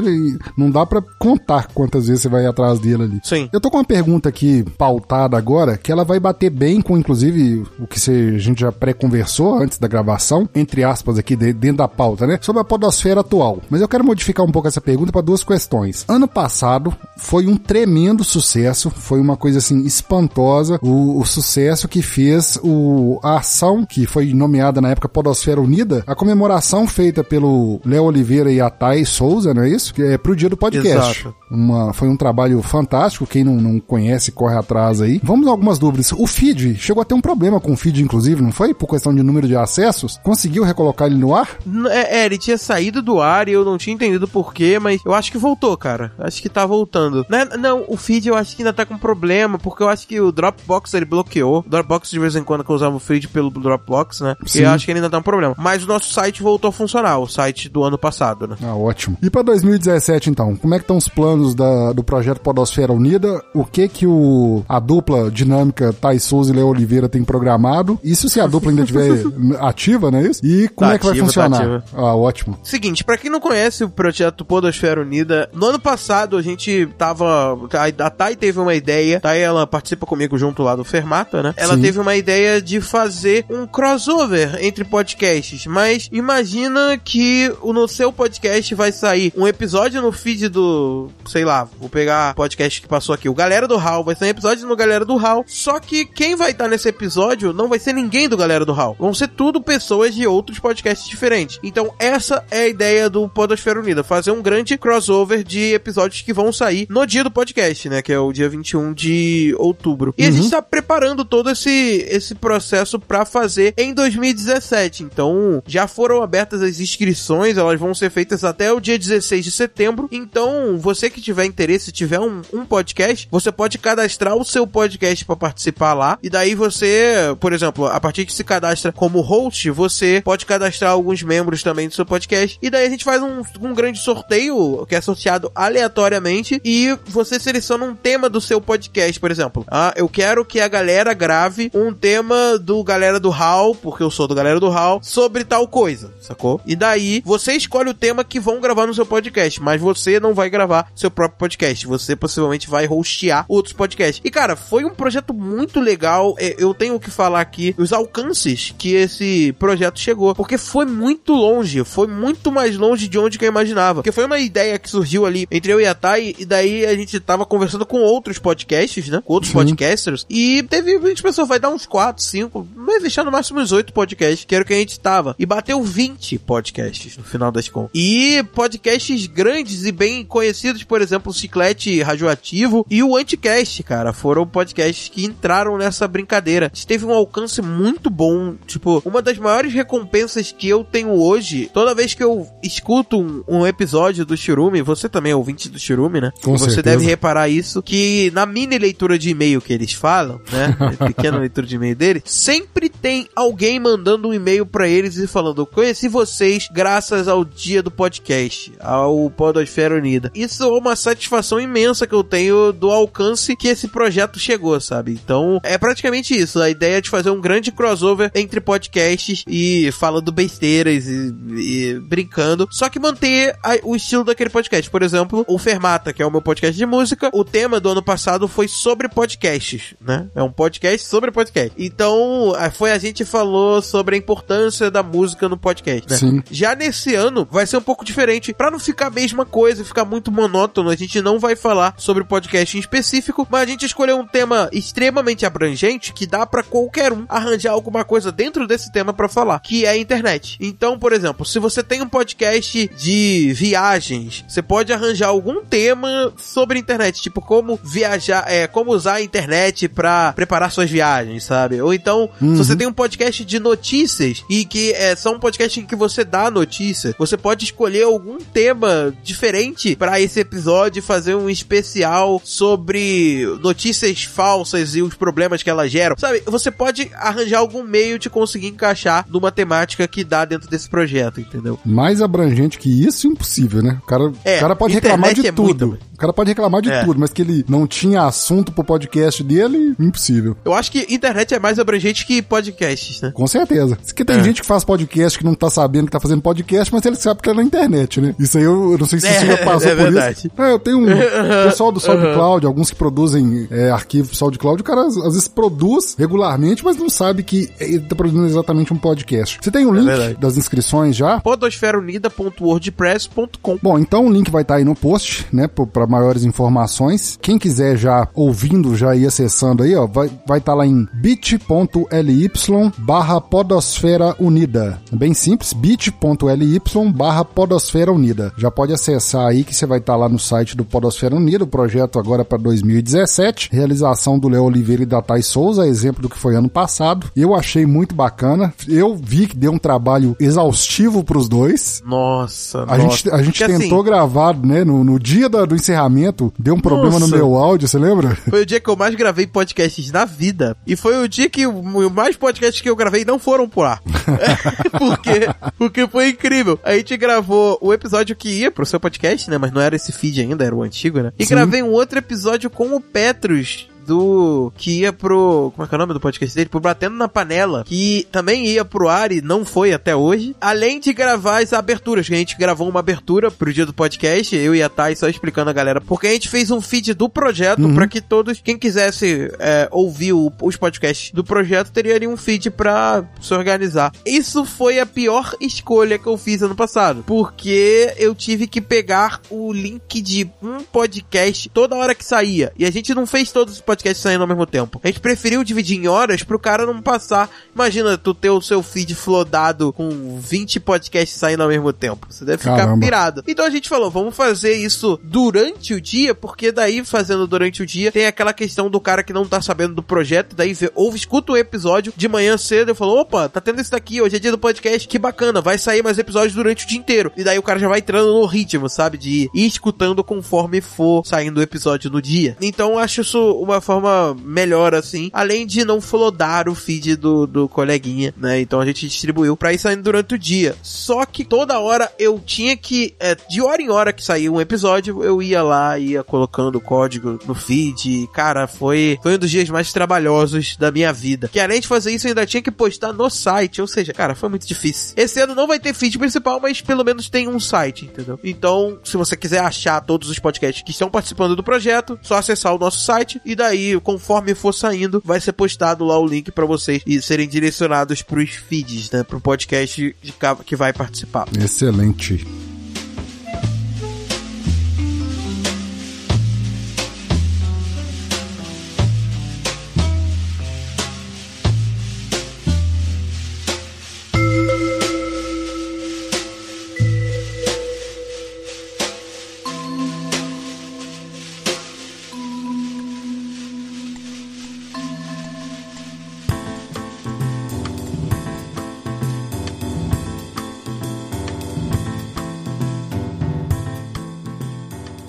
não 0.57 0.69
dá 0.69 0.85
pra 0.85 1.01
contar 1.17 1.67
quantas 1.73 2.07
vezes 2.07 2.21
você 2.23 2.29
vai 2.29 2.45
atrás 2.45 2.79
dele 2.79 3.03
ali. 3.03 3.19
Sim. 3.23 3.49
Eu 3.51 3.59
tô 3.59 3.69
com 3.69 3.77
uma 3.77 3.83
pergunta 3.85 4.29
aqui 4.29 4.63
pautada 4.77 5.37
agora, 5.37 5.77
que 5.77 5.91
ela 5.91 6.03
vai 6.03 6.19
bater 6.19 6.49
bem 6.49 6.81
com, 6.81 6.97
inclusive, 6.97 7.63
o 7.79 7.87
que 7.87 7.97
a 8.09 8.37
gente 8.37 8.61
já 8.61 8.71
pré-conversou 8.71 9.55
antes 9.61 9.77
da 9.77 9.87
gravação, 9.87 10.47
entre 10.55 10.83
aspas, 10.83 11.17
aqui 11.17 11.35
de- 11.35 11.48
dentro 11.53 11.77
da 11.77 11.87
pauta, 11.87 12.25
né? 12.25 12.37
Sobre 12.41 12.61
a 12.61 12.65
podosfera 12.65 13.21
atual. 13.21 13.59
Mas 13.69 13.81
eu 13.81 13.87
quero 13.87 14.03
modificar 14.03 14.45
um 14.45 14.51
pouco 14.51 14.67
essa 14.67 14.81
pergunta 14.81 15.11
para 15.11 15.21
duas 15.21 15.43
questões. 15.43 16.05
Ano 16.07 16.27
passado 16.27 16.93
foi 17.17 17.47
um 17.47 17.55
tremendo 17.57 18.23
sucesso, 18.23 18.89
foi 18.89 19.19
uma 19.19 19.37
coisa 19.37 19.59
assim 19.59 19.85
espantosa, 19.85 20.79
o, 20.81 21.19
o 21.19 21.25
sucesso 21.25 21.87
que 21.87 22.01
fez 22.01 22.59
o, 22.63 23.19
a 23.23 23.37
ação 23.37 23.85
que 23.85 24.05
foi 24.05 24.33
nomeada 24.33 24.81
na 24.81 24.89
época 24.89 25.09
Podosfera 25.09 25.61
Unida, 25.61 26.03
a 26.07 26.15
comemoração 26.15 26.87
feita 26.87 27.23
pelo 27.23 27.79
Léo 27.85 28.03
Oliveira 28.03 28.51
e 28.51 28.61
a 28.61 28.69
Thay 28.69 29.05
Souza, 29.05 29.53
não 29.53 29.63
é 29.63 29.69
isso? 29.69 29.93
Que 29.93 30.03
é 30.03 30.17
pro 30.17 30.35
dia 30.35 30.49
do 30.49 30.57
podcast. 30.57 31.21
Exato. 31.21 31.35
Uma, 31.49 31.93
foi 31.93 32.07
um 32.07 32.15
trabalho 32.15 32.61
fantástico. 32.61 33.25
Quem 33.25 33.43
não, 33.43 33.55
não 33.55 33.79
conhece, 33.79 34.31
corre 34.31 34.55
atrás 34.55 35.01
aí. 35.01 35.19
Vamos 35.23 35.47
a 35.47 35.51
algumas 35.51 35.79
dúvidas. 35.79 36.11
O 36.11 36.27
feed, 36.27 36.75
chegou 36.75 37.01
a 37.01 37.05
ter 37.05 37.15
um 37.15 37.21
problema 37.21 37.59
com 37.59 37.73
o 37.73 37.77
feed, 37.77 38.03
inclusive, 38.03 38.41
não 38.41 38.51
foi? 38.51 38.73
Por 38.73 38.87
questão 38.87 39.13
de 39.13 39.23
número 39.23 39.47
de 39.47 39.55
acessos. 39.55 40.19
Conseguiu 40.23 40.63
recolocar 40.63 41.07
ele 41.07 41.17
no 41.17 41.35
ar? 41.35 41.38
N- 41.65 41.87
É, 41.89 42.21
é, 42.21 42.25
ele 42.25 42.37
tinha 42.37 42.57
saído 42.57 43.01
do 43.01 43.21
ar 43.21 43.47
e 43.47 43.51
eu 43.53 43.65
não 43.65 43.77
tinha 43.77 43.93
entendido 43.93 44.27
porquê, 44.27 44.79
mas 44.79 45.01
eu 45.05 45.13
acho 45.13 45.31
que 45.31 45.37
voltou, 45.37 45.75
cara. 45.77 46.11
Acho 46.19 46.41
que 46.41 46.49
tá 46.49 46.65
voltando. 46.65 47.25
Né? 47.29 47.45
Não, 47.59 47.83
o 47.87 47.97
feed 47.97 48.27
eu 48.27 48.35
acho 48.35 48.55
que 48.55 48.61
ainda 48.61 48.73
tá 48.73 48.85
com 48.85 48.97
problema, 48.97 49.57
porque 49.57 49.83
eu 49.83 49.89
acho 49.89 50.07
que 50.07 50.19
o 50.19 50.31
Dropbox 50.31 50.93
ele 50.93 51.05
bloqueou. 51.05 51.59
O 51.65 51.69
Dropbox 51.69 52.09
de 52.09 52.19
vez 52.19 52.35
em 52.35 52.43
quando 52.43 52.63
que 52.63 52.69
eu 52.71 52.75
usava 52.75 52.95
o 52.95 52.99
feed 52.99 53.27
pelo 53.29 53.49
Dropbox, 53.49 54.21
né? 54.21 54.35
Sim. 54.45 54.59
E 54.59 54.61
eu 54.63 54.69
acho 54.71 54.85
que 54.85 54.91
ele 54.91 54.99
ainda 54.99 55.09
tá 55.09 55.17
um 55.17 55.21
problema. 55.23 55.55
Mas 55.57 55.83
o 55.83 55.87
nosso 55.87 56.11
site 56.13 56.41
voltou 56.43 56.69
a 56.69 56.71
funcionar, 56.71 57.17
o 57.19 57.27
site 57.27 57.69
do 57.69 57.83
ano 57.83 57.97
passado, 57.97 58.47
né? 58.47 58.55
Ah, 58.63 58.75
ótimo. 58.75 59.17
E 59.21 59.29
pra 59.29 59.41
2017, 59.41 60.29
então? 60.29 60.55
Como 60.55 60.73
é 60.73 60.77
que 60.77 60.83
estão 60.83 60.97
os 60.97 61.07
planos 61.07 61.53
da- 61.55 61.91
do 61.93 62.03
projeto 62.03 62.39
Podosfera 62.41 62.91
Unida? 62.93 63.41
O 63.53 63.63
que 63.65 63.87
que 63.87 64.05
o, 64.07 64.63
a 64.67 64.79
dupla 64.79 65.29
dinâmica 65.31 65.93
Thais 65.93 66.23
Souza 66.23 66.51
e 66.51 66.55
Léo 66.55 66.67
Oliveira 66.67 67.07
tem 67.09 67.23
programado? 67.23 67.99
Isso 68.03 68.27
se 68.29 68.39
a 68.39 68.47
dupla 68.47 68.71
ainda 68.71 68.81
estiver 68.81 69.23
ativa, 69.59 70.11
não 70.11 70.19
é 70.19 70.23
isso? 70.27 70.45
E 70.45 70.67
como 70.69 70.89
Tá 70.89 70.95
é 70.95 70.99
que 70.99 71.05
vai 71.05 71.18
ativa, 71.25 71.41
tá 71.43 71.49
funcionar? 71.49 71.75
ativa. 71.77 71.83
ah, 71.93 72.15
ótimo. 72.15 72.59
Seguinte, 72.63 73.03
pra 73.03 73.17
quem 73.17 73.29
não 73.31 73.39
conhece 73.39 73.83
o 73.83 73.89
projeto 73.89 74.43
Podosfera 74.45 75.01
Unida, 75.01 75.49
no 75.53 75.67
ano 75.67 75.79
passado 75.79 76.37
a 76.37 76.41
gente 76.41 76.87
tava. 76.97 77.57
A, 77.99 78.09
Thay 78.09 78.35
teve 78.35 78.59
uma 78.59 78.73
ideia. 78.75 79.19
Thay, 79.19 79.39
ela 79.41 79.65
participa 79.67 80.05
comigo 80.05 80.37
junto 80.37 80.63
lá 80.63 80.75
do 80.75 80.83
Fermata, 80.83 81.41
né? 81.43 81.53
Ela 81.57 81.75
Sim. 81.75 81.81
teve 81.81 81.99
uma 81.99 82.15
ideia 82.15 82.61
de 82.61 82.81
fazer 82.81 83.45
um 83.49 83.65
crossover 83.67 84.57
entre 84.61 84.83
podcasts. 84.83 85.65
Mas 85.65 86.09
imagina 86.11 86.97
que 87.03 87.51
o- 87.61 87.73
no 87.73 87.87
seu 87.87 88.11
podcast 88.11 88.73
vai 88.75 88.91
sair 88.91 89.33
um 89.35 89.47
episódio 89.47 90.01
no 90.01 90.11
feed 90.11 90.49
do. 90.49 91.09
Sei 91.25 91.43
lá, 91.45 91.67
vou 91.79 91.89
pegar 91.89 92.31
o 92.31 92.35
podcast 92.35 92.81
que 92.81 92.87
passou 92.87 93.13
aqui. 93.15 93.27
O 93.29 93.33
Galera 93.33 93.67
do 93.67 93.77
Hall. 93.77 94.03
Vai 94.03 94.15
ser 94.15 94.25
um 94.25 94.29
episódio 94.29 94.67
no 94.67 94.75
Galera 94.75 95.05
do 95.05 95.15
Hall. 95.17 95.43
Só 95.47 95.79
que 95.79 96.05
quem 96.05 96.35
vai 96.35 96.51
estar 96.51 96.67
nesse 96.67 96.87
episódio 96.89 97.53
não 97.53 97.67
vai 97.67 97.79
ser 97.79 97.93
ninguém 97.93 98.27
do 98.29 98.37
Galera 98.37 98.65
do 98.65 98.73
Hall. 98.73 98.95
Vão 98.99 99.13
ser 99.13 99.27
tudo 99.27 99.61
pessoas 99.61 100.13
de 100.15 100.25
outros 100.27 100.59
podcasts 100.59 101.08
diferentes. 101.09 101.59
Então, 101.63 101.93
essa 101.99 102.43
é 102.51 102.61
a 102.61 102.67
ideia 102.67 103.09
do 103.09 103.27
Podosfera 103.27 103.79
Unida: 103.79 104.03
fazer 104.03 104.31
um 104.31 104.41
grande 104.41 104.77
crossover 104.77 105.43
de 105.43 105.73
episódios 105.73 106.21
que 106.21 106.33
vão 106.33 106.51
sair 106.51 106.87
no 106.89 107.05
dia 107.05 107.23
do 107.23 107.31
podcast, 107.31 107.89
né? 107.89 108.01
Que 108.01 108.13
é 108.13 108.19
o 108.19 108.31
dia 108.31 108.49
21 108.49 108.93
de 108.93 109.55
outubro. 109.57 110.13
E 110.17 110.25
a 110.25 110.31
gente 110.31 110.49
tá 110.49 110.61
preparando 110.61 111.25
todo 111.25 111.49
esse, 111.49 112.05
esse 112.09 112.35
processo 112.35 112.99
pra 112.99 113.25
fazer 113.25 113.73
em 113.77 113.93
2017. 113.93 115.03
Então, 115.03 115.61
já 115.65 115.87
foram 115.87 116.21
abertas 116.21 116.61
as 116.61 116.79
inscrições, 116.79 117.57
elas 117.57 117.79
vão 117.79 117.93
ser 117.93 118.09
feitas 118.09 118.43
até 118.43 118.71
o 118.71 118.79
dia 118.79 118.97
16 118.97 119.45
de 119.45 119.51
setembro. 119.51 120.07
Então, 120.11 120.77
você 120.77 121.09
que 121.09 121.21
tiver 121.21 121.45
interesse, 121.45 121.91
tiver 121.91 122.19
um, 122.19 122.41
um 122.53 122.65
podcast, 122.65 123.27
você 123.31 123.51
pode 123.51 123.77
cadastrar 123.77 124.35
o 124.35 124.45
seu 124.45 124.65
podcast 124.65 125.25
pra 125.25 125.35
participar 125.35 125.93
lá. 125.93 126.17
E 126.21 126.29
daí 126.29 126.55
você, 126.55 127.35
por 127.39 127.53
exemplo, 127.53 127.87
a 127.87 127.99
partir 127.99 128.25
que 128.25 128.33
se 128.33 128.43
cadastra 128.43 128.91
como 128.91 129.21
host, 129.21 129.69
você 129.71 130.21
pode 130.23 130.45
cadastrar 130.45 130.91
alguns 130.99 131.23
membros 131.23 131.63
também 131.63 131.87
do 131.87 131.93
seu 131.93 132.05
podcast. 132.05 132.57
E 132.61 132.69
daí 132.69 132.85
a 132.85 132.89
gente 132.89 133.03
faz 133.03 133.21
um, 133.21 133.41
um 133.61 133.73
grande 133.73 133.99
sorteio 133.99 134.85
que 134.87 134.95
é 134.95 135.01
sorteado 135.01 135.51
aleatoriamente 135.55 136.61
e 136.63 136.97
você 137.05 137.39
seleciona 137.39 137.85
um 137.85 137.95
tema 137.95 138.29
do 138.29 138.39
seu 138.39 138.61
podcast, 138.61 139.19
por 139.19 139.31
exemplo. 139.31 139.65
Ah, 139.69 139.93
eu 139.95 140.07
quero 140.07 140.45
que 140.45 140.59
a 140.59 140.67
galera 140.67 141.13
grave 141.13 141.71
um 141.73 141.93
tema 141.93 142.57
do 142.59 142.83
Galera 142.83 143.19
do 143.19 143.29
Hall, 143.29 143.75
porque 143.75 144.03
eu 144.03 144.11
sou 144.11 144.27
do 144.27 144.35
Galera 144.35 144.59
do 144.59 144.69
Hall, 144.69 144.99
sobre 145.03 145.43
tal 145.43 145.67
coisa, 145.67 146.13
sacou? 146.21 146.61
E 146.65 146.75
daí 146.75 147.21
você 147.25 147.53
escolhe 147.53 147.89
o 147.89 147.93
tema 147.93 148.23
que 148.23 148.39
vão 148.39 148.59
gravar 148.59 148.85
no 148.85 148.93
seu 148.93 149.05
podcast, 149.05 149.61
mas 149.61 149.81
você 149.81 150.19
não 150.19 150.33
vai 150.33 150.49
gravar 150.49 150.91
seu 150.95 151.09
próprio 151.09 151.39
podcast. 151.39 151.87
Você 151.87 152.15
possivelmente 152.15 152.69
vai 152.69 152.87
hostear 152.87 153.45
outros 153.47 153.73
podcasts. 153.73 154.21
E 154.23 154.29
cara, 154.29 154.55
foi 154.55 154.83
um 154.85 154.93
projeto 154.93 155.33
muito 155.33 155.79
legal. 155.79 156.35
É, 156.37 156.55
Eu 156.57 156.73
tenho 156.73 156.99
que 156.99 157.09
falar 157.09 157.41
aqui 157.41 157.73
os 157.77 157.93
alcances 157.93 158.73
que 158.77 158.93
esse 158.93 159.53
projeto 159.53 159.99
chegou, 159.99 160.35
porque 160.35 160.57
foi 160.57 160.85
muito 160.89 161.33
longe, 161.33 161.83
foi 161.83 162.07
muito 162.07 162.51
mais 162.51 162.75
longe 162.75 163.07
de 163.07 163.17
onde 163.17 163.37
que 163.37 163.45
eu 163.45 163.49
imaginava. 163.49 164.01
Porque 164.01 164.11
foi 164.11 164.25
uma 164.25 164.39
ideia 164.39 164.77
que 164.77 164.89
surgiu 164.89 165.25
ali 165.25 165.47
entre 165.51 165.71
eu 165.71 165.79
e 165.79 165.85
a 165.85 165.93
Thay, 165.93 166.35
e 166.37 166.45
daí 166.45 166.85
a 166.85 166.95
gente 166.95 167.19
tava 167.19 167.45
conversando 167.45 167.85
com 167.85 167.99
outros 167.99 168.39
podcasts, 168.39 169.07
né? 169.07 169.21
Com 169.23 169.33
outros 169.33 169.51
Sim. 169.51 169.59
podcasters. 169.59 170.25
E 170.29 170.63
teve, 170.63 170.95
a 170.95 171.09
gente 171.09 171.23
pensou, 171.23 171.45
vai 171.45 171.59
dar 171.59 171.69
uns 171.69 171.85
4, 171.85 172.23
5, 172.23 172.67
vai 172.75 172.99
deixar 172.99 173.23
no 173.23 173.31
máximo 173.31 173.59
uns 173.59 173.71
8 173.71 173.93
podcasts, 173.93 174.45
que 174.45 174.55
era 174.55 174.63
o 174.63 174.67
que 174.67 174.73
a 174.73 174.77
gente 174.77 174.99
tava. 174.99 175.35
E 175.37 175.45
bateu 175.45 175.81
20 175.83 176.39
podcasts 176.39 177.17
no 177.17 177.23
final 177.23 177.51
das 177.51 177.69
contas. 177.69 177.91
E 177.93 178.43
podcasts 178.53 179.27
grandes 179.27 179.85
e 179.85 179.91
bem 179.91 180.25
conhecidos, 180.25 180.83
por 180.83 181.01
exemplo, 181.01 181.31
o 181.31 181.35
Chiclete 181.35 182.01
Radioativo 182.01 182.85
e 182.89 183.03
o 183.03 183.15
Anticast, 183.15 183.83
cara, 183.83 184.13
foram 184.13 184.47
podcasts 184.47 185.09
que 185.09 185.23
entraram 185.23 185.77
nessa 185.77 186.07
brincadeira. 186.07 186.67
A 186.67 186.75
gente 186.75 186.87
teve 186.87 187.05
um 187.05 187.13
alcance 187.13 187.61
muito 187.61 188.09
bom. 188.09 188.55
Tipo, 188.65 189.01
uma 189.05 189.21
das 189.21 189.37
maiores 189.37 189.73
recompensas 189.73 190.51
que 190.51 190.67
eu 190.67 190.78
tenho 190.83 191.11
hoje, 191.11 191.69
toda 191.73 191.95
vez 191.95 192.13
que 192.13 192.23
eu 192.23 192.47
escuto 192.63 193.19
um, 193.19 193.43
um 193.47 193.67
episódio 193.67 194.25
do 194.25 194.37
Churume, 194.37 194.81
você 194.81 195.07
também 195.09 195.31
é 195.31 195.35
ouvinte 195.35 195.69
do 195.69 195.79
Churume, 195.79 196.21
né? 196.21 196.31
Com 196.43 196.57
você 196.57 196.71
certeza. 196.71 196.97
deve 196.97 197.05
reparar 197.05 197.49
isso, 197.49 197.81
que 197.81 198.31
na 198.33 198.45
mini 198.45 198.77
leitura 198.77 199.17
de 199.17 199.29
e-mail 199.29 199.61
que 199.61 199.73
eles 199.73 199.93
falam, 199.93 200.39
né? 200.51 200.75
pequena 201.07 201.37
leitura 201.37 201.65
de 201.65 201.75
e-mail 201.75 201.95
dele, 201.95 202.21
sempre 202.25 202.89
tem 202.89 203.27
alguém 203.35 203.79
mandando 203.79 204.29
um 204.29 204.33
e-mail 204.33 204.65
pra 204.65 204.87
eles 204.87 205.17
e 205.17 205.27
falando: 205.27 205.65
Conheci 205.65 206.07
vocês 206.07 206.67
graças 206.71 207.27
ao 207.27 207.43
dia 207.43 207.81
do 207.81 207.91
podcast, 207.91 208.71
ao 208.79 209.29
Podosfera 209.29 209.95
Unida. 209.95 210.31
Isso 210.33 210.63
é 210.63 210.67
uma 210.67 210.95
satisfação 210.95 211.59
imensa 211.59 212.07
que 212.07 212.13
eu 212.13 212.23
tenho 212.23 212.71
do 212.71 212.91
alcance 212.91 213.55
que 213.55 213.67
esse 213.67 213.87
projeto 213.87 214.39
chegou, 214.39 214.79
sabe? 214.79 215.11
Então, 215.11 215.59
é 215.63 215.77
praticamente 215.77 216.37
isso. 216.37 216.61
A 216.61 216.69
ideia 216.69 217.01
de 217.01 217.09
fazer 217.09 217.29
um 217.29 217.41
grande 217.41 217.71
crossover 217.71 218.31
entre 218.35 218.59
podcasts 218.59 219.43
e 219.47 219.91
falando 219.91 220.31
besteiras 220.69 221.07
e, 221.07 221.33
e 221.57 221.99
brincando. 221.99 222.67
Só 222.71 222.89
que 222.89 222.99
manter 222.99 223.57
a, 223.63 223.77
o 223.83 223.95
estilo 223.95 224.23
daquele 224.23 224.49
podcast. 224.49 224.89
Por 224.89 225.01
exemplo, 225.01 225.43
o 225.47 225.57
Fermata, 225.57 226.13
que 226.13 226.21
é 226.21 226.25
o 226.25 226.31
meu 226.31 226.41
podcast 226.41 226.77
de 226.77 226.85
música, 226.85 227.29
o 227.33 227.43
tema 227.43 227.79
do 227.79 227.89
ano 227.89 228.03
passado 228.03 228.47
foi 228.47 228.67
sobre 228.67 229.09
podcasts, 229.09 229.95
né? 229.99 230.27
É 230.35 230.43
um 230.43 230.51
podcast 230.51 231.07
sobre 231.07 231.31
podcast. 231.31 231.73
Então, 231.77 232.53
foi 232.73 232.91
a 232.91 232.97
gente 232.97 233.25
falou 233.25 233.81
sobre 233.81 234.15
a 234.15 234.17
importância 234.17 234.91
da 234.91 235.01
música 235.01 235.49
no 235.49 235.57
podcast, 235.57 236.09
né? 236.09 236.17
Sim. 236.17 236.43
Já 236.51 236.75
nesse 236.75 237.15
ano 237.15 237.47
vai 237.49 237.65
ser 237.65 237.77
um 237.77 237.81
pouco 237.81 238.05
diferente, 238.05 238.53
para 238.53 238.71
não 238.71 238.79
ficar 238.79 239.07
a 239.07 239.11
mesma 239.11 239.45
coisa, 239.45 239.83
ficar 239.83 240.05
muito 240.05 240.31
monótono, 240.31 240.89
a 240.89 240.95
gente 240.95 241.21
não 241.21 241.39
vai 241.39 241.55
falar 241.55 241.95
sobre 241.97 242.23
podcast 242.23 242.77
em 242.77 242.79
específico, 242.79 243.47
mas 243.49 243.61
a 243.61 243.65
gente 243.65 243.85
escolheu 243.85 244.17
um 244.17 244.25
tema 244.25 244.69
extremamente 244.71 245.45
abrangente 245.45 246.13
que 246.13 246.27
dá 246.27 246.45
para 246.45 246.63
qualquer 246.63 247.11
um 247.11 247.25
arranjar 247.27 247.71
alguma 247.71 248.03
coisa 248.03 248.31
dentro 248.31 248.67
desse 248.67 248.91
tema 248.91 249.13
para 249.13 249.27
falar, 249.27 249.59
que 249.59 249.85
é 249.85 249.89
a 249.89 249.97
internet. 249.97 250.58
Então, 250.59 250.99
por 250.99 251.13
exemplo, 251.13 251.45
se 251.45 251.57
você 251.57 251.81
tem 251.81 252.01
um 252.01 252.09
podcast 252.09 252.89
de 252.97 253.53
viagens, 253.53 254.43
você 254.47 254.61
pode 254.61 254.91
arranjar 254.91 255.29
algum 255.29 255.63
tema 255.63 256.33
sobre 256.37 256.77
internet, 256.77 257.21
tipo 257.21 257.41
como 257.41 257.79
viajar, 257.81 258.45
é, 258.47 258.67
como 258.67 258.91
usar 258.91 259.15
a 259.15 259.21
internet 259.21 259.87
para 259.87 260.33
preparar 260.33 260.71
suas 260.71 260.89
viagens, 260.89 261.45
sabe? 261.45 261.81
Ou 261.81 261.93
então, 261.93 262.29
se 262.39 262.57
você 262.57 262.75
tem 262.75 262.87
um 262.87 262.93
podcast 262.93 263.45
de 263.45 263.59
notícias 263.59 264.43
e 264.49 264.65
que 264.65 264.91
é 264.91 265.15
só 265.15 265.33
um 265.33 265.39
podcast 265.39 265.79
em 265.79 265.85
que 265.85 265.95
você 265.95 266.25
dá 266.25 266.51
notícia, 266.51 267.15
você 267.17 267.37
pode 267.37 267.63
escolher 267.65 268.03
algum 268.03 268.37
tema 268.37 269.13
diferente 269.23 269.95
para 269.95 270.19
esse 270.19 270.39
episódio 270.39 270.99
e 270.99 271.03
fazer 271.03 271.35
um 271.35 271.49
especial 271.49 272.41
sobre 272.43 273.45
notícias 273.61 274.23
falsas 274.23 274.95
e 274.95 275.01
os 275.01 275.13
problemas 275.15 275.63
que 275.63 275.69
elas 275.69 275.91
geram. 275.91 276.15
Sabe, 276.17 276.43
você 276.45 276.69
pode 276.69 277.09
arranjar 277.13 277.59
algum 277.59 277.83
meio 277.83 278.19
de 278.19 278.29
conseguir 278.29 278.67
encaixar 278.67 279.25
numa 279.29 279.51
temática 279.51 280.07
que 280.07 280.23
dá 280.23 280.48
dentro 280.49 280.69
desse 280.69 280.89
projeto, 280.89 281.39
entendeu? 281.39 281.79
Mais 281.85 282.21
abrangente 282.21 282.77
que 282.77 282.89
isso, 283.05 283.27
impossível, 283.27 283.81
né? 283.81 283.97
O 284.03 284.05
cara, 284.05 284.31
É, 284.43 284.57
o 284.57 284.59
cara 284.61 284.75
pode 284.75 284.93
reclamar 284.93 285.33
de 285.33 285.47
é 285.47 285.51
tudo. 285.51 285.97
o 286.13 286.17
cara 286.17 286.33
pode 286.33 286.49
reclamar 286.49 286.81
de 286.81 286.91
É. 286.91 287.03
tudo, 287.03 287.19
mas 287.19 287.31
que 287.31 287.41
ele 287.41 287.63
não 287.69 287.85
tinha 287.87 288.23
assunto 288.23 288.71
pro 288.71 288.83
podcast 288.83 289.43
dele, 289.43 289.95
impossível. 289.99 290.57
Eu 290.65 290.73
acho 290.73 290.91
que 290.91 291.05
internet 291.13 291.53
é 291.53 291.59
mais 291.59 291.79
abrangente 291.79 292.25
que 292.25 292.41
podcasts, 292.41 293.21
né? 293.21 293.31
Com 293.33 293.47
certeza. 293.47 293.95
Porque 294.05 294.25
tem 294.25 294.37
É. 294.39 294.43
gente 294.43 294.61
que 294.61 294.67
faz 294.67 294.83
podcast 294.83 295.37
que 295.37 295.45
não 295.45 295.53
tá 295.53 295.69
sabendo 295.69 296.05
que 296.07 296.11
tá 296.11 296.19
fazendo 296.19 296.41
podcast, 296.41 296.91
mas 296.93 297.05
ele 297.05 297.15
sabe 297.15 297.41
que 297.41 297.49
é 297.49 297.53
na 297.53 297.63
internet, 297.63 298.19
né? 298.19 298.35
Isso 298.39 298.57
aí 298.57 298.63
eu, 298.63 298.93
eu 298.93 298.97
não 298.97 299.05
sei 299.05 299.19
se 299.19 299.27
É, 299.27 299.39
você 299.39 299.45
já 299.45 299.57
passou 299.57 299.91
é 299.91 299.95
por 299.95 300.09
isso. 300.33 300.49
É, 300.57 300.71
eu 300.71 300.79
tenho 300.79 300.97
um 300.99 301.05
pessoal 301.69 301.91
do 301.91 301.99
SoundCloud, 301.99 302.65
alguns 302.65 302.89
que 302.89 302.95
produzem 302.95 303.67
é, 303.71 303.89
arquivo 303.91 304.35
SoundCloud, 304.35 304.81
o 304.81 304.83
cara 304.85 305.05
às, 305.05 305.15
às 305.17 305.33
vezes 305.33 305.47
produz 305.47 306.15
regularmente, 306.17 306.83
mas 306.83 306.97
não 306.97 307.09
sabe 307.09 307.43
que 307.43 307.69
ele 307.79 307.99
tá 308.01 308.15
produzindo 308.15 308.45
exatamente 308.47 308.93
um 308.93 308.97
podcast. 308.97 309.59
Você 309.61 309.71
tem 309.71 309.85
o 309.85 309.93
link 309.93 310.05
Das 310.35 310.57
inscrições 310.57 311.15
já? 311.15 311.39
podosferaunida.wordpress.com 311.39 313.79
Bom, 313.81 313.97
então 313.97 314.27
o 314.27 314.31
link 314.31 314.51
vai 314.51 314.63
estar 314.63 314.75
aí 314.75 314.83
no 314.83 314.95
post, 314.95 315.47
né, 315.51 315.67
para 315.67 316.05
maiores 316.07 316.43
informações. 316.43 317.37
Quem 317.41 317.57
quiser 317.57 317.97
já 317.97 318.27
ouvindo, 318.33 318.95
já 318.95 319.15
ir 319.15 319.25
acessando 319.25 319.83
aí, 319.83 319.95
ó, 319.95 320.05
vai 320.05 320.29
vai 320.47 320.59
estar 320.59 320.73
lá 320.73 320.85
em 320.85 321.07
bit.ly 321.13 322.51
barra 322.97 323.41
podosfera 323.41 324.35
unida. 324.39 324.99
É 325.11 325.15
Bem 325.15 325.33
simples, 325.33 325.73
bit.ly 325.73 326.81
barra 327.13 327.45
podosfera 327.45 328.11
unida. 328.11 328.51
Já 328.57 328.71
pode 328.71 328.93
acessar 328.93 329.47
aí 329.47 329.63
que 329.63 329.73
você 329.73 329.85
vai 329.85 329.99
estar 329.99 330.15
lá 330.15 330.27
no 330.27 330.39
site 330.39 330.75
do 330.75 330.83
Podosfera 330.83 331.35
Unida, 331.35 331.63
o 331.63 331.67
projeto 331.67 332.19
agora 332.19 332.43
para 332.43 332.57
2017, 332.57 333.69
realização 333.71 334.39
do 334.39 334.49
Léo 334.49 334.63
Oliveira 334.63 335.03
e 335.03 335.05
da 335.05 335.21
Thay 335.21 335.41
Souza, 335.41 335.87
exemplo 335.87 336.21
do 336.21 336.29
que 336.29 336.37
foi 336.37 336.55
ano 336.55 336.69
passado. 336.69 337.27
Eu 337.35 337.55
achei 337.55 337.85
muito 337.85 338.15
bacana. 338.15 338.73
Eu 338.87 339.15
vi 339.15 339.47
que 339.47 339.55
deu 339.55 339.71
um 339.71 339.77
trabalho 340.19 340.35
exaustivo 340.39 341.23
pros 341.23 341.47
dois. 341.47 342.01
Nossa, 342.05 342.83
A 342.83 342.97
nossa. 342.97 343.01
gente, 343.01 343.29
a 343.31 343.37
gente 343.41 343.57
Porque, 343.59 343.63
assim, 343.71 343.83
tentou 343.83 344.03
gravar, 344.03 344.55
né, 344.55 344.83
no, 344.83 345.03
no 345.03 345.19
dia 345.19 345.47
da- 345.49 345.65
do 345.65 345.75
encerramento, 345.75 346.53
deu 346.59 346.75
um 346.75 346.79
problema 346.79 347.13
no 347.13 347.19
Nossa. 347.21 347.35
meu 347.35 347.55
áudio, 347.55 347.87
você 347.87 347.97
lembra? 347.97 348.35
Foi 348.49 348.61
o 348.61 348.65
dia 348.65 348.79
que 348.79 348.89
eu 348.89 348.95
mais 348.95 349.15
gravei 349.15 349.47
podcasts 349.47 350.11
na 350.11 350.25
vida. 350.25 350.75
E 350.85 350.95
foi 350.95 351.21
o 351.23 351.27
dia 351.27 351.49
que 351.49 351.65
o- 351.65 352.09
mais 352.09 352.35
podcasts 352.35 352.81
que 352.81 352.89
eu 352.89 352.95
gravei 352.95 353.23
não 353.23 353.39
foram 353.39 353.67
pro 353.67 353.83
ar. 353.83 354.01
porque, 354.97 355.49
porque 355.77 356.07
foi 356.07 356.29
incrível. 356.29 356.79
A 356.83 356.93
gente 356.93 357.15
gravou 357.17 357.77
o 357.81 357.93
episódio 357.93 358.35
que 358.35 358.49
ia 358.49 358.71
pro 358.71 358.85
seu 358.85 358.99
podcast, 358.99 359.49
né? 359.49 359.57
Mas 359.57 359.71
não 359.71 359.81
era 359.81 359.95
esse 359.95 360.11
feed 360.11 360.41
ainda, 360.41 360.63
era 360.63 360.75
o 360.75 360.81
antigo, 360.83 361.19
né? 361.21 361.31
E 361.37 361.45
Sim. 361.45 361.55
gravei 361.55 361.81
um 361.83 361.91
outro 361.91 362.17
episódio 362.19 362.69
com 362.69 362.95
o 362.95 363.01
Petrus. 363.01 363.87
Do. 364.09 364.73
que 364.75 365.01
ia 365.01 365.13
pro. 365.13 365.71
Como 365.75 365.85
é 365.85 365.87
que 365.87 365.93
é 365.93 365.97
o 365.97 365.99
nome 365.99 366.13
do 366.13 366.19
podcast 366.19 366.55
dele? 366.55 366.67
Pro 366.69 366.79
Batendo 366.79 367.15
na 367.15 367.27
Panela. 367.27 367.83
Que 367.85 368.25
também 368.31 368.65
ia 368.65 368.83
pro 368.83 369.07
ar 369.07 369.31
e 369.31 369.39
não 369.39 369.63
foi 369.63 369.93
até 369.93 370.15
hoje. 370.15 370.55
Além 370.59 370.99
de 370.99 371.13
gravar 371.13 371.61
as 371.61 371.73
aberturas, 371.73 372.27
que 372.27 372.33
a 372.33 372.37
gente 372.37 372.57
gravou 372.57 372.89
uma 372.89 372.99
abertura 373.01 373.51
pro 373.51 373.71
dia 373.71 373.85
do 373.85 373.93
podcast, 373.93 374.55
eu 374.55 374.73
e 374.73 374.81
a 374.81 374.89
Thay 374.89 375.15
só 375.15 375.27
explicando 375.29 375.69
a 375.69 375.73
galera. 375.73 376.01
Porque 376.01 376.25
a 376.25 376.31
gente 376.33 376.49
fez 376.49 376.71
um 376.71 376.81
feed 376.81 377.13
do 377.13 377.29
projeto 377.29 377.87
pra 377.93 378.07
que 378.07 378.19
todos, 378.19 378.59
quem 378.59 378.79
quisesse 378.79 379.51
é, 379.59 379.87
ouvir 379.91 380.33
o- 380.33 380.51
os 380.63 380.75
podcasts 380.75 381.31
do 381.31 381.43
projeto, 381.43 381.91
teria 381.91 382.15
ali 382.15 382.25
um 382.27 382.35
feed 382.35 382.71
pra 382.71 383.23
se 383.39 383.53
organizar. 383.53 384.11
Isso 384.25 384.65
foi 384.65 384.99
a 384.99 385.05
pior 385.05 385.53
escolha 385.61 386.17
que 386.17 386.25
eu 386.27 386.37
fiz 386.37 386.63
ano 386.63 386.75
passado. 386.75 387.23
Porque 387.27 388.11
eu 388.17 388.33
tive 388.33 388.65
que 388.65 388.81
pegar 388.81 389.39
o 389.51 389.71
link 389.71 390.19
de 390.19 390.49
um 390.63 390.79
podcast 390.83 391.69
toda 391.69 391.95
hora 391.95 392.15
que 392.15 392.25
saía. 392.25 392.71
E 392.75 392.85
a 392.85 392.91
gente 392.91 393.13
não 393.13 393.27
fez 393.27 393.51
todos 393.51 393.75
os 393.75 393.81
podcasts 393.81 393.98
saindo 394.19 394.41
ao 394.41 394.47
mesmo 394.47 394.65
tempo. 394.65 394.99
A 395.03 395.07
gente 395.07 395.19
preferiu 395.19 395.63
dividir 395.63 395.97
em 395.97 396.07
horas 396.07 396.43
pro 396.43 396.59
cara 396.59 396.85
não 396.85 397.01
passar. 397.01 397.49
Imagina 397.73 398.17
tu 398.17 398.33
ter 398.33 398.49
o 398.49 398.61
seu 398.61 398.81
feed 398.81 399.13
flodado 399.15 399.91
com 399.93 400.39
20 400.39 400.79
podcasts 400.79 401.37
saindo 401.37 401.63
ao 401.63 401.69
mesmo 401.69 401.91
tempo. 401.91 402.27
Você 402.29 402.45
deve 402.45 402.59
ficar 402.59 402.77
Caramba. 402.77 402.99
pirado. 402.99 403.43
Então 403.47 403.65
a 403.65 403.69
gente 403.69 403.89
falou, 403.89 404.09
vamos 404.09 404.35
fazer 404.35 404.73
isso 404.73 405.19
durante 405.23 405.93
o 405.93 406.01
dia, 406.01 406.33
porque 406.33 406.71
daí 406.71 407.03
fazendo 407.03 407.47
durante 407.47 407.81
o 407.81 407.85
dia 407.85 408.11
tem 408.11 408.25
aquela 408.25 408.53
questão 408.53 408.89
do 408.89 408.99
cara 408.99 409.23
que 409.23 409.33
não 409.33 409.45
tá 409.45 409.61
sabendo 409.61 409.95
do 409.95 410.03
projeto, 410.03 410.55
daí 410.55 410.73
vê, 410.73 410.91
ouve, 410.95 411.17
escuta 411.17 411.51
o 411.51 411.57
episódio 411.57 412.13
de 412.15 412.27
manhã 412.27 412.57
cedo 412.57 412.91
e 412.91 412.95
falou, 412.95 413.19
opa, 413.19 413.49
tá 413.49 413.59
tendo 413.59 413.81
isso 413.81 413.91
daqui, 413.91 414.21
hoje 414.21 414.35
é 414.35 414.39
dia 414.39 414.51
do 414.51 414.57
podcast, 414.57 415.07
que 415.07 415.19
bacana, 415.19 415.61
vai 415.61 415.77
sair 415.77 416.03
mais 416.03 416.17
episódios 416.17 416.53
durante 416.53 416.85
o 416.85 416.87
dia 416.87 416.97
inteiro. 416.97 417.31
E 417.35 417.43
daí 417.43 417.57
o 417.57 417.63
cara 417.63 417.79
já 417.79 417.87
vai 417.87 417.99
entrando 417.99 418.33
no 418.33 418.45
ritmo, 418.45 418.89
sabe, 418.89 419.17
de 419.17 419.49
ir 419.53 419.67
escutando 419.67 420.23
conforme 420.23 420.81
for 420.81 421.25
saindo 421.25 421.59
o 421.59 421.63
episódio 421.63 422.09
no 422.09 422.21
dia. 422.21 422.57
Então 422.61 422.93
eu 422.93 422.99
acho 422.99 423.21
isso 423.21 423.51
uma 423.53 423.81
forma 423.89 424.37
melhor, 424.43 424.93
assim, 424.93 425.31
além 425.33 425.65
de 425.65 425.83
não 425.83 425.99
flodar 425.99 426.69
o 426.69 426.75
feed 426.75 427.15
do, 427.15 427.47
do 427.47 427.67
coleguinha, 427.67 428.31
né, 428.37 428.61
então 428.61 428.79
a 428.79 428.85
gente 428.85 429.07
distribuiu 429.07 429.57
pra 429.57 429.73
ir 429.73 429.79
saindo 429.79 430.03
durante 430.03 430.35
o 430.35 430.37
dia. 430.37 430.75
Só 430.83 431.25
que 431.25 431.43
toda 431.43 431.79
hora 431.79 432.11
eu 432.19 432.39
tinha 432.45 432.77
que, 432.77 433.15
é, 433.19 433.35
de 433.49 433.63
hora 433.63 433.81
em 433.81 433.89
hora 433.89 434.13
que 434.13 434.23
saía 434.23 434.51
um 434.51 434.61
episódio, 434.61 435.23
eu 435.23 435.41
ia 435.41 435.63
lá, 435.63 435.97
ia 435.97 436.23
colocando 436.23 436.75
o 436.75 436.81
código 436.81 437.39
no 437.47 437.55
feed, 437.55 438.29
cara, 438.31 438.67
foi, 438.67 439.17
foi 439.23 439.33
um 439.33 439.39
dos 439.39 439.49
dias 439.49 439.67
mais 439.71 439.91
trabalhosos 439.91 440.77
da 440.77 440.91
minha 440.91 441.11
vida. 441.11 441.47
Que 441.47 441.59
além 441.59 441.81
de 441.81 441.87
fazer 441.87 442.11
isso, 442.11 442.27
eu 442.27 442.29
ainda 442.29 442.45
tinha 442.45 442.61
que 442.61 442.69
postar 442.69 443.11
no 443.11 443.27
site, 443.27 443.81
ou 443.81 443.87
seja, 443.87 444.13
cara, 444.13 444.35
foi 444.35 444.49
muito 444.49 444.67
difícil. 444.67 445.15
Esse 445.17 445.41
ano 445.41 445.55
não 445.55 445.65
vai 445.65 445.79
ter 445.79 445.95
feed 445.95 446.19
principal, 446.19 446.59
mas 446.59 446.79
pelo 446.79 447.03
menos 447.03 447.27
tem 447.27 447.47
um 447.47 447.59
site, 447.59 448.05
entendeu? 448.05 448.39
Então, 448.43 448.99
se 449.03 449.17
você 449.17 449.35
quiser 449.35 449.61
achar 449.61 449.99
todos 450.01 450.29
os 450.29 450.37
podcasts 450.37 450.83
que 450.83 450.91
estão 450.91 451.09
participando 451.09 451.55
do 451.55 451.63
projeto, 451.63 452.19
só 452.21 452.35
acessar 452.35 452.75
o 452.75 452.77
nosso 452.77 452.99
site 452.99 453.41
e 453.43 453.55
daí, 453.55 453.68
conforme 454.01 454.55
for 454.55 454.73
saindo, 454.73 455.21
vai 455.23 455.39
ser 455.39 455.53
postado 455.53 456.05
lá 456.05 456.17
o 456.17 456.25
link 456.25 456.51
pra 456.51 456.65
vocês 456.65 457.01
e 457.05 457.21
serem 457.21 457.47
direcionados 457.47 458.21
pros 458.21 458.51
feeds, 458.51 459.09
né, 459.11 459.23
pro 459.23 459.39
podcast 459.39 460.15
de 460.21 460.33
que 460.65 460.75
vai 460.75 460.93
participar. 460.93 461.47
Excelente. 461.59 462.45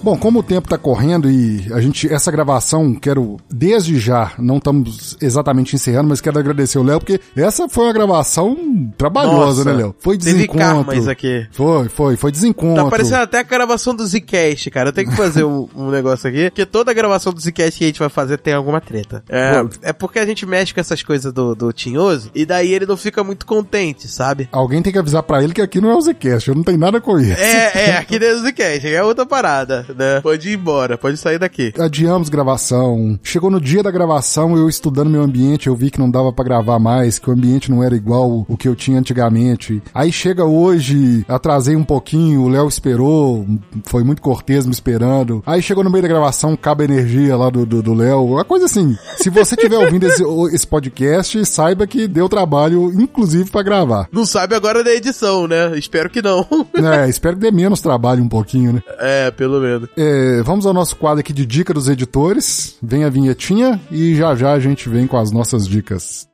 Bom, 0.02 0.16
como 0.16 0.38
o 0.38 0.42
tempo 0.42 0.68
tá 0.68 0.78
correndo 0.78 1.30
e 1.30 1.66
a 1.72 1.80
gente, 1.80 2.12
essa 2.12 2.30
gravação, 2.30 2.94
quero, 2.94 3.36
desde 3.50 3.98
já, 3.98 4.32
não 4.38 4.56
estamos 4.56 5.16
exatamente 5.20 5.76
encerrando, 5.76 6.08
mas 6.08 6.22
quero 6.22 6.38
agradecer 6.38 6.78
o 6.78 6.82
Léo, 6.82 7.00
porque 7.00 7.20
essa 7.36 7.68
foi 7.68 7.84
uma 7.84 7.92
gravação 7.92 8.56
trabalhosa, 8.96 9.62
Nossa, 9.62 9.64
né, 9.64 9.72
Léo? 9.72 9.94
Foi 10.00 10.16
teve 10.16 10.32
desencontro. 10.32 10.60
karmas 10.60 11.06
aqui. 11.06 11.46
Foi, 11.52 11.88
foi, 11.88 12.16
foi 12.16 12.32
desencontro. 12.32 12.84
Tá 12.84 12.90
parecendo 12.90 13.22
até 13.22 13.38
a 13.40 13.42
gravação 13.42 13.94
do 13.94 14.06
Zcast, 14.06 14.70
cara. 14.70 14.88
Eu 14.88 14.92
tenho 14.92 15.10
que 15.10 15.16
fazer 15.16 15.44
um, 15.44 15.68
um 15.76 15.90
negócio 15.90 16.28
aqui, 16.28 16.48
porque 16.50 16.64
toda 16.64 16.94
gravação 16.94 17.32
do 17.32 17.40
Zcast 17.40 17.78
que 17.78 17.84
a 17.84 17.86
gente 17.88 18.00
vai 18.00 18.08
fazer 18.08 18.38
tem 18.38 18.54
alguma 18.54 18.80
treta. 18.80 19.22
É, 19.28 19.62
é 19.82 19.92
porque 19.92 20.18
a 20.18 20.24
gente 20.24 20.46
mexe 20.46 20.72
com 20.72 20.80
essas 20.80 21.02
coisas 21.02 21.30
do, 21.30 21.54
do 21.54 21.72
Tinhoso, 21.72 22.30
e 22.34 22.46
daí 22.46 22.72
ele 22.72 22.86
não 22.86 22.96
fica 22.96 23.22
muito 23.22 23.44
contente, 23.44 24.08
sabe? 24.08 24.48
Alguém 24.50 24.80
tem 24.80 24.92
que 24.92 24.98
avisar 24.98 25.22
pra 25.22 25.42
ele 25.44 25.52
que 25.52 25.60
aqui 25.60 25.78
não 25.78 25.90
é 25.90 25.94
o 25.94 26.00
Zcast, 26.00 26.48
eu 26.48 26.54
não 26.54 26.62
tenho 26.62 26.78
nada 26.78 27.02
com 27.02 27.18
isso. 27.18 27.40
É, 27.40 27.90
é, 27.90 27.96
aqui 27.98 28.18
dentro 28.18 28.40
do 28.40 28.48
Zcast, 28.48 28.88
é 28.88 29.02
outra 29.02 29.26
parada, 29.26 29.86
né? 29.96 30.20
Pode 30.20 30.48
ir 30.48 30.54
embora, 30.54 30.96
pode 30.98 31.16
sair 31.16 31.38
daqui. 31.38 31.72
Adiamos 31.78 32.28
gravação. 32.28 33.18
Chegou 33.22 33.50
no 33.50 33.60
dia 33.60 33.82
da 33.82 33.90
gravação, 33.90 34.56
eu 34.56 34.68
estudando 34.68 35.10
meu 35.10 35.22
ambiente, 35.22 35.66
eu 35.66 35.76
vi 35.76 35.90
que 35.90 35.98
não 35.98 36.10
dava 36.10 36.32
pra 36.32 36.44
gravar 36.44 36.78
mais, 36.78 37.18
que 37.18 37.28
o 37.28 37.32
ambiente 37.32 37.70
não 37.70 37.82
era 37.82 37.94
igual 37.94 38.44
o 38.48 38.56
que 38.56 38.68
eu 38.68 38.76
tinha 38.76 38.98
antigamente. 38.98 39.82
Aí 39.94 40.12
chega 40.12 40.44
hoje, 40.44 41.24
atrasei 41.28 41.76
um 41.76 41.84
pouquinho, 41.84 42.42
o 42.42 42.48
Léo 42.48 42.68
esperou, 42.68 43.46
foi 43.86 44.02
muito 44.02 44.22
cortês 44.22 44.66
me 44.66 44.72
esperando. 44.72 45.42
Aí 45.46 45.62
chegou 45.62 45.84
no 45.84 45.90
meio 45.90 46.02
da 46.02 46.08
gravação, 46.08 46.56
cabe 46.56 46.82
a 46.82 46.86
energia 46.86 47.36
lá 47.36 47.50
do 47.50 47.64
do 47.66 47.82
do 47.82 47.94
Léo, 47.94 48.24
uma 48.24 48.44
coisa 48.44 48.66
assim. 48.66 48.96
Se 49.16 49.30
você 49.30 49.54
estiver 49.54 49.78
ouvindo 49.78 50.06
esse, 50.06 50.22
esse 50.54 50.66
podcast, 50.66 51.44
saiba 51.46 51.86
que 51.86 52.06
deu 52.06 52.28
trabalho, 52.28 52.92
inclusive 52.92 53.50
pra 53.50 53.62
gravar. 53.62 54.08
Não 54.12 54.24
sabe 54.26 54.54
agora 54.54 54.82
da 54.84 54.92
edição, 54.92 55.46
né? 55.46 55.76
Espero 55.78 56.10
que 56.10 56.22
não. 56.22 56.46
É, 56.74 57.08
espero 57.08 57.36
que 57.36 57.42
dê 57.42 57.50
menos 57.50 57.80
trabalho 57.80 58.22
um 58.22 58.28
pouquinho, 58.28 58.72
né? 58.72 58.82
é, 58.98 59.30
pelo 59.30 59.60
menos. 59.60 59.79
É, 59.96 60.42
vamos 60.42 60.66
ao 60.66 60.72
nosso 60.72 60.96
quadro 60.96 61.20
aqui 61.20 61.32
de 61.32 61.46
dica 61.46 61.72
dos 61.72 61.88
editores. 61.88 62.76
Vem 62.82 63.04
a 63.04 63.08
vinhetinha 63.08 63.80
e 63.90 64.14
já 64.14 64.34
já 64.34 64.52
a 64.52 64.60
gente 64.60 64.88
vem 64.88 65.06
com 65.06 65.16
as 65.16 65.30
nossas 65.30 65.66
dicas. 65.66 66.28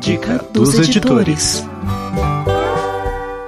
Dica 0.00 0.44
dos 0.52 0.78
editores. 0.78 1.64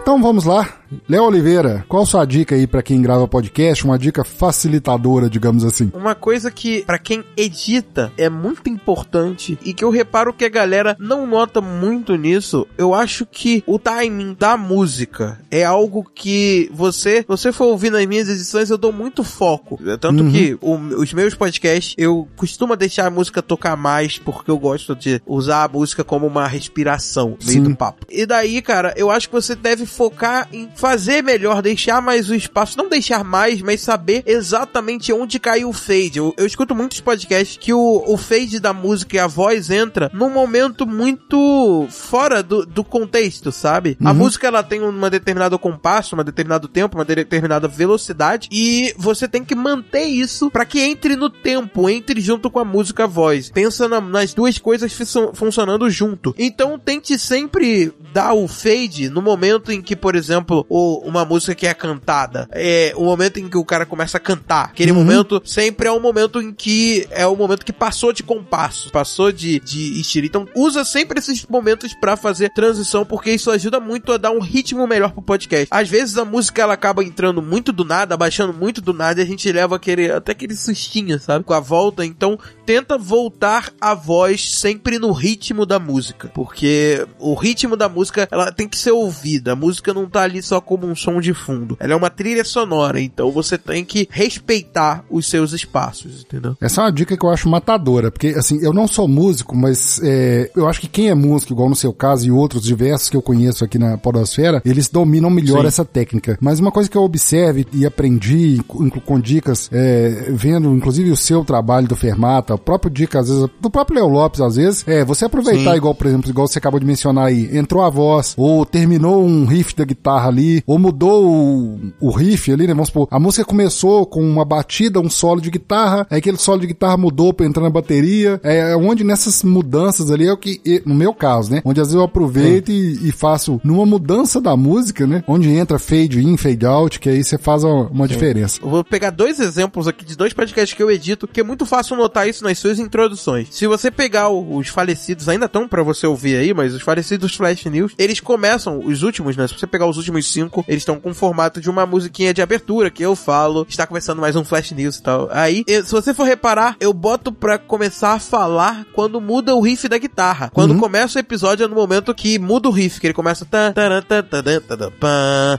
Então 0.02 0.20
vamos 0.20 0.44
lá. 0.44 0.68
Léo 1.09 1.24
Oliveira, 1.24 1.84
qual 1.88 2.05
sua 2.07 2.24
dica 2.24 2.55
aí 2.55 2.66
pra 2.66 2.82
quem 2.82 3.01
grava 3.03 3.26
podcast? 3.28 3.84
Uma 3.84 3.99
dica 3.99 4.24
facilitadora, 4.24 5.28
digamos 5.28 5.64
assim. 5.64 5.90
Uma 5.95 6.14
coisa 6.14 6.51
que, 6.51 6.84
pra 6.84 6.99
quem 6.99 7.24
edita, 7.36 8.12
é 8.16 8.28
muito 8.28 8.68
importante 8.68 9.59
e 9.64 9.72
que 9.74 9.84
eu 9.84 9.90
reparo 9.90 10.32
que 10.32 10.45
a 10.45 10.49
galera 10.49 10.97
não 10.99 11.26
nota 11.26 11.61
muito 11.61 12.14
nisso, 12.16 12.66
eu 12.78 12.95
acho 12.95 13.26
que 13.26 13.62
o 13.66 13.78
timing 13.78 14.36
da 14.38 14.57
música 14.57 15.40
é 15.51 15.64
algo 15.64 16.05
que 16.14 16.70
você, 16.72 17.24
você 17.26 17.53
for 17.53 17.66
ouvir 17.66 17.90
nas 17.90 18.07
minhas 18.07 18.28
edições, 18.28 18.70
eu 18.70 18.78
dou 18.78 18.92
muito 18.92 19.22
foco. 19.24 19.78
Tanto 20.01 20.24
que 20.30 20.57
o- 20.61 20.76
os 21.01 21.12
meus 21.12 21.34
podcasts, 21.34 21.95
eu 21.99 22.28
costumo 22.36 22.76
deixar 22.76 23.07
a 23.07 23.11
música 23.11 23.42
tocar 23.42 23.76
mais 23.76 24.18
porque 24.18 24.51
eu 24.51 24.59
gosto 24.59 24.95
de 24.95 25.20
usar 25.26 25.64
a 25.64 25.68
música 25.68 26.05
como 26.05 26.26
uma 26.26 26.47
respiração 26.47 27.30
no 27.40 27.47
meio 27.47 27.62
do 27.62 27.76
papo. 27.76 28.07
E 28.11 28.26
daí, 28.26 28.61
cara, 28.62 28.95
eu 28.97 29.11
acho 29.11 29.28
que 29.28 29.34
você 29.34 29.55
deve 29.55 29.86
focar 29.86 30.49
em 30.53 30.68
fazer 30.85 31.22
melhor, 31.22 31.62
deixar 31.62 32.03
mais 32.03 32.28
o 32.28 32.35
espaço, 32.35 32.76
não 32.76 32.91
deixar 32.91 33.24
mais, 33.24 33.62
mas 33.62 33.80
saber 33.80 34.22
exatamente 34.26 35.11
onde 35.14 35.39
caiu 35.39 35.70
o 35.70 35.72
fade. 35.72 36.18
Eu, 36.18 36.35
eu 36.37 36.45
escuto 36.45 36.74
muitos 36.74 37.01
podcasts 37.01 37.57
que 37.57 37.72
o, 37.72 38.05
o 38.07 38.18
fade 38.18 38.61
da 38.61 38.74
música 38.74 39.16
e 39.16 39.18
a 39.18 39.26
voz 39.26 39.70
entra 39.70 40.11
num 40.12 40.28
momento 40.28 40.87
muito 40.87 41.87
fora 41.89 42.43
do, 42.43 42.66
do 42.66 42.85
contexto, 42.85 43.51
sabe? 43.51 43.97
A 44.05 44.12
música 44.12 44.47
ela 44.47 44.62
tem 44.62 44.82
uma 44.82 45.09
determinado 45.09 45.59
compasso, 45.59 46.14
um 46.14 46.22
determinado 46.22 46.68
tempo, 46.68 46.99
uma 46.99 47.05
determinada 47.05 47.66
velocidade 47.66 48.51
e 48.53 48.93
você 48.99 49.26
tem 49.26 49.43
que 49.43 49.55
manter 49.55 50.05
isso 50.05 50.51
pra 50.51 50.66
que 50.66 50.80
entre 50.80 51.16
no 51.16 51.30
tempo, 51.30 51.89
entre 51.89 52.20
junto 52.20 52.51
com 52.51 52.59
a 52.59 52.64
música 52.64 53.05
a 53.05 53.07
voz. 53.07 53.49
Pensa 53.51 53.89
na- 53.89 54.03
nas 54.03 54.35
duas 54.35 54.59
coisas 54.59 54.93
fun- 54.93 55.32
funcionando 55.32 55.89
junto. 55.89 56.35
Então 56.39 56.78
tente 56.78 57.18
sempre 57.18 57.91
dar 58.12 58.35
o 58.35 58.47
fade 58.47 59.09
no 59.09 59.22
momento 59.22 59.72
em 59.72 59.80
que, 59.80 59.97
por 59.97 60.14
exemplo, 60.14 60.66
o- 60.76 60.98
uma 61.08 61.24
música 61.24 61.54
que 61.54 61.66
é 61.68 61.72
cantada, 61.74 62.48
é 62.50 62.92
o 62.96 63.04
momento 63.04 63.38
em 63.38 63.48
que 63.48 63.56
o 63.56 63.64
cara 63.64 63.86
começa 63.86 64.16
a 64.16 64.20
cantar. 64.20 64.64
Aquele 64.64 64.90
momento 64.92 65.40
sempre 65.44 65.86
é 65.86 65.92
o 65.92 66.00
momento 66.00 66.40
em 66.42 66.52
que 66.52 67.06
é 67.12 67.24
o 67.26 67.36
momento 67.36 67.64
que 67.64 67.72
passou 67.72 68.12
de 68.12 68.24
compasso, 68.24 68.90
passou 68.90 69.30
de, 69.30 69.60
de 69.60 70.00
estilo. 70.00 70.26
Então 70.26 70.48
usa 70.56 70.84
sempre 70.84 71.20
esses 71.20 71.46
momentos 71.46 71.94
pra 71.94 72.16
fazer 72.16 72.50
transição, 72.52 73.04
porque 73.04 73.30
isso 73.30 73.52
ajuda 73.52 73.78
muito 73.78 74.12
a 74.12 74.16
dar 74.16 74.32
um 74.32 74.40
ritmo 74.40 74.84
melhor 74.86 75.12
pro 75.12 75.22
podcast. 75.22 75.68
Às 75.70 75.88
vezes 75.88 76.18
a 76.18 76.24
música 76.24 76.62
ela 76.62 76.74
acaba 76.74 77.04
entrando 77.04 77.40
muito 77.40 77.72
do 77.72 77.84
nada, 77.84 78.16
baixando 78.16 78.52
muito 78.52 78.80
do 78.80 78.92
nada 78.92 79.20
e 79.20 79.22
a 79.22 79.26
gente 79.26 79.50
leva 79.52 79.76
aquele 79.76 80.10
até 80.10 80.32
aquele 80.32 80.56
sustinho, 80.56 81.20
sabe? 81.20 81.44
Com 81.44 81.54
a 81.54 81.60
volta. 81.60 82.04
Então 82.04 82.36
tenta 82.66 82.98
voltar 82.98 83.70
a 83.80 83.94
voz 83.94 84.54
sempre 84.58 84.98
no 84.98 85.12
ritmo 85.12 85.64
da 85.64 85.78
música, 85.78 86.28
porque 86.34 87.06
o 87.20 87.34
ritmo 87.34 87.76
da 87.76 87.88
música 87.88 88.26
ela 88.30 88.50
tem 88.50 88.66
que 88.68 88.76
ser 88.76 88.90
ouvida. 88.90 89.52
A 89.52 89.56
música 89.56 89.94
não 89.94 90.06
tá 90.08 90.22
ali 90.22 90.42
só 90.42 90.53
como 90.61 90.86
um 90.86 90.94
som 90.94 91.20
de 91.20 91.34
fundo. 91.34 91.76
Ela 91.80 91.92
é 91.92 91.96
uma 91.96 92.11
trilha 92.11 92.44
sonora, 92.44 93.00
então 93.00 93.30
você 93.30 93.57
tem 93.59 93.84
que 93.84 94.09
respeitar 94.11 95.05
os 95.11 95.28
seus 95.28 95.52
espaços, 95.52 96.22
entendeu? 96.22 96.57
Essa 96.61 96.80
é 96.80 96.84
uma 96.84 96.92
dica 96.92 97.16
que 97.16 97.24
eu 97.24 97.30
acho 97.30 97.48
matadora, 97.48 98.11
porque 98.11 98.28
assim, 98.28 98.59
eu 98.62 98.72
não 98.72 98.86
sou 98.86 99.09
músico, 99.09 99.57
mas 99.57 100.00
é, 100.02 100.50
eu 100.57 100.68
acho 100.68 100.80
que 100.80 100.88
quem 100.88 101.09
é 101.09 101.14
músico, 101.14 101.52
igual 101.52 101.68
no 101.68 101.76
seu 101.76 101.92
caso 101.92 102.26
e 102.26 102.30
outros 102.30 102.62
diversos 102.62 103.09
que 103.09 103.16
eu 103.16 103.22
conheço 103.22 103.64
aqui 103.64 103.78
na 103.78 103.96
Podosfera, 103.96 104.62
eles 104.64 104.88
dominam 104.88 105.30
melhor 105.30 105.62
Sim. 105.62 105.66
essa 105.66 105.84
técnica. 105.84 106.38
Mas 106.40 106.61
uma 106.61 106.70
coisa 106.70 106.88
que 106.88 106.96
eu 106.96 107.02
observe 107.02 107.66
e 107.72 107.86
aprendi 107.86 108.61
com 108.64 109.20
dicas, 109.20 109.68
é, 109.72 110.30
vendo 110.30 110.74
inclusive 110.74 111.11
o 111.11 111.16
seu 111.16 111.44
trabalho 111.44 111.88
do 111.88 111.96
Fermata, 111.96 112.55
o 112.55 112.59
próprio 112.59 112.90
dica, 112.90 113.20
às 113.20 113.28
vezes, 113.28 113.48
do 113.61 113.70
próprio 113.70 113.96
Leo 113.96 114.09
Lopes, 114.09 114.40
às 114.40 114.57
vezes, 114.57 114.84
é 114.86 115.05
você 115.05 115.24
aproveitar, 115.24 115.72
Sim. 115.72 115.76
igual, 115.76 115.94
por 115.94 116.07
exemplo, 116.07 116.30
igual 116.30 116.46
você 116.46 116.59
acabou 116.59 116.80
de 116.80 116.86
mencionar 116.86 117.26
aí, 117.26 117.57
entrou 117.57 117.82
a 117.82 117.90
voz, 117.90 118.34
ou 118.36 118.64
terminou 118.64 119.24
um 119.24 119.44
riff 119.44 119.74
da 119.74 119.84
guitarra 119.84 120.28
ali, 120.28 120.43
ou 120.66 120.78
mudou 120.78 121.26
o, 121.26 121.92
o 122.01 122.11
riff 122.11 122.53
ali, 122.53 122.66
né? 122.66 122.74
Vamos 122.74 122.88
supor, 122.88 123.09
a 123.11 123.18
música 123.18 123.45
começou 123.45 124.07
com 124.07 124.22
uma 124.22 124.45
batida, 124.45 125.01
um 125.01 125.11
solo 125.11 125.40
de 125.40 125.51
guitarra, 125.51 126.07
aí 126.11 126.18
aquele 126.18 126.36
solo 126.36 126.61
de 126.61 126.66
guitarra 126.68 126.97
mudou 126.97 127.32
pra 127.32 127.47
entrar 127.47 127.62
na 127.62 127.70
bateria. 127.70 128.40
É 128.42 128.76
onde 128.76 129.05
nessas 129.05 129.42
mudanças 129.42 130.11
ali 130.11 130.26
é 130.26 130.32
o 130.32 130.36
que, 130.36 130.82
no 130.84 130.95
meu 130.95 131.14
caso, 131.14 131.51
né? 131.51 131.62
Onde 131.64 131.80
às 131.80 131.88
vezes 131.88 131.97
eu 131.97 132.03
aproveito 132.05 132.70
e, 132.70 133.09
e 133.09 133.12
faço 133.12 133.61
numa 133.64 133.86
mudança 133.86 134.40
da 134.40 134.57
música, 134.57 135.07
né? 135.07 135.22
Onde 135.26 135.51
entra 135.51 135.78
fade 135.78 136.20
in, 136.20 136.36
fade 136.36 136.66
out, 136.66 137.01
que 137.01 137.09
aí 137.09 137.22
você 137.22 137.38
faz 137.38 137.64
uma, 137.64 137.88
uma 137.88 138.09
diferença. 138.09 138.61
Eu 138.62 138.68
vou 138.68 138.84
pegar 138.84 139.11
dois 139.11 139.40
exemplos 139.40 139.86
aqui 139.88 140.05
de 140.05 140.16
dois 140.16 140.32
podcasts 140.32 140.76
que 140.76 140.82
eu 140.82 140.90
edito, 140.90 141.28
que 141.28 141.40
é 141.40 141.45
muito 141.45 141.66
fácil 141.66 141.97
notar 141.97 142.28
isso 142.28 142.45
nas 142.45 142.59
suas 142.59 142.78
introduções. 142.78 143.49
Se 143.51 143.66
você 143.66 143.90
pegar 143.90 144.28
os 144.30 144.68
falecidos, 144.68 145.28
ainda 145.28 145.47
estão 145.47 145.68
pra 145.68 145.82
você 145.82 146.07
ouvir 146.07 146.36
aí, 146.36 146.55
mas 146.55 146.74
os 146.74 146.82
falecidos 146.82 147.34
Flash 147.34 147.64
News, 147.66 147.92
eles 147.99 148.20
começam, 148.20 148.80
os 148.84 149.03
últimos, 149.03 149.36
né? 149.36 149.47
Se 149.47 149.55
você 149.59 149.66
pegar 149.66 149.86
os 149.86 149.97
últimos 149.97 150.30
cinco, 150.35 150.64
eles 150.68 150.82
estão 150.82 150.99
com 151.01 151.11
o 151.11 151.14
formato 151.14 151.61
de 151.61 151.70
uma 151.70 151.87
musiquinha 151.87 152.35
de 152.35 152.43
abertura, 152.43 152.91
que 152.91 153.03
eu 153.03 153.14
falo, 153.16 153.66
está 153.68 153.87
começando 153.87 154.20
mais 154.20 154.37
um 154.37 154.45
Flash 154.45 154.72
News 154.72 154.97
e 154.97 155.03
tal. 155.03 155.28
Aí, 155.30 155.64
se 155.66 155.91
você 155.91 156.12
for 156.12 156.24
reparar, 156.24 156.76
eu 156.80 156.93
boto 156.93 157.32
pra 157.32 157.59
começar 157.59 158.12
a 158.12 158.18
falar 158.18 158.85
quando 158.93 159.20
muda 159.20 159.55
o 159.55 159.61
riff 159.61 159.89
da 159.89 159.97
guitarra. 159.99 160.51
Quando 160.53 160.76
começa 160.78 161.18
o 161.18 161.20
episódio 161.20 161.64
é 161.64 161.68
no 161.68 161.74
momento 161.74 162.14
que 162.14 162.39
muda 162.39 162.68
o 162.68 162.72
riff, 162.72 163.01
que 163.01 163.07
ele 163.07 163.14
começa. 163.14 163.47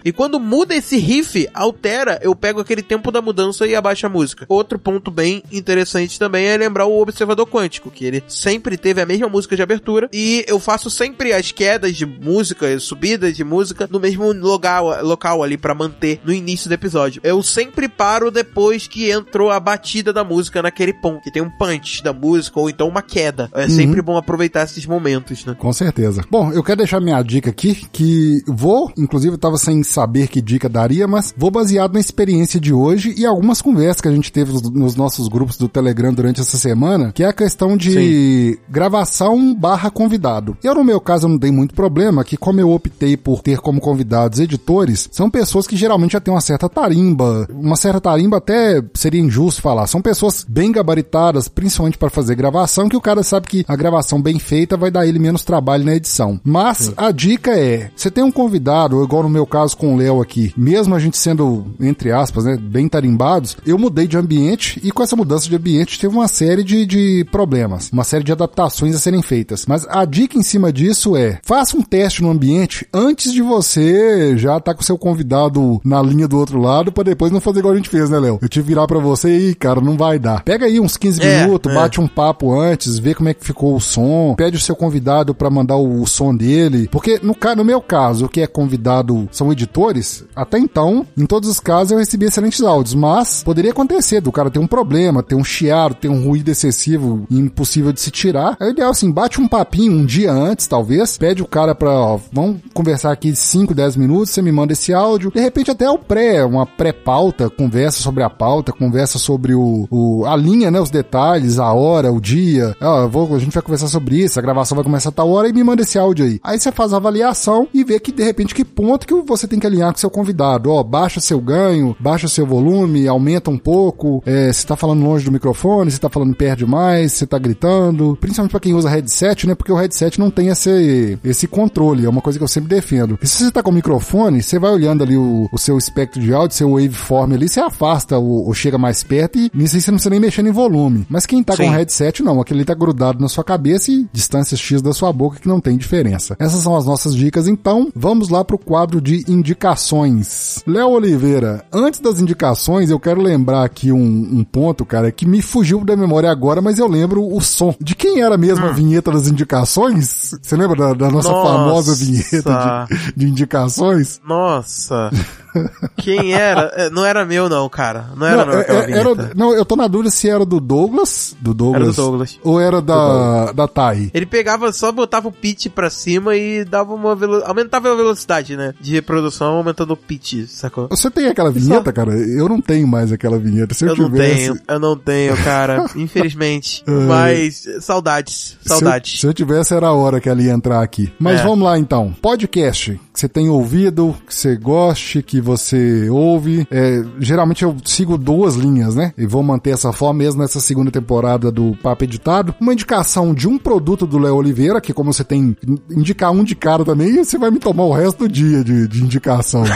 E 0.04 0.12
quando 0.12 0.40
muda 0.40 0.76
esse 0.76 0.98
riff, 0.98 1.48
altera, 1.54 2.20
eu 2.22 2.36
pego 2.36 2.60
aquele 2.60 2.84
tempo 2.84 3.12
da 3.12 3.22
mudança 3.22 3.66
e 3.66 3.76
abaixo 3.76 4.06
a 4.06 4.10
música. 4.10 4.46
Outro 4.50 4.78
ponto 4.78 5.10
bem 5.10 5.44
interessante 5.52 6.20
também 6.20 6.46
é 6.48 6.58
lembrar 6.58 6.86
o 6.86 7.02
observador 7.02 7.48
quântico, 7.48 7.90
que 7.90 8.06
ele 8.06 8.24
sempre 8.28 8.78
teve 8.78 9.02
a 9.02 9.06
mesma 9.06 9.30
música 9.30 9.56
de 9.56 9.62
abertura 9.62 10.10
e 10.12 10.44
eu 10.48 10.60
faço 10.60 10.90
sempre 10.90 11.32
as 11.32 11.52
quedas 11.52 11.96
de 11.96 12.06
música, 12.06 12.68
as 12.68 12.84
subidas 12.84 13.36
de 13.36 13.44
música 13.44 13.88
no 13.90 14.00
mesmo 14.00 14.34
local, 14.66 15.04
local 15.06 15.44
ali 15.44 15.58
pra 15.58 15.76
manter 15.76 16.20
no 16.26 16.34
início 16.34 16.68
do 16.70 16.74
episódio. 16.74 17.22
Eu 17.24 17.42
sempre 17.44 17.88
paro 17.88 18.32
depois 18.32 18.88
que 18.88 19.12
entrou 19.12 19.52
a 19.52 19.60
batida 19.60 20.12
da 20.12 20.24
música 20.24 20.62
naquele 20.62 20.94
ponto, 20.94 21.22
que 21.22 21.32
tem 21.32 21.42
um 21.42 21.50
punch 21.50 22.04
da 22.04 22.12
música 22.14 22.60
ou 22.60 22.70
então 22.70 22.88
uma 22.88 23.02
queda. 23.02 23.50
É 23.54 23.68
sempre 23.68 24.02
bom 24.02 24.18
aproveitar 24.18 24.64
esses 24.64 24.86
momentos, 24.86 25.46
né? 25.46 25.56
Com 25.58 25.72
certeza. 25.72 26.24
Bom, 26.30 26.52
eu 26.52 26.64
quero 26.64 26.78
deixar 26.78 27.00
minha 27.00 27.22
dica 27.22 27.50
aqui, 27.50 27.76
que 27.92 28.42
vou, 28.48 28.92
inclusive 28.98 29.34
eu 29.34 29.38
tava 29.38 29.58
sem 29.58 29.84
saber 29.84 30.28
que 30.28 30.42
dica 30.42 30.68
daria, 30.68 31.08
mas 31.08 31.34
vou 31.38 31.52
baseado 31.52 31.94
na 31.94 32.00
experiência 32.00 32.60
de 32.60 32.74
hoje 32.74 33.14
e 33.18 33.26
algumas 33.26 33.62
conversas 33.62 34.02
que 34.02 34.08
a 34.08 34.12
gente 34.12 34.32
teve 34.32 34.52
nos- 34.52 34.70
nos 34.72 34.96
nossos 34.96 35.28
grupos 35.28 35.58
do 35.58 35.68
Telegram 35.68 36.14
durante 36.14 36.42
essa 36.42 36.58
semana, 36.58 37.12
que 37.14 37.24
é 37.24 37.28
a 37.28 37.34
questão 37.34 37.78
de 37.78 38.58
gravação 38.70 39.54
barra 39.54 39.90
convidado. 39.92 40.58
Eu, 40.64 40.76
no 40.76 40.84
meu 40.84 41.00
caso, 41.00 41.28
não 41.28 41.38
dei 41.38 41.52
muito 41.52 41.74
problema, 41.76 42.24
que 42.24 42.38
como 42.38 42.60
eu 42.60 42.72
optei 42.72 43.16
por 43.18 43.42
ter 43.42 43.60
como 43.60 43.80
convidados 43.82 44.40
editores 44.56 45.08
são 45.12 45.30
pessoas 45.30 45.68
que 45.68 45.76
geralmente 45.76 46.14
já 46.14 46.20
têm 46.20 46.34
uma 46.34 46.42
certa 46.42 46.68
tarimba, 46.68 47.48
uma 47.52 47.76
certa 47.76 48.02
tarimba 48.02 48.38
até 48.38 48.82
seria 48.94 49.22
injusto 49.22 49.62
falar. 49.62 49.88
São 49.88 50.02
pessoas 50.02 50.46
bem 50.48 50.72
gabaritadas, 50.72 51.48
principalmente 51.48 51.98
para 51.98 52.10
fazer 52.10 52.36
gravação, 52.36 52.90
que 52.90 52.98
o 52.98 53.02
cara 53.02 53.22
sabe 53.24 53.48
que 53.48 53.66
a 53.68 53.76
gravação 53.76 54.22
bem 54.22 54.40
feita 54.40 54.78
vai 54.78 54.90
dar 54.90 55.06
ele 55.06 55.20
menos 55.20 55.44
trabalho 55.44 55.86
na 55.86 55.96
edição. 55.96 56.40
Mas 56.44 56.92
a 56.98 57.12
dica 57.12 57.52
é, 57.52 57.92
você 57.96 58.10
tem 58.10 58.24
um 58.24 58.32
convidado, 58.32 59.04
igual 59.04 59.24
no 59.24 59.30
meu 59.30 59.46
caso 59.46 59.78
com 59.78 59.94
o 59.94 59.98
Léo 59.98 60.22
aqui, 60.22 60.54
mesmo 60.58 60.96
a 60.96 61.00
gente 61.00 61.18
sendo, 61.18 61.66
entre 61.80 62.12
aspas, 62.12 62.46
né, 62.46 62.58
bem 62.58 62.88
tarimbados, 62.88 63.58
eu 63.66 63.78
mudei 63.78 64.08
de 64.08 64.18
ambiente 64.18 64.80
e 64.84 64.92
com 64.92 65.04
essa 65.04 65.16
mudança 65.16 65.48
de 65.48 65.56
ambiente 65.56 66.00
teve 66.00 66.14
uma 66.14 66.28
série 66.28 66.64
de, 66.64 66.86
de 66.86 67.26
problemas, 67.32 67.90
uma 67.92 68.04
série 68.04 68.24
de 68.24 68.32
adaptações 68.32 68.96
a 68.96 69.00
serem 69.00 69.22
feitas. 69.22 69.66
Mas 69.68 69.86
a 69.90 70.06
dica 70.06 70.38
em 70.38 70.44
cima 70.44 70.72
disso 70.72 71.16
é, 71.16 71.40
faça 71.44 71.78
um 71.78 71.82
teste 71.82 72.22
no 72.22 72.30
ambiente 72.30 72.88
antes 72.94 73.34
de 73.34 73.42
você 73.42 74.38
já 74.46 74.60
tá 74.60 74.74
com 74.74 74.84
seu 74.84 74.98
convidado 74.98 75.82
na 75.84 76.02
linha 76.02 76.28
do 76.28 76.38
outro 76.38 76.60
lado, 76.60 76.92
para 76.92 77.04
depois 77.04 77.32
não 77.32 77.42
fazer 77.42 77.60
igual 77.60 77.74
a 77.74 77.78
gente 77.78 77.90
fez, 77.90 78.10
né, 78.10 78.20
Léo? 78.20 78.40
Eu 78.42 78.50
que 78.50 78.62
virar 78.62 78.88
para 78.88 79.00
você 79.00 79.50
e, 79.50 79.56
cara, 79.56 79.82
não 79.82 79.98
vai 79.98 80.18
dar. 80.20 80.44
Pega 80.44 80.66
aí 80.66 80.80
uns 80.80 80.98
15 80.98 81.22
É, 81.22 81.42
minutos, 81.44 81.72
é. 81.72 81.76
bate 81.76 82.00
um 82.00 82.08
papo 82.08 82.58
antes, 82.58 82.98
vê 83.00 83.14
como 83.14 83.30
é 83.30 83.34
que 83.34 83.46
ficou 83.46 83.76
o 83.76 83.82
som, 83.82 84.36
pede 84.38 84.58
o 84.58 84.60
seu 84.60 84.76
convidado 84.76 85.34
para 85.34 85.50
mandar 85.50 85.76
o, 85.76 86.02
o 86.02 86.08
som 86.08 86.36
dele, 86.36 86.88
porque 86.92 87.20
no, 87.22 87.36
no 87.58 87.66
meu 87.66 87.82
caso, 87.82 88.26
o 88.26 88.30
que 88.30 88.42
é 88.42 88.48
convidado 88.48 89.28
são 89.32 89.52
editores, 89.52 90.24
até 90.36 90.58
então, 90.60 91.06
em 91.18 91.26
todos 91.26 91.50
os 91.50 91.60
casos 91.60 91.92
eu 91.92 91.98
recebi 91.98 92.26
excelentes 92.26 92.62
áudios, 92.62 92.94
mas 92.94 93.44
poderia 93.44 93.72
acontecer 93.72 94.22
do 94.22 94.32
cara 94.32 94.50
ter 94.52 94.60
um 94.60 94.68
problema, 94.68 95.24
ter 95.24 95.36
um 95.36 95.44
chiado, 95.44 95.96
ter 95.96 96.10
um 96.10 96.24
ruído 96.24 96.50
excessivo 96.50 97.26
impossível 97.32 97.92
de 97.92 98.00
se 98.00 98.12
tirar. 98.12 98.56
É 98.60 98.70
ideal 98.70 98.92
assim, 98.92 99.12
bate 99.12 99.42
um 99.42 99.48
papinho 99.48 99.92
um 99.94 100.06
dia 100.06 100.32
antes, 100.32 100.68
talvez, 100.68 101.18
pede 101.18 101.42
o 101.42 101.48
cara 101.48 101.74
pra, 101.76 101.92
ó, 101.92 102.20
vamos 102.32 102.58
conversar 102.74 103.12
aqui 103.12 103.36
5, 103.36 103.74
10 103.74 103.96
minutos, 103.96 104.30
você 104.36 104.42
me 104.42 104.52
manda 104.52 104.74
esse 104.74 104.94
áudio, 104.94 105.32
de 105.34 105.40
repente 105.40 105.72
até 105.72 105.90
o 105.90 105.98
pré, 105.98 106.44
uma 106.46 106.66
pré-pauta, 106.66 107.50
conversa 107.50 108.02
sobre 108.02 108.24
a 108.24 108.30
pauta, 108.30 108.72
conversa 108.72 109.18
sobre 109.18 109.54
o, 109.54 109.88
o- 109.90 110.26
a 110.26 110.36
linha, 110.36 110.70
né, 110.70 110.80
os 110.80 110.90
detalhes, 110.90 111.58
a 111.60 111.72
hora, 111.74 112.12
o 112.12 112.20
dia, 112.22 112.76
eu 112.80 113.10
vou, 113.10 113.36
a 113.36 113.40
gente 113.40 113.54
vai 113.54 113.64
conversar 113.64 113.88
sobre 113.88 114.18
isso, 114.24 114.38
a 114.40 114.42
gravação 114.42 114.76
vai 114.76 114.84
começar 114.84 115.10
a 115.10 115.12
tal 115.12 115.30
hora 115.32 115.48
e 115.48 115.54
me 115.54 115.64
manda 115.64 115.82
esse 115.82 115.98
áudio 115.98 116.26
aí. 116.26 116.40
Aí 116.44 116.60
você 116.60 116.72
faz 116.72 116.94
a 116.94 116.98
avaliação 116.98 117.68
e 117.74 117.84
vê 117.84 118.00
que 118.00 118.12
de 118.12 118.24
repente 118.24 118.54
que 118.54 118.64
ponto 118.66 119.08
que 119.08 119.14
você 119.22 119.48
tem 119.48 119.60
que 119.60 119.68
alinhar 119.68 119.92
com 119.92 119.98
seu 120.00 120.10
convidado, 120.10 120.70
ó, 120.72 120.84
baixa 120.84 121.20
seu 121.20 121.40
ganho, 121.40 121.96
baixa 122.00 122.28
seu 122.28 122.46
volume, 122.46 123.08
aumenta 123.08 123.50
um 123.50 123.58
pouco, 123.58 124.22
é, 124.26 124.52
se 124.52 124.66
tá 124.66 124.76
falando 124.76 125.04
longe 125.04 125.26
do 125.26 125.32
microfone, 125.32 125.92
se 125.92 126.00
tá 126.00 126.10
falando 126.10 126.36
perto 126.36 126.60
demais, 126.60 127.14
se 127.14 127.26
tá 127.26 127.38
gritando, 127.38 128.18
principalmente 128.20 128.52
pra 128.52 128.60
quem 128.60 128.74
usa 128.74 128.90
headset, 128.90 129.48
né, 129.48 129.56
porque 129.56 129.72
o 129.72 129.76
headset 129.76 130.20
não 130.20 130.30
tem 130.30 130.50
esse, 130.50 131.18
esse 131.24 131.48
controle, 131.48 132.06
é 132.06 132.10
uma 132.10 132.22
coisa 132.22 132.38
que 132.40 132.44
eu 132.44 132.48
sempre 132.48 132.70
defendo. 132.70 133.18
E 133.22 133.28
se 133.28 133.44
você 133.44 133.52
tá 133.52 133.62
com 133.64 133.72
o 133.72 133.74
microfone, 133.74 134.25
você 134.32 134.60
vai 134.60 134.72
olhando 134.72 135.04
ali 135.04 135.18
o, 135.18 135.48
o 135.52 135.58
seu 135.58 135.78
espectro 135.78 136.22
de 136.22 136.34
áudio, 136.34 136.58
seu 136.58 136.72
waveform 136.72 137.34
ali, 137.34 137.48
você 137.48 137.60
afasta 137.60 138.18
ou, 138.18 138.48
ou 138.48 138.54
chega 138.54 138.78
mais 138.78 139.04
perto 139.04 139.38
e 139.38 139.52
nisso 139.54 139.76
aí 139.76 139.82
você 139.82 139.92
não 139.92 139.98
precisa 139.98 140.10
nem 140.10 140.20
mexer 140.20 140.46
em 140.46 140.52
volume. 140.52 141.06
Mas 141.10 141.26
quem 141.26 141.44
tá 141.44 141.56
Sim. 141.56 141.66
com 141.66 141.70
headset, 141.72 142.24
não, 142.24 142.42
aquele 142.42 142.56
ali 142.56 142.66
tá 142.66 142.74
grudado 142.74 143.20
na 143.20 143.28
sua 143.28 143.44
cabeça 143.44 143.92
e 143.92 144.08
distância 144.12 144.58
X 144.58 144.82
da 144.82 144.94
sua 144.94 145.12
boca 145.14 145.40
que 145.40 145.48
não 145.48 145.60
tem 145.60 145.78
diferença. 145.78 146.36
Essas 146.40 146.64
são 146.64 146.76
as 146.76 146.86
nossas 146.86 147.16
dicas, 147.16 147.48
então 147.48 147.90
vamos 147.96 148.30
lá 148.30 148.44
pro 148.44 148.58
quadro 148.58 149.02
de 149.02 149.24
indicações. 149.28 150.64
Léo 150.66 150.90
Oliveira, 150.90 151.64
antes 151.72 152.00
das 152.00 152.20
indicações, 152.20 152.90
eu 152.90 153.00
quero 153.00 153.22
lembrar 153.22 153.64
aqui 153.64 153.92
um, 153.92 154.00
um 154.00 154.44
ponto, 154.44 154.86
cara, 154.86 155.12
que 155.12 155.26
me 155.26 155.42
fugiu 155.42 155.84
da 155.84 155.96
memória 155.96 156.32
agora, 156.32 156.62
mas 156.62 156.80
eu 156.80 156.88
lembro 156.88 157.26
o 157.26 157.42
som. 157.42 157.76
De 157.80 157.96
quem 157.96 158.22
era 158.22 158.38
mesmo 158.38 158.66
a 158.66 158.72
vinheta 158.72 159.12
das 159.12 159.28
indicações? 159.28 160.36
Você 160.42 160.56
lembra 160.56 160.76
da, 160.76 160.94
da 160.94 161.12
nossa 161.12 161.30
Nossa. 161.30 161.52
famosa 161.52 161.96
vinheta 161.96 162.88
de, 162.90 163.14
de 163.16 163.28
indicações? 163.28 164.05
Nossa. 164.28 165.10
Quem 165.98 166.34
era? 166.34 166.72
É, 166.76 166.90
Não 166.90 167.06
era 167.06 167.26
meu, 167.26 167.48
não, 167.48 167.68
cara. 167.70 168.10
Não 168.16 168.28
era 168.28 168.46
meu 168.46 168.58
é- 168.58 168.62
aquela 168.62 168.84
é- 168.86 168.92
era- 168.92 169.32
não, 169.36 169.54
eu 169.54 169.64
tô 169.66 169.76
na 169.76 169.88
dúvida 169.88 170.10
se 170.12 170.30
era 170.30 170.46
do 170.46 170.60
Douglas, 170.60 171.36
do 171.40 171.54
Douglas, 171.54 171.82
Era 171.84 171.92
do 171.92 171.96
Douglas. 171.96 172.40
ou 172.44 172.60
era 172.60 172.82
da, 172.82 173.52
da 173.54 173.68
Thay. 173.68 174.12
Ele 174.14 174.26
pegava, 174.26 174.72
só 174.74 174.92
botava 174.92 175.30
o 175.30 175.32
pitch 175.32 175.68
pra 175.70 175.90
cima 175.90 176.36
e 176.36 176.66
dava 176.66 176.94
uma 176.94 177.16
velo... 177.16 177.42
aumentava 177.46 177.92
a 177.92 177.96
velocidade, 177.96 178.58
né? 178.58 178.74
De 178.82 178.92
reprodução, 178.94 179.56
aumentando 179.56 179.94
o 179.94 179.98
pitch, 179.98 180.46
sacou? 180.50 180.88
Você 180.90 181.10
tem 181.10 181.28
aquela 181.28 181.52
vinheta, 181.52 181.94
cara? 181.94 182.14
Eu 182.14 182.50
não 182.50 182.60
tenho 182.60 182.86
mais 182.88 183.12
aquela 183.12 183.38
vinheta. 183.40 183.74
Se 183.74 183.86
eu, 183.86 183.90
Eu 183.90 183.96
não 183.96 184.06
tivesse, 184.12 184.36
tenho, 184.36 184.60
eu 184.68 184.80
não 184.80 184.98
tenho, 184.98 185.38
cara. 185.38 185.86
Infelizmente. 185.96 186.84
Mas, 187.08 187.66
saudades, 187.80 188.58
Se 188.62 188.70
eu, 188.74 188.78
saudades. 188.80 189.20
se 189.22 189.26
eu 189.26 189.34
tivesse, 189.34 189.74
era 189.74 189.88
a 189.88 189.94
hora 189.94 190.20
que 190.20 190.28
ela 190.28 190.42
ia 190.42 190.52
entrar 190.52 190.82
aqui. 190.82 191.14
Mas 191.18 191.40
É. 191.40 191.44
vamos 191.44 191.64
lá 191.64 191.78
então. 191.80 192.14
Podcast 192.22 193.00
que 193.14 193.20
você 193.20 193.30
tem 193.30 193.48
ouvido, 193.48 193.95
que 194.26 194.34
você 194.34 194.56
goste, 194.56 195.24
que 195.24 195.40
você 195.40 196.10
ouve. 196.10 196.68
É, 196.70 197.04
geralmente 197.20 197.64
eu 197.64 197.76
sigo 197.86 198.18
duas 198.18 198.56
linhas, 198.56 198.96
né? 198.96 199.14
E 199.18 199.26
vou 199.26 199.44
manter 199.44 199.72
essa 199.72 199.92
forma 199.92 200.20
mesmo 200.20 200.42
nessa 200.42 200.60
segunda 200.60 200.92
temporada 200.92 201.52
do 201.52 201.76
Papo 201.82 202.04
Editado. 202.04 202.56
Uma 202.60 202.74
indicação 202.74 203.34
de 203.34 203.48
um 203.48 203.58
produto 203.58 204.06
do 204.06 204.18
Léo 204.18 204.36
Oliveira, 204.36 204.82
que 204.82 204.94
como 204.94 205.14
você 205.14 205.24
tem 205.24 205.56
indicar 205.90 206.32
um 206.32 206.44
de 206.44 206.56
cara 206.56 206.84
também, 206.84 207.24
você 207.24 207.38
vai 207.38 207.52
me 207.52 207.60
tomar 207.60 207.84
o 207.84 207.94
resto 207.94 208.20
do 208.20 208.30
dia 208.30 208.64
de, 208.64 208.88
de 208.88 209.04
indicação. 209.04 209.64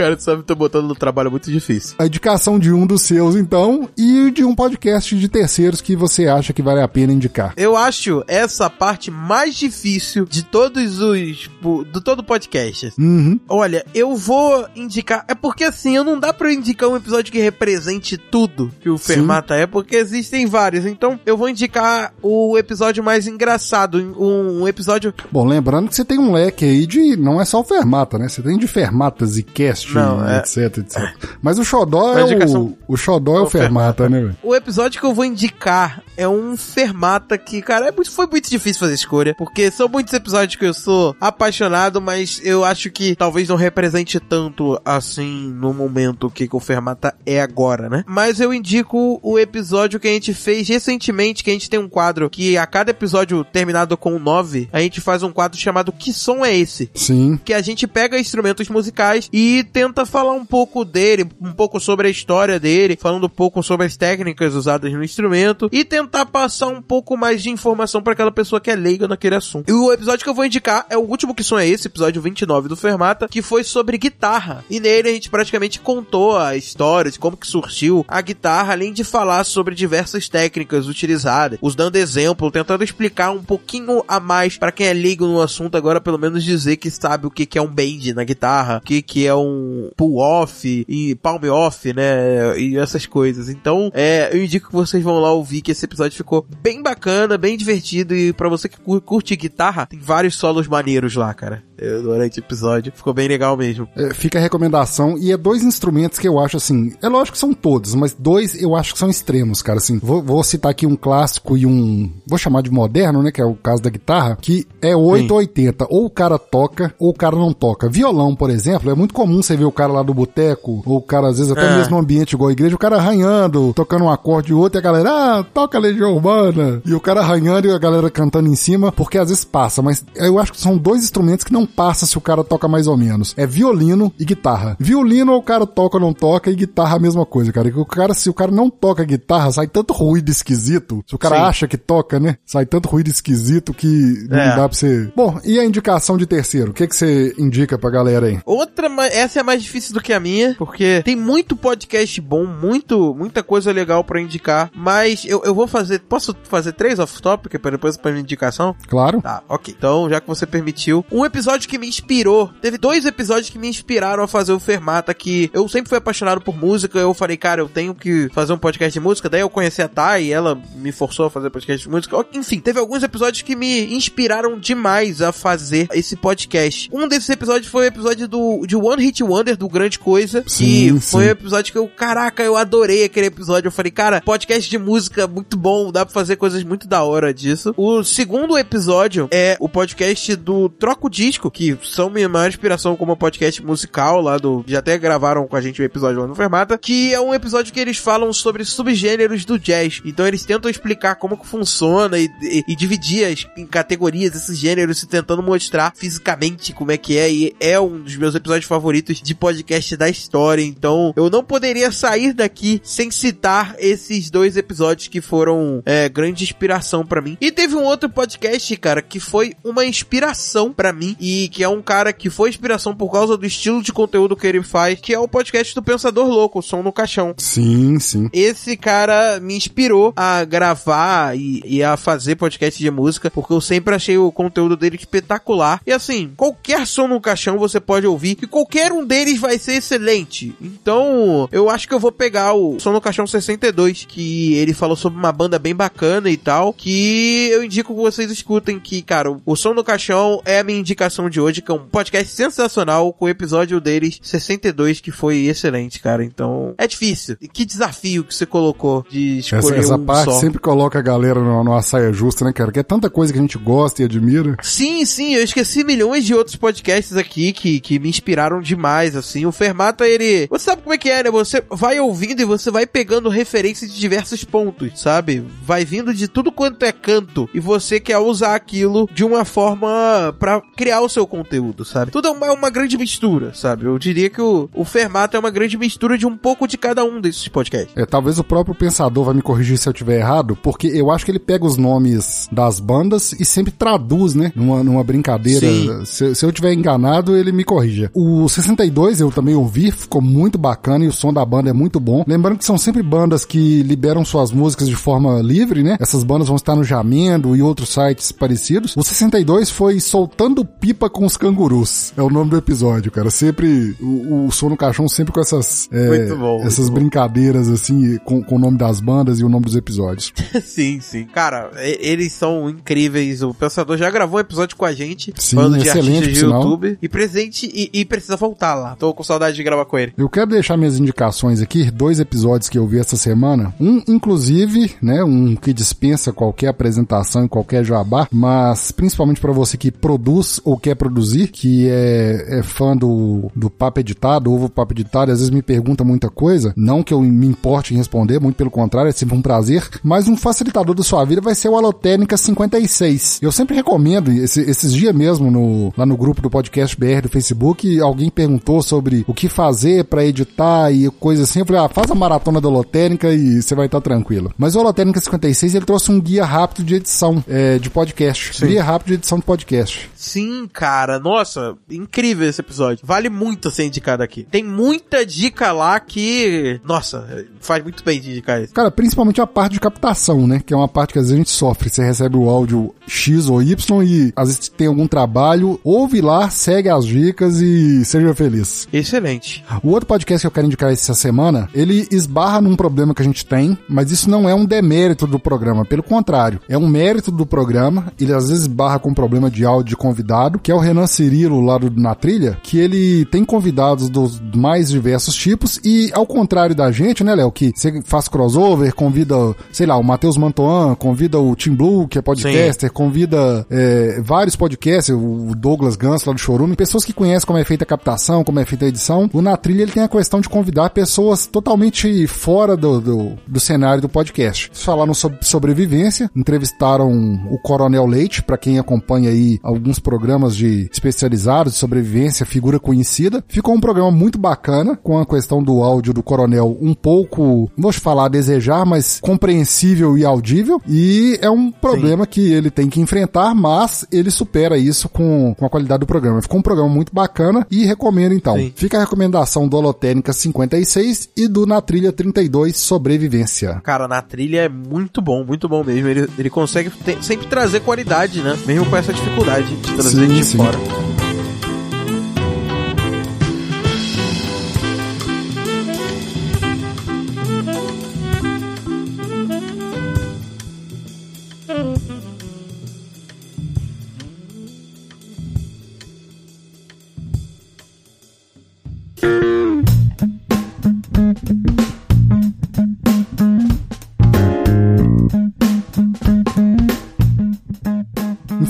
Cara, 0.00 0.16
tu 0.16 0.22
sabe, 0.22 0.42
tô 0.42 0.54
botando 0.54 0.88
no 0.88 0.94
trabalho 0.94 1.30
muito 1.30 1.50
difícil. 1.50 1.94
a 1.98 2.06
indicação 2.06 2.58
de 2.58 2.72
um 2.72 2.86
dos 2.86 3.02
seus, 3.02 3.36
então, 3.36 3.86
e 3.98 4.30
de 4.30 4.42
um 4.42 4.54
podcast 4.54 5.14
de 5.14 5.28
terceiros 5.28 5.82
que 5.82 5.94
você 5.94 6.26
acha 6.26 6.54
que 6.54 6.62
vale 6.62 6.80
a 6.80 6.88
pena 6.88 7.12
indicar. 7.12 7.52
Eu 7.54 7.76
acho 7.76 8.24
essa 8.26 8.70
parte 8.70 9.10
mais 9.10 9.54
difícil 9.56 10.24
de 10.24 10.42
todos 10.42 11.00
os. 11.00 11.50
do 11.92 12.00
todo 12.00 12.24
podcast. 12.24 12.94
Uhum. 13.10 13.40
Olha, 13.48 13.84
eu 13.94 14.14
vou 14.16 14.66
indicar. 14.76 15.24
É 15.28 15.34
porque 15.34 15.64
assim, 15.64 15.96
eu 15.96 16.04
não 16.04 16.18
dá 16.18 16.32
pra 16.32 16.48
eu 16.48 16.52
indicar 16.52 16.88
um 16.88 16.96
episódio 16.96 17.32
que 17.32 17.40
represente 17.40 18.16
tudo 18.16 18.70
que 18.80 18.88
o 18.88 18.96
Sim. 18.98 19.14
Fermata 19.14 19.54
é, 19.54 19.66
porque 19.66 19.96
existem 19.96 20.46
vários. 20.46 20.86
Então, 20.86 21.18
eu 21.26 21.36
vou 21.36 21.48
indicar 21.48 22.12
o 22.22 22.56
episódio 22.56 23.02
mais 23.02 23.26
engraçado. 23.26 23.98
Um, 24.18 24.62
um 24.62 24.68
episódio. 24.68 25.12
Bom, 25.30 25.44
lembrando 25.46 25.88
que 25.88 25.94
você 25.96 26.04
tem 26.04 26.18
um 26.18 26.32
leque 26.32 26.64
aí 26.64 26.86
de. 26.86 27.16
Não 27.16 27.40
é 27.40 27.44
só 27.44 27.60
o 27.60 27.64
Fermata, 27.64 28.18
né? 28.18 28.28
Você 28.28 28.42
tem 28.42 28.56
de 28.58 28.66
Fermatas 28.66 29.36
e 29.36 29.42
cast, 29.42 29.92
Não, 29.94 30.26
é- 30.26 30.38
etc, 30.38 30.78
etc. 30.78 30.98
Mas 31.42 31.58
o 31.58 31.64
Xodó 31.64 32.16
é 32.18 32.24
o. 32.24 32.76
O 32.86 32.96
Xodó 32.96 33.38
é 33.38 33.40
o 33.40 33.44
o 33.44 33.50
Fermata, 33.50 34.08
né, 34.08 34.20
velho? 34.20 34.36
O 34.42 34.54
episódio 34.54 35.00
que 35.00 35.06
eu 35.06 35.14
vou 35.14 35.24
indicar 35.24 36.02
é 36.16 36.28
um 36.28 36.56
Fermata 36.56 37.36
que, 37.38 37.60
cara, 37.62 37.88
é 37.88 37.92
muito, 37.92 38.10
foi 38.10 38.26
muito 38.26 38.48
difícil 38.48 38.80
fazer 38.80 38.94
escolha. 38.94 39.34
Porque 39.36 39.70
são 39.70 39.88
muitos 39.88 40.12
episódios 40.12 40.56
que 40.56 40.64
eu 40.64 40.74
sou 40.74 41.16
apaixonado, 41.20 42.00
mas 42.00 42.40
eu 42.44 42.64
acho 42.64 42.90
que 42.90 42.99
talvez 43.16 43.48
não 43.48 43.56
represente 43.56 44.18
tanto 44.20 44.80
assim 44.84 45.50
no 45.52 45.72
momento 45.72 46.30
que, 46.30 46.48
que 46.48 46.56
o 46.56 46.60
Fermata 46.60 47.14
é 47.24 47.40
agora, 47.40 47.88
né? 47.88 48.04
Mas 48.06 48.40
eu 48.40 48.52
indico 48.52 49.18
o 49.22 49.38
episódio 49.38 49.98
que 49.98 50.08
a 50.08 50.12
gente 50.12 50.34
fez 50.34 50.68
recentemente, 50.68 51.42
que 51.42 51.50
a 51.50 51.52
gente 51.52 51.70
tem 51.70 51.80
um 51.80 51.88
quadro 51.88 52.30
que 52.30 52.56
a 52.56 52.66
cada 52.66 52.90
episódio 52.90 53.44
terminado 53.44 53.96
com 53.96 54.18
9, 54.18 54.68
a 54.72 54.80
gente 54.80 55.00
faz 55.00 55.22
um 55.22 55.32
quadro 55.32 55.58
chamado 55.58 55.92
Que 55.92 56.12
Som 56.12 56.44
é 56.44 56.56
Esse? 56.56 56.90
Sim. 56.94 57.38
que 57.44 57.54
a 57.54 57.60
gente 57.60 57.86
pega 57.86 58.18
instrumentos 58.18 58.68
musicais 58.68 59.28
e 59.32 59.64
tenta 59.72 60.04
falar 60.06 60.32
um 60.32 60.44
pouco 60.44 60.84
dele, 60.84 61.26
um 61.40 61.52
pouco 61.52 61.80
sobre 61.80 62.08
a 62.08 62.10
história 62.10 62.60
dele, 62.60 62.98
falando 63.00 63.24
um 63.24 63.30
pouco 63.30 63.62
sobre 63.62 63.86
as 63.86 63.96
técnicas 63.96 64.54
usadas 64.54 64.92
no 64.92 65.02
instrumento 65.02 65.68
e 65.72 65.84
tentar 65.84 66.26
passar 66.26 66.68
um 66.68 66.82
pouco 66.82 67.16
mais 67.16 67.42
de 67.42 67.50
informação 67.50 68.02
para 68.02 68.12
aquela 68.12 68.32
pessoa 68.32 68.60
que 68.60 68.70
é 68.70 68.76
leiga 68.76 69.08
naquele 69.08 69.34
assunto. 69.34 69.68
E 69.68 69.72
o 69.72 69.92
episódio 69.92 70.24
que 70.24 70.30
eu 70.30 70.34
vou 70.34 70.44
indicar 70.44 70.86
é 70.88 70.96
o 70.96 71.00
último 71.00 71.34
que 71.34 71.42
som 71.42 71.58
é 71.58 71.66
esse, 71.66 71.86
episódio 71.86 72.20
29 72.20 72.68
do 72.68 72.76
Fermata, 72.76 72.89
que 73.28 73.42
foi 73.42 73.64
sobre 73.64 73.98
guitarra. 73.98 74.64
E 74.70 74.80
nele 74.80 75.08
a 75.08 75.12
gente 75.12 75.30
praticamente 75.30 75.80
contou 75.80 76.36
a 76.36 76.56
história 76.56 77.10
de 77.10 77.18
como 77.18 77.36
que 77.36 77.46
surgiu 77.46 78.04
a 78.08 78.20
guitarra, 78.20 78.72
além 78.72 78.92
de 78.92 79.04
falar 79.04 79.44
sobre 79.44 79.74
diversas 79.74 80.28
técnicas 80.28 80.86
utilizadas, 80.86 81.58
os 81.62 81.74
dando 81.74 81.96
exemplo, 81.96 82.50
tentando 82.50 82.84
explicar 82.84 83.30
um 83.30 83.42
pouquinho 83.42 84.02
a 84.06 84.18
mais 84.20 84.56
para 84.56 84.72
quem 84.72 84.86
é 84.86 84.92
leigo 84.92 85.26
no 85.26 85.40
assunto 85.40 85.76
agora, 85.76 86.00
pelo 86.00 86.18
menos 86.18 86.44
dizer 86.44 86.76
que 86.76 86.90
sabe 86.90 87.26
o 87.26 87.30
que 87.30 87.46
que 87.46 87.58
é 87.58 87.62
um 87.62 87.66
bend 87.66 88.14
na 88.14 88.24
guitarra, 88.24 88.78
o 88.78 88.80
que 88.86 89.02
que 89.02 89.26
é 89.26 89.34
um 89.34 89.90
pull 89.96 90.18
off 90.18 90.84
e 90.88 91.14
palm 91.16 91.42
off, 91.50 91.92
né, 91.92 92.58
e 92.58 92.76
essas 92.76 93.06
coisas. 93.06 93.48
Então, 93.48 93.90
é, 93.94 94.30
eu 94.32 94.42
indico 94.44 94.68
que 94.68 94.74
vocês 94.74 95.02
vão 95.02 95.18
lá 95.20 95.32
ouvir 95.32 95.62
que 95.62 95.72
esse 95.72 95.84
episódio 95.84 96.16
ficou 96.16 96.46
bem 96.62 96.82
bacana, 96.82 97.38
bem 97.38 97.56
divertido 97.56 98.14
e 98.14 98.32
para 98.32 98.48
você 98.48 98.68
que 98.68 98.80
cur- 98.80 99.00
curte 99.00 99.34
guitarra, 99.36 99.86
tem 99.86 99.98
vários 99.98 100.36
solos 100.36 100.66
maneiros 100.68 101.14
lá, 101.14 101.32
cara. 101.34 101.62
Eu 101.80 102.00
adorei 102.00 102.28
esse 102.28 102.40
episódio, 102.40 102.92
ficou 102.94 103.14
bem 103.14 103.26
legal 103.26 103.56
mesmo. 103.56 103.88
É, 103.96 104.12
fica 104.12 104.38
a 104.38 104.42
recomendação. 104.42 105.16
E 105.18 105.32
é 105.32 105.36
dois 105.36 105.62
instrumentos 105.62 106.18
que 106.18 106.28
eu 106.28 106.38
acho 106.38 106.56
assim. 106.58 106.92
É 107.02 107.08
lógico 107.08 107.32
que 107.34 107.38
são 107.40 107.54
todos, 107.54 107.94
mas 107.94 108.14
dois 108.18 108.60
eu 108.60 108.76
acho 108.76 108.92
que 108.92 108.98
são 108.98 109.08
extremos, 109.08 109.62
cara. 109.62 109.78
Assim, 109.78 109.98
vou, 109.98 110.22
vou 110.22 110.42
citar 110.42 110.70
aqui 110.70 110.86
um 110.86 110.94
clássico 110.96 111.56
e 111.56 111.64
um. 111.64 112.10
Vou 112.26 112.38
chamar 112.38 112.62
de 112.62 112.70
moderno, 112.70 113.22
né? 113.22 113.32
Que 113.32 113.40
é 113.40 113.44
o 113.44 113.54
caso 113.54 113.82
da 113.82 113.88
guitarra. 113.88 114.36
Que 114.40 114.66
é 114.82 114.94
8 114.94 115.30
ou 115.30 115.38
80. 115.38 115.86
Ou 115.88 116.04
o 116.06 116.10
cara 116.10 116.38
toca, 116.38 116.94
ou 116.98 117.10
o 117.10 117.14
cara 117.14 117.34
não 117.36 117.52
toca. 117.52 117.88
Violão, 117.88 118.34
por 118.36 118.50
exemplo, 118.50 118.90
é 118.90 118.94
muito 118.94 119.14
comum 119.14 119.42
você 119.42 119.56
ver 119.56 119.64
o 119.64 119.72
cara 119.72 119.92
lá 119.92 120.02
do 120.02 120.12
boteco, 120.12 120.82
ou 120.84 120.98
o 120.98 121.02
cara, 121.02 121.28
às 121.28 121.38
vezes, 121.38 121.50
até 121.50 121.66
É. 121.66 121.76
mesmo 121.78 121.94
no 121.96 122.02
ambiente 122.02 122.34
igual 122.34 122.50
a 122.50 122.52
igreja, 122.52 122.74
o 122.74 122.78
cara 122.78 122.96
arranhando, 122.96 123.72
tocando 123.74 124.04
um 124.04 124.10
acorde 124.10 124.50
e 124.52 124.54
outro, 124.54 124.78
e 124.78 124.80
a 124.80 124.82
galera, 124.82 125.10
ah, 125.38 125.44
toca 125.44 125.78
Legião 125.78 126.12
Urbana. 126.14 126.82
E 126.84 126.92
o 126.94 127.00
cara 127.00 127.20
arranhando 127.20 127.66
e 127.68 127.70
a 127.72 127.78
galera 127.78 128.10
cantando 128.10 128.48
em 128.50 128.54
cima, 128.56 128.92
porque 128.92 129.16
às 129.18 129.28
vezes 129.30 129.44
passa. 129.44 129.80
Mas 129.80 130.04
eu 130.14 130.38
acho 130.38 130.52
que 130.52 130.60
são 130.60 130.76
dois 130.76 131.02
instrumentos 131.02 131.44
que 131.44 131.52
não 131.52 131.69
passa 131.70 132.06
se 132.06 132.16
o 132.18 132.20
cara 132.20 132.42
toca 132.44 132.68
mais 132.68 132.86
ou 132.86 132.96
menos. 132.96 133.34
É 133.36 133.46
violino 133.46 134.12
e 134.18 134.24
guitarra. 134.24 134.76
Violino 134.78 135.34
o 135.34 135.42
cara 135.42 135.66
toca 135.66 135.96
ou 135.96 136.00
não 136.02 136.12
toca 136.12 136.50
e 136.50 136.54
guitarra 136.56 136.96
a 136.96 137.00
mesma 137.00 137.24
coisa, 137.24 137.52
cara. 137.52 137.68
O 137.76 137.84
cara, 137.86 138.14
se 138.14 138.28
o 138.28 138.34
cara 138.34 138.50
não 138.50 138.68
toca 138.68 139.04
guitarra, 139.04 139.50
sai 139.52 139.66
tanto 139.66 139.92
ruído 139.92 140.30
esquisito. 140.30 141.02
Se 141.06 141.14
o 141.14 141.18
cara 141.18 141.36
Sim. 141.36 141.42
acha 141.42 141.68
que 141.68 141.76
toca, 141.76 142.18
né? 142.18 142.36
Sai 142.44 142.66
tanto 142.66 142.88
ruído 142.88 143.08
esquisito 143.08 143.72
que 143.72 144.26
não 144.28 144.38
É. 144.38 144.48
dá 144.56 144.68
pra 144.68 144.76
você. 144.76 145.10
Bom, 145.14 145.38
e 145.44 145.58
a 145.58 145.64
indicação 145.64 146.16
de 146.16 146.26
terceiro? 146.26 146.70
O 146.70 146.74
que 146.74 146.86
que 146.86 146.96
você 146.96 147.34
indica 147.38 147.78
pra 147.78 147.90
galera 147.90 148.26
aí? 148.26 148.38
Outra, 148.44 148.88
essa 149.12 149.40
é 149.40 149.42
mais 149.42 149.62
difícil 149.62 149.94
do 149.94 150.00
que 150.00 150.12
a 150.12 150.20
minha, 150.20 150.54
porque 150.58 151.02
tem 151.04 151.16
muito 151.16 151.56
podcast 151.56 152.20
bom, 152.20 152.46
muito, 152.46 153.14
muita 153.14 153.42
coisa 153.42 153.72
legal 153.72 154.02
pra 154.04 154.20
indicar, 154.20 154.70
mas 154.74 155.24
eu, 155.24 155.42
eu 155.44 155.54
vou 155.54 155.66
fazer, 155.66 156.00
posso 156.00 156.34
fazer 156.44 156.72
três 156.72 156.98
off-topic 156.98 157.58
para 157.58 157.72
depois 157.72 157.96
pra 157.96 158.10
minha 158.10 158.22
indicação? 158.22 158.74
Claro. 158.88 159.20
Tá, 159.22 159.42
ok. 159.48 159.74
Então, 159.76 160.08
já 160.08 160.20
que 160.20 160.26
você 160.28 160.46
permitiu, 160.46 161.04
um 161.10 161.24
episódio 161.24 161.59
que 161.66 161.78
me 161.78 161.88
inspirou, 161.88 162.50
teve 162.60 162.78
dois 162.78 163.04
episódios 163.04 163.50
que 163.50 163.58
me 163.58 163.68
inspiraram 163.68 164.22
a 164.22 164.28
fazer 164.28 164.52
o 164.52 164.60
Fermata, 164.60 165.14
que 165.14 165.50
eu 165.52 165.68
sempre 165.68 165.88
fui 165.88 165.98
apaixonado 165.98 166.40
por 166.40 166.56
música, 166.56 166.98
eu 166.98 167.14
falei, 167.14 167.36
cara, 167.36 167.60
eu 167.60 167.68
tenho 167.68 167.94
que 167.94 168.28
fazer 168.32 168.52
um 168.52 168.58
podcast 168.58 168.92
de 168.92 169.00
música, 169.00 169.28
daí 169.28 169.40
eu 169.40 169.50
conheci 169.50 169.82
a 169.82 169.88
Thay, 169.88 170.32
ela 170.32 170.60
me 170.74 170.92
forçou 170.92 171.26
a 171.26 171.30
fazer 171.30 171.50
podcast 171.50 171.82
de 171.82 171.90
música. 171.90 172.16
Enfim, 172.34 172.60
teve 172.60 172.78
alguns 172.78 173.02
episódios 173.02 173.42
que 173.42 173.56
me 173.56 173.94
inspiraram 173.94 174.58
demais 174.58 175.22
a 175.22 175.32
fazer 175.32 175.88
esse 175.92 176.16
podcast. 176.16 176.88
Um 176.92 177.08
desses 177.08 177.28
episódios 177.28 177.70
foi 177.70 177.84
o 177.84 177.88
episódio 177.88 178.28
do 178.28 178.64
de 178.66 178.76
One 178.76 179.02
Hit 179.02 179.22
Wonder, 179.22 179.56
do 179.56 179.68
Grande 179.68 179.98
Coisa, 179.98 180.44
Sim, 180.46 180.94
que 180.94 181.00
foi 181.00 181.22
sim. 181.22 181.28
um 181.28 181.32
episódio 181.32 181.72
que 181.72 181.78
eu, 181.78 181.88
caraca, 181.88 182.42
eu 182.42 182.56
adorei 182.56 183.04
aquele 183.04 183.26
episódio. 183.26 183.68
Eu 183.68 183.72
falei, 183.72 183.90
cara, 183.90 184.20
podcast 184.20 184.68
de 184.68 184.78
música 184.78 185.26
muito 185.26 185.56
bom, 185.56 185.90
dá 185.90 186.04
pra 186.04 186.12
fazer 186.12 186.36
coisas 186.36 186.62
muito 186.62 186.86
da 186.86 187.02
hora 187.02 187.32
disso. 187.32 187.74
O 187.76 188.02
segundo 188.02 188.56
episódio 188.58 189.28
é 189.30 189.56
o 189.60 189.68
podcast 189.68 190.36
do 190.36 190.68
Troco 190.68 191.08
Disco, 191.10 191.49
que 191.50 191.76
são 191.82 192.08
minha 192.10 192.28
maior 192.28 192.48
inspiração 192.48 192.96
como 192.96 193.16
podcast 193.16 193.62
musical 193.64 194.20
lá 194.20 194.38
do. 194.38 194.64
Já 194.66 194.78
até 194.78 194.96
gravaram 194.98 195.46
com 195.46 195.56
a 195.56 195.60
gente 195.60 195.80
o 195.80 195.84
episódio 195.84 196.20
lá 196.20 196.26
no 196.26 196.34
Fermata, 196.34 196.78
que 196.78 197.12
é 197.12 197.20
um 197.20 197.34
episódio 197.34 197.72
que 197.72 197.80
eles 197.80 197.96
falam 197.96 198.32
sobre 198.32 198.64
subgêneros 198.64 199.44
do 199.44 199.58
jazz. 199.58 200.00
Então 200.04 200.26
eles 200.26 200.44
tentam 200.44 200.70
explicar 200.70 201.16
como 201.16 201.36
que 201.36 201.46
funciona 201.46 202.18
e, 202.18 202.28
e- 202.42 202.64
e 202.68 202.76
dividir 202.76 203.24
as, 203.26 203.46
em 203.56 203.66
categorias 203.66 204.34
esses 204.34 204.58
gêneros, 204.58 204.98
se 204.98 205.06
tentando 205.06 205.42
mostrar 205.42 205.92
fisicamente 205.96 206.72
como 206.72 206.92
é 206.92 206.96
que 206.96 207.18
é. 207.18 207.30
E 207.32 207.54
é 207.60 207.78
um 207.80 208.00
dos 208.00 208.16
meus 208.16 208.34
episódios 208.34 208.66
favoritos 208.66 209.20
de 209.20 209.34
podcast 209.34 209.96
da 209.96 210.08
história. 210.08 210.62
Então 210.62 211.12
eu 211.16 211.28
não 211.30 211.42
poderia 211.42 211.90
sair 211.90 212.32
daqui 212.32 212.80
sem 212.84 213.10
citar 213.10 213.74
esses 213.78 214.30
dois 214.30 214.56
episódios 214.56 215.08
que 215.08 215.20
foram 215.20 215.82
é, 215.84 216.08
grande 216.08 216.44
inspiração 216.44 217.04
pra 217.04 217.20
mim. 217.20 217.36
E 217.40 217.50
teve 217.50 217.74
um 217.74 217.84
outro 217.84 218.08
podcast, 218.08 218.74
cara, 218.76 219.02
que 219.02 219.18
foi 219.20 219.54
uma 219.64 219.84
inspiração 219.84 220.72
pra 220.72 220.92
mim 220.92 221.16
e 221.20 221.29
que 221.52 221.62
é 221.62 221.68
um 221.68 221.82
cara 221.82 222.12
que 222.12 222.30
foi 222.30 222.48
inspiração 222.50 222.94
por 222.94 223.10
causa 223.10 223.36
do 223.36 223.46
estilo 223.46 223.82
de 223.82 223.92
conteúdo 223.92 224.36
que 224.36 224.46
ele 224.46 224.62
faz, 224.62 224.98
que 225.00 225.12
é 225.12 225.18
o 225.18 225.28
podcast 225.28 225.74
do 225.74 225.82
Pensador 225.82 226.26
Louco, 226.26 226.62
Som 226.62 226.82
no 226.82 226.92
Caixão. 226.92 227.34
Sim, 227.38 227.98
sim. 227.98 228.28
Esse 228.32 228.76
cara 228.76 229.40
me 229.40 229.56
inspirou 229.56 230.12
a 230.16 230.44
gravar 230.44 231.36
e, 231.36 231.62
e 231.64 231.82
a 231.82 231.96
fazer 231.96 232.36
podcast 232.36 232.78
de 232.78 232.90
música, 232.90 233.30
porque 233.30 233.52
eu 233.52 233.60
sempre 233.60 233.94
achei 233.94 234.16
o 234.16 234.32
conteúdo 234.32 234.76
dele 234.76 234.96
espetacular. 234.96 235.80
E 235.86 235.92
assim, 235.92 236.32
qualquer 236.36 236.86
som 236.86 237.06
no 237.06 237.20
caixão 237.20 237.58
você 237.58 237.80
pode 237.80 238.06
ouvir, 238.06 238.36
e 238.42 238.46
qualquer 238.46 238.92
um 238.92 239.04
deles 239.04 239.38
vai 239.38 239.58
ser 239.58 239.74
excelente. 239.74 240.54
Então, 240.60 241.48
eu 241.52 241.68
acho 241.68 241.88
que 241.88 241.94
eu 241.94 242.00
vou 242.00 242.12
pegar 242.12 242.54
o 242.54 242.78
Som 242.78 242.92
no 242.92 243.00
Caixão 243.00 243.26
62, 243.26 244.04
que 244.08 244.54
ele 244.54 244.72
falou 244.72 244.96
sobre 244.96 245.18
uma 245.18 245.32
banda 245.32 245.58
bem 245.58 245.74
bacana 245.74 246.30
e 246.30 246.36
tal, 246.36 246.72
que 246.72 247.48
eu 247.50 247.64
indico 247.64 247.94
que 247.94 248.00
vocês 248.00 248.30
escutem, 248.30 248.78
que, 248.78 249.02
cara, 249.02 249.36
o 249.44 249.56
Som 249.56 249.74
no 249.74 249.84
Caixão 249.84 250.40
é 250.44 250.60
a 250.60 250.64
minha 250.64 250.78
indicação 250.78 251.19
de 251.28 251.40
hoje, 251.40 251.60
que 251.60 251.70
é 251.70 251.74
um 251.74 251.86
podcast 251.86 252.32
sensacional, 252.32 253.12
com 253.12 253.24
o 253.24 253.28
episódio 253.28 253.80
deles 253.80 254.18
62, 254.22 255.00
que 255.00 255.10
foi 255.10 255.46
excelente, 255.46 256.00
cara. 256.00 256.24
Então, 256.24 256.74
é 256.78 256.86
difícil. 256.86 257.36
E 257.40 257.48
que 257.48 257.64
desafio 257.64 258.24
que 258.24 258.34
você 258.34 258.46
colocou 258.46 259.04
de 259.10 259.38
escolher 259.38 259.78
Essa, 259.78 259.86
essa 259.86 259.96
um 259.96 260.04
parte 260.04 260.32
só. 260.32 260.40
sempre 260.40 260.58
coloca 260.58 260.98
a 260.98 261.02
galera 261.02 261.40
numa, 261.40 261.64
numa 261.64 261.82
saia 261.82 262.12
justa, 262.12 262.44
né, 262.44 262.52
cara? 262.52 262.72
Que 262.72 262.80
é 262.80 262.82
tanta 262.82 263.10
coisa 263.10 263.32
que 263.32 263.38
a 263.38 263.42
gente 263.42 263.58
gosta 263.58 264.02
e 264.02 264.04
admira. 264.04 264.56
Sim, 264.62 265.04
sim, 265.04 265.34
eu 265.34 265.42
esqueci 265.42 265.84
milhões 265.84 266.24
de 266.24 266.34
outros 266.34 266.56
podcasts 266.56 267.16
aqui 267.16 267.52
que, 267.52 267.80
que 267.80 267.98
me 267.98 268.08
inspiraram 268.08 268.60
demais, 268.60 269.16
assim. 269.16 269.46
O 269.46 269.52
Fermata, 269.52 270.06
ele... 270.06 270.46
Você 270.48 270.64
sabe 270.64 270.82
como 270.82 270.94
é 270.94 270.98
que 270.98 271.10
é, 271.10 271.24
né? 271.24 271.30
Você 271.30 271.62
vai 271.70 271.98
ouvindo 272.00 272.40
e 272.40 272.44
você 272.44 272.70
vai 272.70 272.86
pegando 272.86 273.28
referências 273.28 273.92
de 273.92 273.98
diversos 273.98 274.44
pontos, 274.44 275.00
sabe? 275.00 275.44
Vai 275.62 275.84
vindo 275.84 276.14
de 276.14 276.28
tudo 276.28 276.52
quanto 276.52 276.84
é 276.84 276.92
canto 276.92 277.48
e 277.52 277.60
você 277.60 277.98
quer 277.98 278.18
usar 278.18 278.54
aquilo 278.54 279.08
de 279.12 279.24
uma 279.24 279.44
forma 279.44 280.34
pra 280.38 280.60
criar 280.76 281.00
o 281.00 281.08
seu 281.10 281.26
conteúdo, 281.26 281.84
sabe? 281.84 282.10
Tudo 282.10 282.28
é 282.28 282.30
uma, 282.30 282.52
uma 282.52 282.70
grande 282.70 282.96
mistura, 282.96 283.52
sabe? 283.54 283.84
Eu 283.84 283.98
diria 283.98 284.30
que 284.30 284.40
o, 284.40 284.68
o 284.74 284.84
Fermata 284.84 285.36
é 285.36 285.40
uma 285.40 285.50
grande 285.50 285.76
mistura 285.76 286.16
de 286.16 286.26
um 286.26 286.36
pouco 286.36 286.66
de 286.66 286.78
cada 286.78 287.04
um 287.04 287.20
desses 287.20 287.46
podcasts. 287.48 287.92
É, 287.96 288.06
talvez 288.06 288.38
o 288.38 288.44
próprio 288.44 288.74
pensador 288.74 289.24
vai 289.24 289.34
me 289.34 289.42
corrigir 289.42 289.76
se 289.78 289.88
eu 289.88 289.92
tiver 289.92 290.18
errado, 290.18 290.56
porque 290.56 290.86
eu 290.86 291.10
acho 291.10 291.24
que 291.24 291.30
ele 291.30 291.38
pega 291.38 291.64
os 291.64 291.76
nomes 291.76 292.48
das 292.50 292.80
bandas 292.80 293.32
e 293.32 293.44
sempre 293.44 293.72
traduz, 293.72 294.34
né? 294.34 294.52
Numa, 294.54 294.82
numa 294.82 295.04
brincadeira. 295.04 296.04
Se, 296.04 296.34
se 296.34 296.44
eu 296.44 296.52
tiver 296.52 296.72
enganado, 296.72 297.36
ele 297.36 297.52
me 297.52 297.64
corrija. 297.64 298.10
O 298.14 298.48
62 298.48 299.20
eu 299.20 299.30
também 299.30 299.54
ouvi, 299.54 299.90
ficou 299.90 300.20
muito 300.20 300.58
bacana 300.58 301.04
e 301.04 301.08
o 301.08 301.12
som 301.12 301.32
da 301.32 301.44
banda 301.44 301.70
é 301.70 301.72
muito 301.72 301.98
bom. 301.98 302.24
Lembrando 302.26 302.58
que 302.58 302.64
são 302.64 302.78
sempre 302.78 303.02
bandas 303.02 303.44
que 303.44 303.82
liberam 303.82 304.24
suas 304.24 304.52
músicas 304.52 304.88
de 304.88 304.96
forma 304.96 305.40
livre, 305.40 305.82
né? 305.82 305.96
Essas 306.00 306.22
bandas 306.22 306.48
vão 306.48 306.56
estar 306.56 306.76
no 306.76 306.84
Jamendo 306.84 307.56
e 307.56 307.62
outros 307.62 307.90
sites 307.90 308.32
parecidos. 308.32 308.96
O 308.96 309.02
62 309.02 309.70
foi 309.70 310.00
Soltando 310.00 310.64
Pipa 310.64 310.99
com 311.08 311.24
os 311.24 311.36
Cangurus. 311.36 312.12
É 312.16 312.22
o 312.22 312.28
nome 312.28 312.50
do 312.50 312.56
episódio, 312.56 313.10
cara. 313.10 313.30
Sempre, 313.30 313.96
o, 314.00 314.46
o 314.46 314.52
som 314.52 314.68
no 314.68 314.76
caixão 314.76 315.08
sempre 315.08 315.32
com 315.32 315.40
essas, 315.40 315.88
é, 315.92 316.08
Muito 316.08 316.36
bom, 316.36 316.62
essas 316.62 316.88
brincadeiras, 316.88 317.68
assim, 317.68 318.18
com, 318.18 318.42
com 318.42 318.56
o 318.56 318.58
nome 318.58 318.76
das 318.76 319.00
bandas 319.00 319.40
e 319.40 319.44
o 319.44 319.48
nome 319.48 319.64
dos 319.64 319.76
episódios. 319.76 320.32
sim, 320.62 321.00
sim. 321.00 321.24
Cara, 321.24 321.70
eles 321.82 322.32
são 322.32 322.68
incríveis. 322.68 323.42
O 323.42 323.54
Pensador 323.54 323.96
já 323.96 324.10
gravou 324.10 324.38
um 324.38 324.40
episódio 324.40 324.76
com 324.76 324.84
a 324.84 324.92
gente. 324.92 325.32
Sim, 325.36 325.56
falando 325.56 325.78
de 325.78 325.88
artistas. 325.88 326.38
YouTube. 326.38 326.98
E 327.00 327.08
presente 327.08 327.70
e, 327.72 327.90
e 327.92 328.04
precisa 328.04 328.36
voltar 328.36 328.74
lá. 328.74 328.96
Tô 328.96 329.14
com 329.14 329.22
saudade 329.22 329.56
de 329.56 329.62
gravar 329.62 329.84
com 329.84 329.98
ele. 329.98 330.12
Eu 330.16 330.28
quero 330.28 330.50
deixar 330.50 330.76
minhas 330.76 330.98
indicações 330.98 331.60
aqui, 331.60 331.90
dois 331.90 332.20
episódios 332.20 332.68
que 332.68 332.78
eu 332.78 332.86
vi 332.86 332.98
essa 332.98 333.16
semana. 333.16 333.74
Um, 333.80 334.02
inclusive, 334.08 334.94
né, 335.00 335.22
um 335.22 335.54
que 335.56 335.72
dispensa 335.72 336.32
qualquer 336.32 336.68
apresentação 336.68 337.44
e 337.44 337.48
qualquer 337.48 337.84
jabá, 337.84 338.26
mas 338.30 338.90
principalmente 338.90 339.40
para 339.40 339.52
você 339.52 339.76
que 339.76 339.90
produz 339.90 340.60
ou 340.64 340.78
quer 340.78 340.89
produzir, 340.96 341.48
que 341.48 341.88
é, 341.88 342.58
é 342.58 342.62
fã 342.62 342.96
do, 342.96 343.50
do 343.54 343.68
Papo 343.70 344.00
Editado, 344.00 344.50
ouve 344.50 344.66
o 344.66 344.68
Papo 344.68 344.92
Editado, 344.92 345.30
e 345.30 345.32
às 345.32 345.38
vezes 345.38 345.52
me 345.52 345.62
pergunta 345.62 346.04
muita 346.04 346.28
coisa, 346.30 346.72
não 346.76 347.02
que 347.02 347.12
eu 347.14 347.20
me 347.20 347.46
importe 347.46 347.94
em 347.94 347.96
responder, 347.96 348.40
muito 348.40 348.56
pelo 348.56 348.70
contrário, 348.70 349.08
é 349.08 349.12
sempre 349.12 349.36
um 349.36 349.42
prazer, 349.42 349.86
mas 350.02 350.28
um 350.28 350.36
facilitador 350.36 350.94
da 350.94 351.02
sua 351.02 351.24
vida 351.24 351.40
vai 351.40 351.54
ser 351.54 351.68
o 351.68 351.76
Alotécnica 351.76 352.36
56. 352.36 353.40
Eu 353.42 353.52
sempre 353.52 353.74
recomendo, 353.76 354.30
esse- 354.32 354.60
esses 354.62 354.92
dias 354.92 355.14
mesmo, 355.14 355.50
no, 355.50 355.92
lá 355.96 356.04
no 356.06 356.16
grupo 356.16 356.40
do 356.42 356.50
podcast 356.50 356.96
BR 356.98 357.22
do 357.22 357.28
Facebook, 357.28 358.00
alguém 358.00 358.30
perguntou 358.30 358.82
sobre 358.82 359.24
o 359.26 359.34
que 359.34 359.48
fazer 359.48 360.04
pra 360.04 360.24
editar 360.24 360.90
e 360.92 361.08
coisa 361.10 361.42
assim. 361.44 361.60
Eu 361.60 361.66
falei, 361.66 361.82
ah, 361.82 361.88
faz 361.88 362.10
a 362.10 362.14
maratona 362.14 362.60
da 362.60 362.68
Holotérnica 362.68 363.32
e 363.32 363.62
você 363.62 363.74
vai 363.74 363.86
estar 363.86 364.00
tranquilo. 364.00 364.52
Mas 364.56 364.74
o 364.74 364.80
Holotérnica 364.80 365.20
56, 365.20 365.74
ele 365.74 365.84
trouxe 365.84 366.10
um 366.10 366.20
guia 366.20 366.44
rápido 366.44 366.84
de 366.84 366.94
edição 366.96 367.42
é, 367.48 367.78
de 367.78 367.90
podcast. 367.90 368.64
Guia 368.64 368.82
rápido 368.82 369.08
de 369.08 369.14
edição 369.14 369.38
de 369.38 369.44
podcast. 369.44 370.10
Sim, 370.14 370.68
cara. 370.80 371.18
Nossa, 371.18 371.76
incrível 371.90 372.48
esse 372.48 372.62
episódio. 372.62 373.04
Vale 373.06 373.28
muito 373.28 373.70
ser 373.70 373.84
indicado 373.84 374.22
aqui. 374.22 374.46
Tem 374.50 374.64
muita 374.64 375.26
dica 375.26 375.72
lá 375.72 376.00
que, 376.00 376.80
nossa, 376.82 377.44
faz 377.60 377.82
muito 377.82 378.02
bem 378.02 378.18
de 378.18 378.30
indicar 378.30 378.62
isso. 378.62 378.72
Cara, 378.72 378.90
principalmente 378.90 379.42
a 379.42 379.46
parte 379.46 379.74
de 379.74 379.80
captação, 379.80 380.46
né? 380.46 380.62
Que 380.64 380.72
é 380.72 380.76
uma 380.76 380.88
parte 380.88 381.12
que 381.12 381.18
às 381.18 381.26
vezes 381.26 381.34
a 381.34 381.36
gente 381.36 381.50
sofre. 381.50 381.90
Você 381.90 382.02
recebe 382.02 382.38
o 382.38 382.48
áudio 382.48 382.94
X 383.06 383.50
ou 383.50 383.62
Y 383.62 384.02
e 384.04 384.32
às 384.34 384.48
vezes 384.48 384.70
tem 384.70 384.86
algum 384.86 385.06
trabalho, 385.06 385.78
ouve 385.84 386.22
lá, 386.22 386.48
segue 386.48 386.88
as 386.88 387.04
dicas 387.04 387.60
e 387.60 388.02
seja 388.06 388.34
feliz. 388.34 388.88
Excelente. 388.90 389.62
O 389.82 389.90
outro 389.90 390.06
podcast 390.06 390.40
que 390.40 390.46
eu 390.46 390.50
quero 390.50 390.66
indicar 390.66 390.90
essa 390.90 391.12
semana, 391.12 391.68
ele 391.74 392.08
esbarra 392.10 392.62
num 392.62 392.74
problema 392.74 393.14
que 393.14 393.20
a 393.20 393.24
gente 393.24 393.44
tem, 393.44 393.76
mas 393.86 394.10
isso 394.10 394.30
não 394.30 394.48
é 394.48 394.54
um 394.54 394.64
demérito 394.64 395.26
do 395.26 395.38
programa, 395.38 395.84
pelo 395.84 396.02
contrário, 396.02 396.58
é 396.70 396.78
um 396.78 396.88
mérito 396.88 397.30
do 397.30 397.44
programa. 397.44 398.10
Ele 398.18 398.32
às 398.32 398.48
vezes 398.48 398.62
esbarra 398.62 398.98
com 398.98 399.10
um 399.10 399.14
problema 399.14 399.50
de 399.50 399.62
áudio 399.66 399.90
de 399.90 399.96
convidado, 399.96 400.58
que 400.58 400.69
é 400.70 400.74
o 400.74 400.78
Renan 400.78 401.06
Cirilo 401.06 401.60
lá 401.60 401.78
do 401.78 401.90
Na 401.90 402.14
Trilha, 402.14 402.58
que 402.62 402.78
ele 402.78 403.24
tem 403.26 403.44
convidados 403.44 404.08
dos 404.08 404.40
mais 404.54 404.90
diversos 404.90 405.34
tipos 405.34 405.80
e 405.84 406.10
ao 406.12 406.26
contrário 406.26 406.74
da 406.74 406.90
gente, 406.92 407.24
né, 407.24 407.34
Léo, 407.34 407.50
que 407.50 407.72
você 407.74 408.02
faz 408.02 408.28
crossover, 408.28 408.94
convida, 408.94 409.34
sei 409.72 409.86
lá, 409.86 409.96
o 409.96 410.02
Matheus 410.02 410.36
Mantoan, 410.36 410.94
convida 410.94 411.38
o 411.38 411.54
Tim 411.54 411.74
Blue, 411.74 412.08
que 412.08 412.18
é 412.18 412.22
podcaster, 412.22 412.92
convida 412.92 413.66
é, 413.70 414.20
vários 414.22 414.56
podcasts, 414.56 415.14
o 415.14 415.54
Douglas 415.56 415.96
Gans 415.96 416.24
lá 416.24 416.32
do 416.32 416.38
Chorume, 416.38 416.76
pessoas 416.76 417.04
que 417.04 417.12
conhecem 417.12 417.46
como 417.46 417.58
é 417.58 417.64
feita 417.64 417.84
a 417.84 417.86
captação, 417.86 418.44
como 418.44 418.60
é 418.60 418.64
feita 418.64 418.84
a 418.84 418.88
edição. 418.88 419.28
O 419.32 419.42
Na 419.42 419.56
Trilha 419.56 419.82
ele 419.82 419.92
tem 419.92 420.02
a 420.02 420.08
questão 420.08 420.40
de 420.40 420.48
convidar 420.48 420.90
pessoas 420.90 421.46
totalmente 421.46 422.26
fora 422.26 422.76
do, 422.76 423.00
do, 423.00 423.32
do 423.46 423.60
cenário 423.60 424.02
do 424.02 424.08
podcast. 424.08 424.70
Falaram 424.72 425.14
sobre 425.14 425.38
sobrevivência, 425.42 426.30
entrevistaram 426.34 427.10
o 427.50 427.58
Coronel 427.58 428.06
Leite, 428.06 428.42
para 428.42 428.58
quem 428.58 428.78
acompanha 428.78 429.30
aí 429.30 429.58
alguns 429.62 429.98
programas 429.98 430.54
de 430.60 430.88
especializados 430.92 431.72
de 431.72 431.78
sobrevivência, 431.78 432.44
figura 432.44 432.78
conhecida. 432.78 433.42
Ficou 433.48 433.74
um 433.74 433.80
programa 433.80 434.10
muito 434.10 434.38
bacana, 434.38 434.96
com 434.96 435.18
a 435.18 435.26
questão 435.26 435.62
do 435.62 435.82
áudio 435.82 436.12
do 436.12 436.22
coronel 436.22 436.76
um 436.80 436.94
pouco, 436.94 437.70
não 437.76 437.90
vou 437.90 437.92
falar 437.92 438.28
desejar, 438.28 438.84
mas 438.84 439.18
compreensível 439.20 440.16
e 440.16 440.24
audível. 440.24 440.80
E 440.86 441.38
é 441.40 441.50
um 441.50 441.70
problema 441.70 442.24
Sim. 442.24 442.30
que 442.30 442.52
ele 442.52 442.70
tem 442.70 442.88
que 442.88 443.00
enfrentar, 443.00 443.54
mas 443.54 444.06
ele 444.12 444.30
supera 444.30 444.76
isso 444.76 445.08
com, 445.08 445.54
com 445.58 445.64
a 445.64 445.70
qualidade 445.70 446.00
do 446.00 446.06
programa. 446.06 446.42
Ficou 446.42 446.58
um 446.58 446.62
programa 446.62 446.88
muito 446.88 447.14
bacana 447.14 447.66
e 447.70 447.84
recomendo 447.84 448.34
então. 448.34 448.56
Sim. 448.56 448.72
Fica 448.74 448.98
a 448.98 449.00
recomendação 449.00 449.66
do 449.66 449.76
Holotécnica 449.76 450.32
56 450.32 451.30
e 451.36 451.48
do 451.48 451.66
Na 451.66 451.80
Trilha 451.80 452.12
32 452.12 452.76
Sobrevivência. 452.76 453.80
Cara, 453.82 454.06
na 454.06 454.20
trilha 454.20 454.62
é 454.62 454.68
muito 454.68 455.22
bom, 455.22 455.44
muito 455.44 455.68
bom 455.68 455.84
mesmo. 455.84 456.08
Ele, 456.08 456.28
ele 456.38 456.50
consegue 456.50 456.90
sempre 457.20 457.46
trazer 457.46 457.80
qualidade, 457.80 458.40
né? 458.42 458.58
Mesmo 458.66 458.86
com 458.86 458.96
essa 458.96 459.12
dificuldade 459.12 459.74
de 459.76 459.94
trazer 459.94 460.26
sim, 460.26 460.39
de 460.40 460.46
sim. 460.46 460.56
fora. 460.58 460.78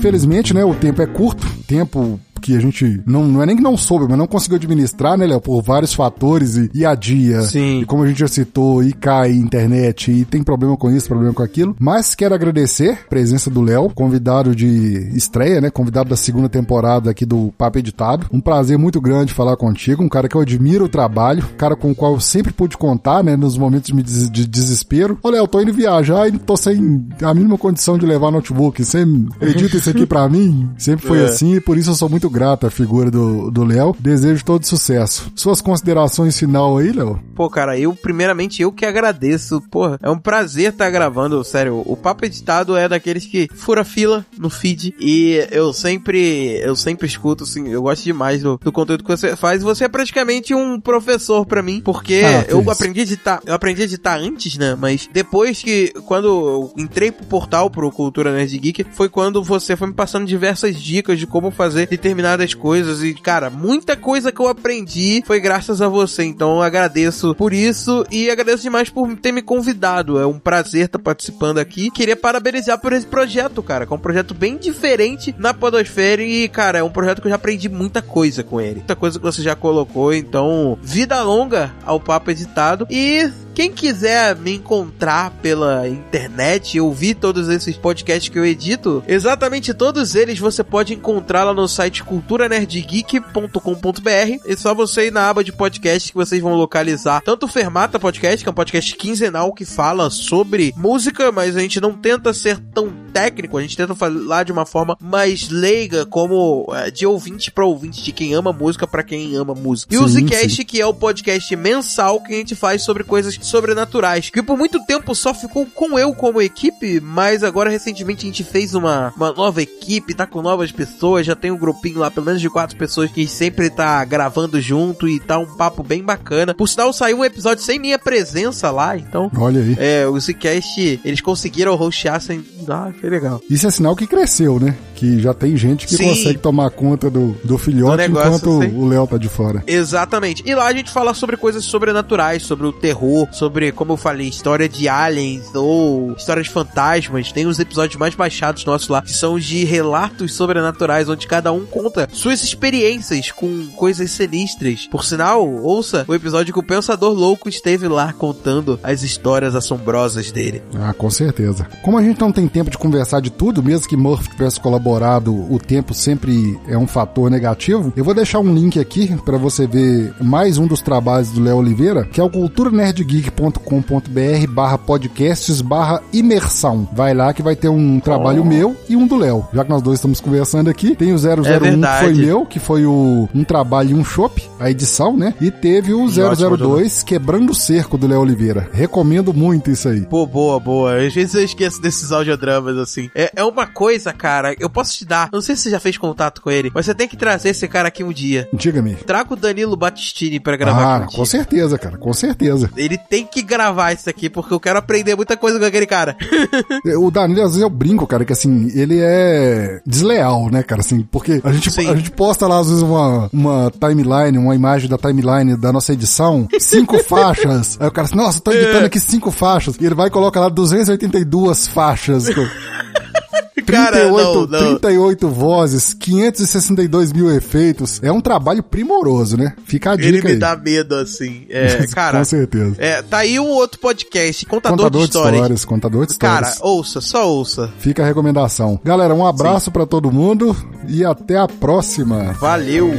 Infelizmente, 0.01 0.55
né, 0.55 0.65
o 0.65 0.75
tempo 0.75 1.03
é 1.03 1.07
curto, 1.07 1.47
tempo 1.67 2.19
que 2.41 2.57
a 2.57 2.61
gente 2.61 3.03
não, 3.07 3.25
não 3.27 3.43
é 3.43 3.47
nem 3.47 3.57
que 3.57 3.63
não 3.63 3.77
soube, 3.77 4.07
mas 4.09 4.19
não 4.19 4.27
conseguiu 4.27 4.57
administrar, 4.57 5.17
né, 5.17 5.27
Léo? 5.27 5.41
Por 5.41 5.63
vários 5.63 5.95
fatores 5.95 6.57
e, 6.57 6.71
e 6.75 6.97
dia. 6.97 7.43
Sim. 7.43 7.81
E 7.81 7.85
como 7.85 8.03
a 8.03 8.07
gente 8.07 8.21
já 8.21 8.29
citou, 8.29 8.83
e 8.83 8.93
cai 8.93 9.33
internet, 9.33 10.11
e 10.11 10.25
tem 10.25 10.43
problema 10.43 10.77
com 10.77 10.91
isso, 10.91 11.09
problema 11.09 11.35
com 11.35 11.43
aquilo. 11.43 11.77
Mas 11.79 12.15
quero 12.15 12.35
agradecer 12.35 12.99
a 13.07 13.09
presença 13.09 13.51
do 13.51 13.61
Léo, 13.61 13.91
convidado 13.91 14.55
de 14.55 15.11
estreia, 15.15 15.61
né? 15.61 15.71
Convidado 15.71 16.11
da 16.11 16.17
segunda 16.17 16.49
temporada 16.49 17.11
aqui 17.11 17.25
do 17.25 17.53
Papo 17.57 17.79
Editado. 17.79 18.27
Um 18.33 18.41
prazer 18.41 18.79
muito 18.79 19.01
grande 19.01 19.35
falar 19.35 19.57
contigo, 19.57 20.03
um 20.03 20.09
cara 20.09 20.29
que 20.29 20.37
eu 20.37 20.41
admiro 20.41 20.85
o 20.85 20.89
trabalho, 20.89 21.45
um 21.55 21.57
cara 21.57 21.77
com 21.77 21.91
o 21.91 21.95
qual 21.95 22.15
eu 22.15 22.21
sempre 22.21 22.53
pude 22.53 22.77
contar, 22.77 23.23
né? 23.23 23.37
Nos 23.37 23.57
momentos 23.57 23.91
de 24.31 24.47
desespero. 24.47 25.19
Ô, 25.23 25.31
Léo, 25.31 25.47
tô 25.47 25.61
indo 25.61 25.73
viajar 25.73 26.29
e 26.29 26.39
tô 26.39 26.57
sem 26.57 27.07
a 27.23 27.35
mínima 27.35 27.59
condição 27.59 27.99
de 27.99 28.07
levar 28.07 28.31
notebook. 28.31 28.85
Você 28.85 29.01
edita 29.41 29.77
isso 29.77 29.91
aqui 29.91 30.07
pra 30.07 30.29
mim? 30.29 30.71
Sempre 30.79 31.07
foi 31.07 31.21
é. 31.21 31.25
assim 31.25 31.55
e 31.55 31.61
por 31.61 31.77
isso 31.77 31.91
eu 31.91 31.95
sou 31.95 32.09
muito 32.09 32.30
grato 32.31 32.67
à 32.67 32.71
figura 32.71 33.11
do 33.11 33.65
Léo. 33.65 33.97
Desejo 33.99 34.45
todo 34.45 34.67
sucesso. 34.67 35.31
Suas 35.35 35.61
considerações 35.61 36.39
final 36.39 36.79
aí, 36.79 36.93
Léo? 36.93 37.21
Pô, 37.35 37.49
cara, 37.49 37.79
eu, 37.79 37.95
primeiramente, 37.95 38.63
eu 38.63 38.73
que 38.73 38.85
agradeço. 38.85 39.61
Porra, 39.71 39.99
é 40.03 40.11
um 40.11 40.19
prazer 40.19 40.73
estar 40.73 40.87
tá 40.87 40.91
gravando, 40.91 41.43
sério. 41.45 41.83
O 41.87 41.97
Papo 41.97 42.25
Editado 42.25 42.77
é 42.77 42.89
daqueles 42.89 43.27
que 43.27 43.49
fura 43.55 43.85
fila 43.85 44.25
no 44.39 44.51
feed 44.51 44.95
e 44.99 45.47
eu 45.51 45.73
sempre, 45.73 46.61
eu 46.63 46.75
sempre 46.77 47.07
escuto, 47.07 47.45
assim, 47.45 47.69
eu 47.69 47.83
gosto 47.83 48.05
demais 48.05 48.43
do, 48.43 48.59
do 48.59 48.73
conteúdo 48.73 49.05
que 49.05 49.11
você 49.11 49.37
faz. 49.37 49.63
Você 49.63 49.85
é 49.85 49.89
praticamente 49.89 50.55
um 50.55 50.81
professor 50.81 51.45
para 51.47 51.63
mim, 51.63 51.81
porque 51.81 52.23
ah, 52.25 52.47
eu 52.49 52.61
isso. 52.61 52.71
aprendi 52.71 53.01
a 53.01 53.03
editar, 53.03 53.41
eu 53.45 53.55
aprendi 53.55 53.83
a 53.83 53.85
editar 53.85 54.17
antes, 54.17 54.57
né? 54.57 54.77
Mas 54.79 55.09
depois 55.13 55.63
que, 55.63 55.93
quando 56.07 56.29
eu 56.29 56.73
entrei 56.77 57.11
pro 57.11 57.27
portal, 57.27 57.71
pro 57.71 57.91
Cultura 57.91 58.33
Nerd 58.33 58.59
Geek, 58.59 58.87
foi 58.93 59.09
quando 59.09 59.43
você 59.43 59.77
foi 59.77 59.89
me 59.89 59.95
passando 59.95 60.27
diversas 60.27 60.81
dicas 60.81 61.19
de 61.19 61.27
como 61.27 61.51
fazer 61.51 61.87
determinados 61.87 62.20
determinadas 62.21 62.55
coisas 62.55 63.03
e, 63.03 63.15
cara, 63.15 63.49
muita 63.51 63.97
coisa 63.97 64.31
que 64.31 64.41
eu 64.41 64.49
aprendi 64.49 65.23
foi 65.27 65.41
graças 65.41 65.81
a 65.81 65.89
você. 65.89 66.23
Então 66.23 66.61
agradeço 66.61 67.35
por 67.35 67.53
isso 67.53 68.05
e 68.11 68.31
agradeço 68.31 68.63
demais 68.63 68.91
por 68.91 69.17
ter 69.17 69.33
me 69.33 69.43
convidado. 69.43 70.19
É 70.19 70.27
um 70.27 70.39
prazer 70.39 70.87
estar 70.87 70.99
participando 70.99 71.59
aqui. 71.59 71.91
Queria 71.91 72.17
parabenizar 72.17 72.79
por 72.79 72.93
esse 72.93 73.07
projeto, 73.07 73.63
cara, 73.63 73.87
que 73.87 73.93
é 73.93 73.97
um 73.97 74.01
projeto 74.01 74.35
bem 74.35 74.57
diferente 74.57 75.35
na 75.39 75.55
Podosfera 75.55 76.23
e, 76.23 76.49
cara, 76.49 76.79
é 76.79 76.83
um 76.83 76.91
projeto 76.91 77.21
que 77.21 77.27
eu 77.27 77.31
já 77.31 77.37
aprendi 77.37 77.69
muita 77.69 78.03
coisa 78.03 78.45
com 78.45 78.61
ele. 78.61 78.77
Muita 78.77 78.97
coisa 78.97 79.19
que 79.19 79.25
você 79.25 79.43
já 79.43 79.57
colocou. 79.57 80.13
Então, 80.13 80.79
vida 80.83 81.23
longa 81.23 81.73
ao 81.85 81.99
Papo 81.99 82.31
Editado 82.31 82.87
e 82.91 83.31
quem 83.55 83.73
quiser 83.73 84.37
me 84.37 84.55
encontrar 84.55 85.31
pela 85.43 85.89
internet, 85.89 86.81
ouvir 86.81 87.15
todos 87.15 87.49
esses 87.49 87.77
podcasts 87.77 88.29
que 88.29 88.39
eu 88.39 88.45
edito, 88.45 89.03
exatamente 89.07 89.75
todos 89.75 90.15
eles 90.15 90.39
você 90.39 90.63
pode 90.63 90.95
encontrar 90.95 91.45
lá 91.45 91.53
no 91.53 91.69
site 91.69 92.03
culturanerdgeek.com.br. 92.05 94.41
É 94.47 94.57
só 94.57 94.75
você 94.75 95.09
ir 95.09 95.13
na 95.13 95.29
aba 95.29 95.45
de 95.45 95.53
podcast 95.53 96.11
que 96.11 96.17
vocês 96.17 96.41
vão 96.41 96.55
localizar 96.55 97.21
tanto 97.23 97.47
o 97.47 97.49
Fermata 97.49 97.99
Podcast, 97.99 98.43
que 98.43 98.49
é 98.49 98.53
um 98.53 98.55
podcast 98.55 98.95
quinzenal 98.97 99.53
que 99.53 99.65
fala 99.65 100.11
sobre 100.11 100.73
música, 100.77 101.33
mas 101.33 101.57
a 101.57 101.61
gente 101.61 101.81
não 101.81 101.93
tenta 101.93 102.33
ser 102.33 102.59
tão 102.73 102.91
técnico, 103.13 103.59
a 103.59 103.63
gente 103.63 103.77
tenta 103.77 103.95
falar 103.95 104.45
de 104.45 104.53
uma 104.53 104.65
forma 104.65 104.97
mais 105.01 105.49
leiga, 105.49 106.07
como 106.07 106.67
é, 106.75 106.91
de 106.91 107.07
ouvinte 107.07 107.51
para 107.51 107.67
ouvinte, 107.67 108.03
de 108.03 108.13
quem 108.13 108.35
ama 108.35 108.53
música 108.53 108.87
para 108.87 109.03
quem 109.03 109.35
ama 109.37 109.55
música. 109.55 109.95
E 109.95 109.99
o 109.99 110.07
Zcast, 110.07 110.65
que 110.65 110.81
é 110.81 110.87
o 110.87 110.95
podcast 110.95 111.55
mensal 111.57 112.21
que 112.21 112.33
a 112.33 112.37
gente 112.37 112.55
faz 112.55 112.83
sobre 112.83 113.05
coisas 113.05 113.37
sobrenaturais, 113.41 114.31
que 114.31 114.43
por 114.43 114.57
muito 114.57 114.85
tempo 114.85 115.15
só 115.15 115.35
ficou 115.35 115.67
com 115.67 115.99
eu 115.99 116.15
como 116.15 116.41
equipe, 116.41 117.01
mas 117.01 117.43
agora 117.43 117.71
recentemente 117.71 118.25
a 118.25 118.29
gente 118.29 118.45
fez 118.45 118.75
uma, 118.75 119.13
uma 119.17 119.33
nova 119.33 119.63
equipe, 119.63 120.15
tá 120.15 120.27
com 120.27 120.43
novas 120.43 120.73
pessoas, 120.73 121.27
já 121.27 121.35
tem 121.35 121.51
um 121.51 121.59
grupinho 121.59 121.99
lá, 121.99 122.11
pelo 122.11 122.27
menos 122.27 122.41
de 122.41 122.51
quatro 122.51 122.77
pessoas 122.77 123.11
que 123.11 123.27
sempre 123.27 123.71
tá 123.71 124.05
gravando 124.05 124.61
junto 124.61 125.09
e 125.09 125.21
tá 125.21 125.39
um 125.39 125.57
papo 125.57 125.83
bem 125.83 126.03
bacana. 126.03 126.55
Por 126.55 126.69
sinal, 126.69 126.93
saiu 126.93 127.19
um 127.19 127.25
episódio 127.25 127.65
sem 127.65 127.79
minha 127.79 127.99
presença 127.99 128.71
lá, 128.71 128.97
então. 128.97 129.31
Olha 129.37 129.61
aí. 129.61 129.77
É, 129.79 130.07
o 130.07 130.19
Zcast, 130.19 131.01
eles 131.05 131.21
conseguiram 131.21 131.81
hostear 131.81 132.21
sem. 132.21 132.45
Ah, 132.69 132.93
foi 133.01 133.11
legal. 133.11 133.41
Isso 133.49 133.67
é 133.67 133.71
sinal 133.71 133.97
que 133.97 134.07
cresceu, 134.07 134.61
né? 134.61 134.77
Que 135.01 135.19
já 135.19 135.33
tem 135.33 135.57
gente 135.57 135.87
que 135.87 135.97
Sim. 135.97 136.11
consegue 136.11 136.39
tomar 136.39 136.69
conta 136.69 137.09
do, 137.09 137.35
do 137.43 137.57
filhote 137.57 137.97
do 137.97 137.97
negócio, 137.97 138.37
enquanto 138.37 138.63
assim. 138.63 138.77
o 138.77 138.87
Léo 138.87 139.07
tá 139.07 139.17
de 139.17 139.31
fora. 139.31 139.65
Exatamente. 139.67 140.43
E 140.45 140.55
lá 140.55 140.67
a 140.67 140.75
gente 140.75 140.91
fala 140.91 141.15
sobre 141.15 141.39
coisas 141.39 141.65
sobrenaturais, 141.65 142.43
sobre 142.43 142.67
o 142.67 142.73
terror, 142.73 143.27
sobre, 143.33 143.73
como 143.73 143.95
eu 143.95 143.97
falei, 143.97 144.29
história 144.29 144.69
de 144.69 144.91
aliens 144.91 145.55
ou 145.55 146.13
história 146.13 146.43
de 146.43 146.51
fantasmas. 146.51 147.33
Tem 147.33 147.47
os 147.47 147.59
episódios 147.59 147.99
mais 147.99 148.15
baixados 148.15 148.63
nossos 148.67 148.89
lá, 148.89 149.01
que 149.01 149.15
são 149.15 149.39
de 149.39 149.65
relatos 149.65 150.35
sobrenaturais, 150.35 151.09
onde 151.09 151.27
cada 151.27 151.51
um 151.51 151.65
conta 151.65 152.07
suas 152.13 152.45
experiências 152.45 153.33
com 153.33 153.69
coisas 153.69 154.11
sinistras. 154.11 154.87
Por 154.87 155.03
sinal, 155.03 155.49
ouça 155.49 156.05
o 156.07 156.15
episódio 156.15 156.53
que 156.53 156.61
o 156.61 156.63
Pensador 156.63 157.15
Louco 157.15 157.49
esteve 157.49 157.89
lá 157.89 158.13
contando 158.13 158.79
as 158.83 159.03
histórias 159.03 159.55
assombrosas 159.55 160.31
dele. 160.31 160.63
Ah, 160.75 160.93
com 160.93 161.09
certeza. 161.09 161.67
Como 161.83 161.97
a 161.97 162.03
gente 162.03 162.21
não 162.21 162.31
tem 162.31 162.47
tempo 162.47 162.69
de 162.69 162.77
conversar 162.77 163.21
de 163.21 163.31
tudo, 163.31 163.63
mesmo 163.63 163.89
que 163.89 163.97
Murphy 163.97 164.29
tivesse 164.29 164.61
colaborado, 164.61 164.90
o 164.99 165.59
tempo 165.59 165.95
sempre 165.95 166.59
é 166.67 166.77
um 166.77 166.87
fator 166.87 167.31
negativo, 167.31 167.93
eu 167.97 168.05
vou 168.05 168.15
deixar 168.15 168.41
um 168.41 168.53
link 168.53 168.79
aqui 168.79 169.17
para 169.25 169.39
você 169.39 169.67
ver 169.67 170.13
mais 170.21 170.59
um 170.59 170.67
dos 170.67 170.83
trabalhos 170.83 171.31
do 171.31 171.43
Léo 171.43 171.59
Oliveira, 171.59 172.05
que 172.05 172.21
é 172.21 172.25
o 172.25 172.31
Cultura 172.31 172.71
Nerd 172.71 173.05
Geek 173.05 173.21
geek.com.br 173.21 174.47
barra 174.49 174.79
podcasts 174.79 175.61
barra 175.61 176.03
imersão. 176.13 176.89
Vai 176.93 177.13
lá 177.15 177.33
que 177.33 177.43
vai 177.43 177.55
ter 177.55 177.69
um 177.69 178.01
trabalho 178.01 178.43
oh. 178.43 178.45
meu 178.45 178.77
e 178.89 178.97
um 178.97 179.07
do 179.07 179.17
Léo. 179.17 179.47
Já 179.53 179.65
que 179.65 179.71
nós 179.71 179.83
dois 179.83 179.99
estamos 179.99 180.21
conversando 180.21 180.71
aqui, 180.71 180.97
tem 180.97 181.13
o 181.13 181.17
001 181.17 181.25
é 181.45 181.59
que 181.61 182.05
foi 182.05 182.15
meu, 182.15 182.47
que 182.47 182.59
foi 182.59 182.87
o, 182.87 183.29
um 183.35 183.45
trabalho 183.45 183.91
e 183.91 183.95
um 183.95 184.05
chopp, 184.05 184.49
a 184.59 184.71
edição, 184.71 185.17
né? 185.17 185.35
E 185.41 185.51
teve 185.51 185.93
o 185.93 186.07
002 186.09 187.03
Quebrando 187.03 187.53
o 187.53 187.55
Cerco 187.55 187.99
do 187.99 188.07
Léo 188.07 188.21
Oliveira. 188.21 188.69
Recomendo 188.73 189.35
muito 189.35 189.71
isso 189.71 189.89
aí. 189.89 190.03
Pô, 190.03 190.27
boa, 190.27 190.59
boa. 190.59 190.97
Às 190.97 191.15
vezes 191.15 191.35
eu 191.35 191.45
esqueço 191.45 191.81
desses 191.81 192.13
audiodramas 192.13 192.79
assim. 192.79 193.11
É, 193.15 193.31
é 193.37 193.45
uma 193.45 193.67
coisa, 193.67 194.13
cara, 194.13 194.55
eu 194.59 194.71
posso 194.71 194.80
te 194.85 195.05
dar. 195.05 195.29
Não 195.33 195.41
sei 195.41 195.57
se 195.57 195.63
você 195.63 195.71
já 195.71 195.81
fez 195.81 195.97
contato 195.97 196.41
com 196.41 196.51
ele, 196.51 196.71
mas 196.75 196.87
você 196.87 196.95
tem 196.95 197.09
que 197.09 197.17
trazer 197.17 197.51
esse 197.51 197.67
cara 197.69 197.89
aqui 197.89 198.03
um 198.03 198.13
dia. 198.13 198.49
Diga-me. 198.53 198.95
Traga 198.95 199.35
o 199.35 199.37
Danilo 199.37 199.77
Batistini 199.77 200.41
pra 200.41 200.57
gravar 200.57 200.97
Ah, 200.97 201.07
com 201.07 201.25
certeza, 201.25 201.79
cara, 201.79 201.97
com 201.97 202.13
certeza. 202.13 202.71
Ele 202.77 202.97
tem 202.99 203.27
que 203.27 203.43
gravar 203.43 203.93
isso 203.93 204.09
aqui, 204.09 204.29
porque 204.29 204.53
eu 204.53 204.61
quero 204.61 204.79
aprender 204.79 205.15
muita 205.17 205.37
coisa 205.37 205.59
com 205.59 205.65
aquele 205.65 205.87
cara. 205.87 206.17
o 206.99 207.11
Danilo, 207.11 207.43
às 207.43 207.51
vezes 207.51 207.63
eu 207.63 207.71
brinco, 207.71 208.07
cara, 208.07 208.25
que 208.25 208.33
assim, 208.33 208.71
ele 208.75 208.99
é 209.01 209.81
desleal, 209.87 210.51
né, 210.51 210.63
cara, 210.63 210.81
assim, 210.81 211.03
porque 211.03 211.41
a 211.45 211.53
gente, 211.53 211.69
a 211.81 211.95
gente 211.95 212.11
posta 212.11 212.47
lá, 212.47 212.61
às 212.61 212.69
vezes, 212.69 212.83
uma, 212.83 213.29
uma 213.33 213.71
timeline, 213.71 214.39
uma 214.39 214.55
imagem 214.55 214.89
da 214.89 214.99
timeline 214.99 215.57
da 215.57 215.73
nossa 215.73 215.93
edição, 215.93 216.49
cinco 216.59 216.99
faixas. 217.03 217.77
Aí 217.81 217.89
o 217.89 217.93
cara 217.93 218.07
assim, 218.07 218.17
nossa, 218.17 218.41
tô 218.41 218.53
editando 218.53 218.85
é. 218.85 218.87
aqui 218.87 219.01
cinco 219.01 219.31
faixas. 219.31 219.77
E 219.81 219.85
ele 219.85 219.95
vai 219.95 220.09
e 220.09 220.11
coloca 220.11 220.39
lá 220.41 220.49
282 220.49 221.69
faixas. 221.69 222.27
Cara, 223.67 224.01
38, 224.01 224.35
não, 224.35 224.47
não. 224.47 224.79
38 224.79 225.29
vozes, 225.29 225.95
562 225.95 227.13
mil 227.13 227.31
efeitos. 227.31 228.01
É 228.03 228.11
um 228.11 228.21
trabalho 228.21 228.63
primoroso, 228.63 229.37
né? 229.37 229.55
Fica 229.65 229.93
a 229.93 229.97
dica 229.97 230.09
Ele 230.09 230.23
me 230.23 230.31
aí. 230.33 230.37
dá 230.39 230.57
medo, 230.57 230.95
assim. 230.97 231.47
É, 231.49 231.87
cara. 231.95 232.19
Com 232.19 232.25
certeza. 232.25 232.75
É, 232.79 233.01
tá 233.03 233.19
aí 233.19 233.39
um 233.39 233.47
outro 233.49 233.79
podcast, 233.79 234.45
Contador, 234.47 234.79
Contador 234.79 235.01
de 235.03 235.07
de 235.07 235.11
Histórias. 235.11 235.35
histórias, 235.37 235.65
contador 235.65 236.07
de 236.07 236.19
Cara, 236.19 236.49
histórias. 236.49 236.61
ouça, 236.63 237.01
só 237.01 237.31
ouça. 237.31 237.71
Fica 237.79 238.03
a 238.03 238.07
recomendação. 238.07 238.81
Galera, 238.85 239.15
um 239.15 239.25
abraço 239.27 239.71
pra 239.71 239.87
todo 239.87 240.11
mundo 240.11 240.57
e 240.89 241.05
até 241.05 241.37
a 241.37 241.47
próxima. 241.47 242.33
Valeu! 242.41 242.91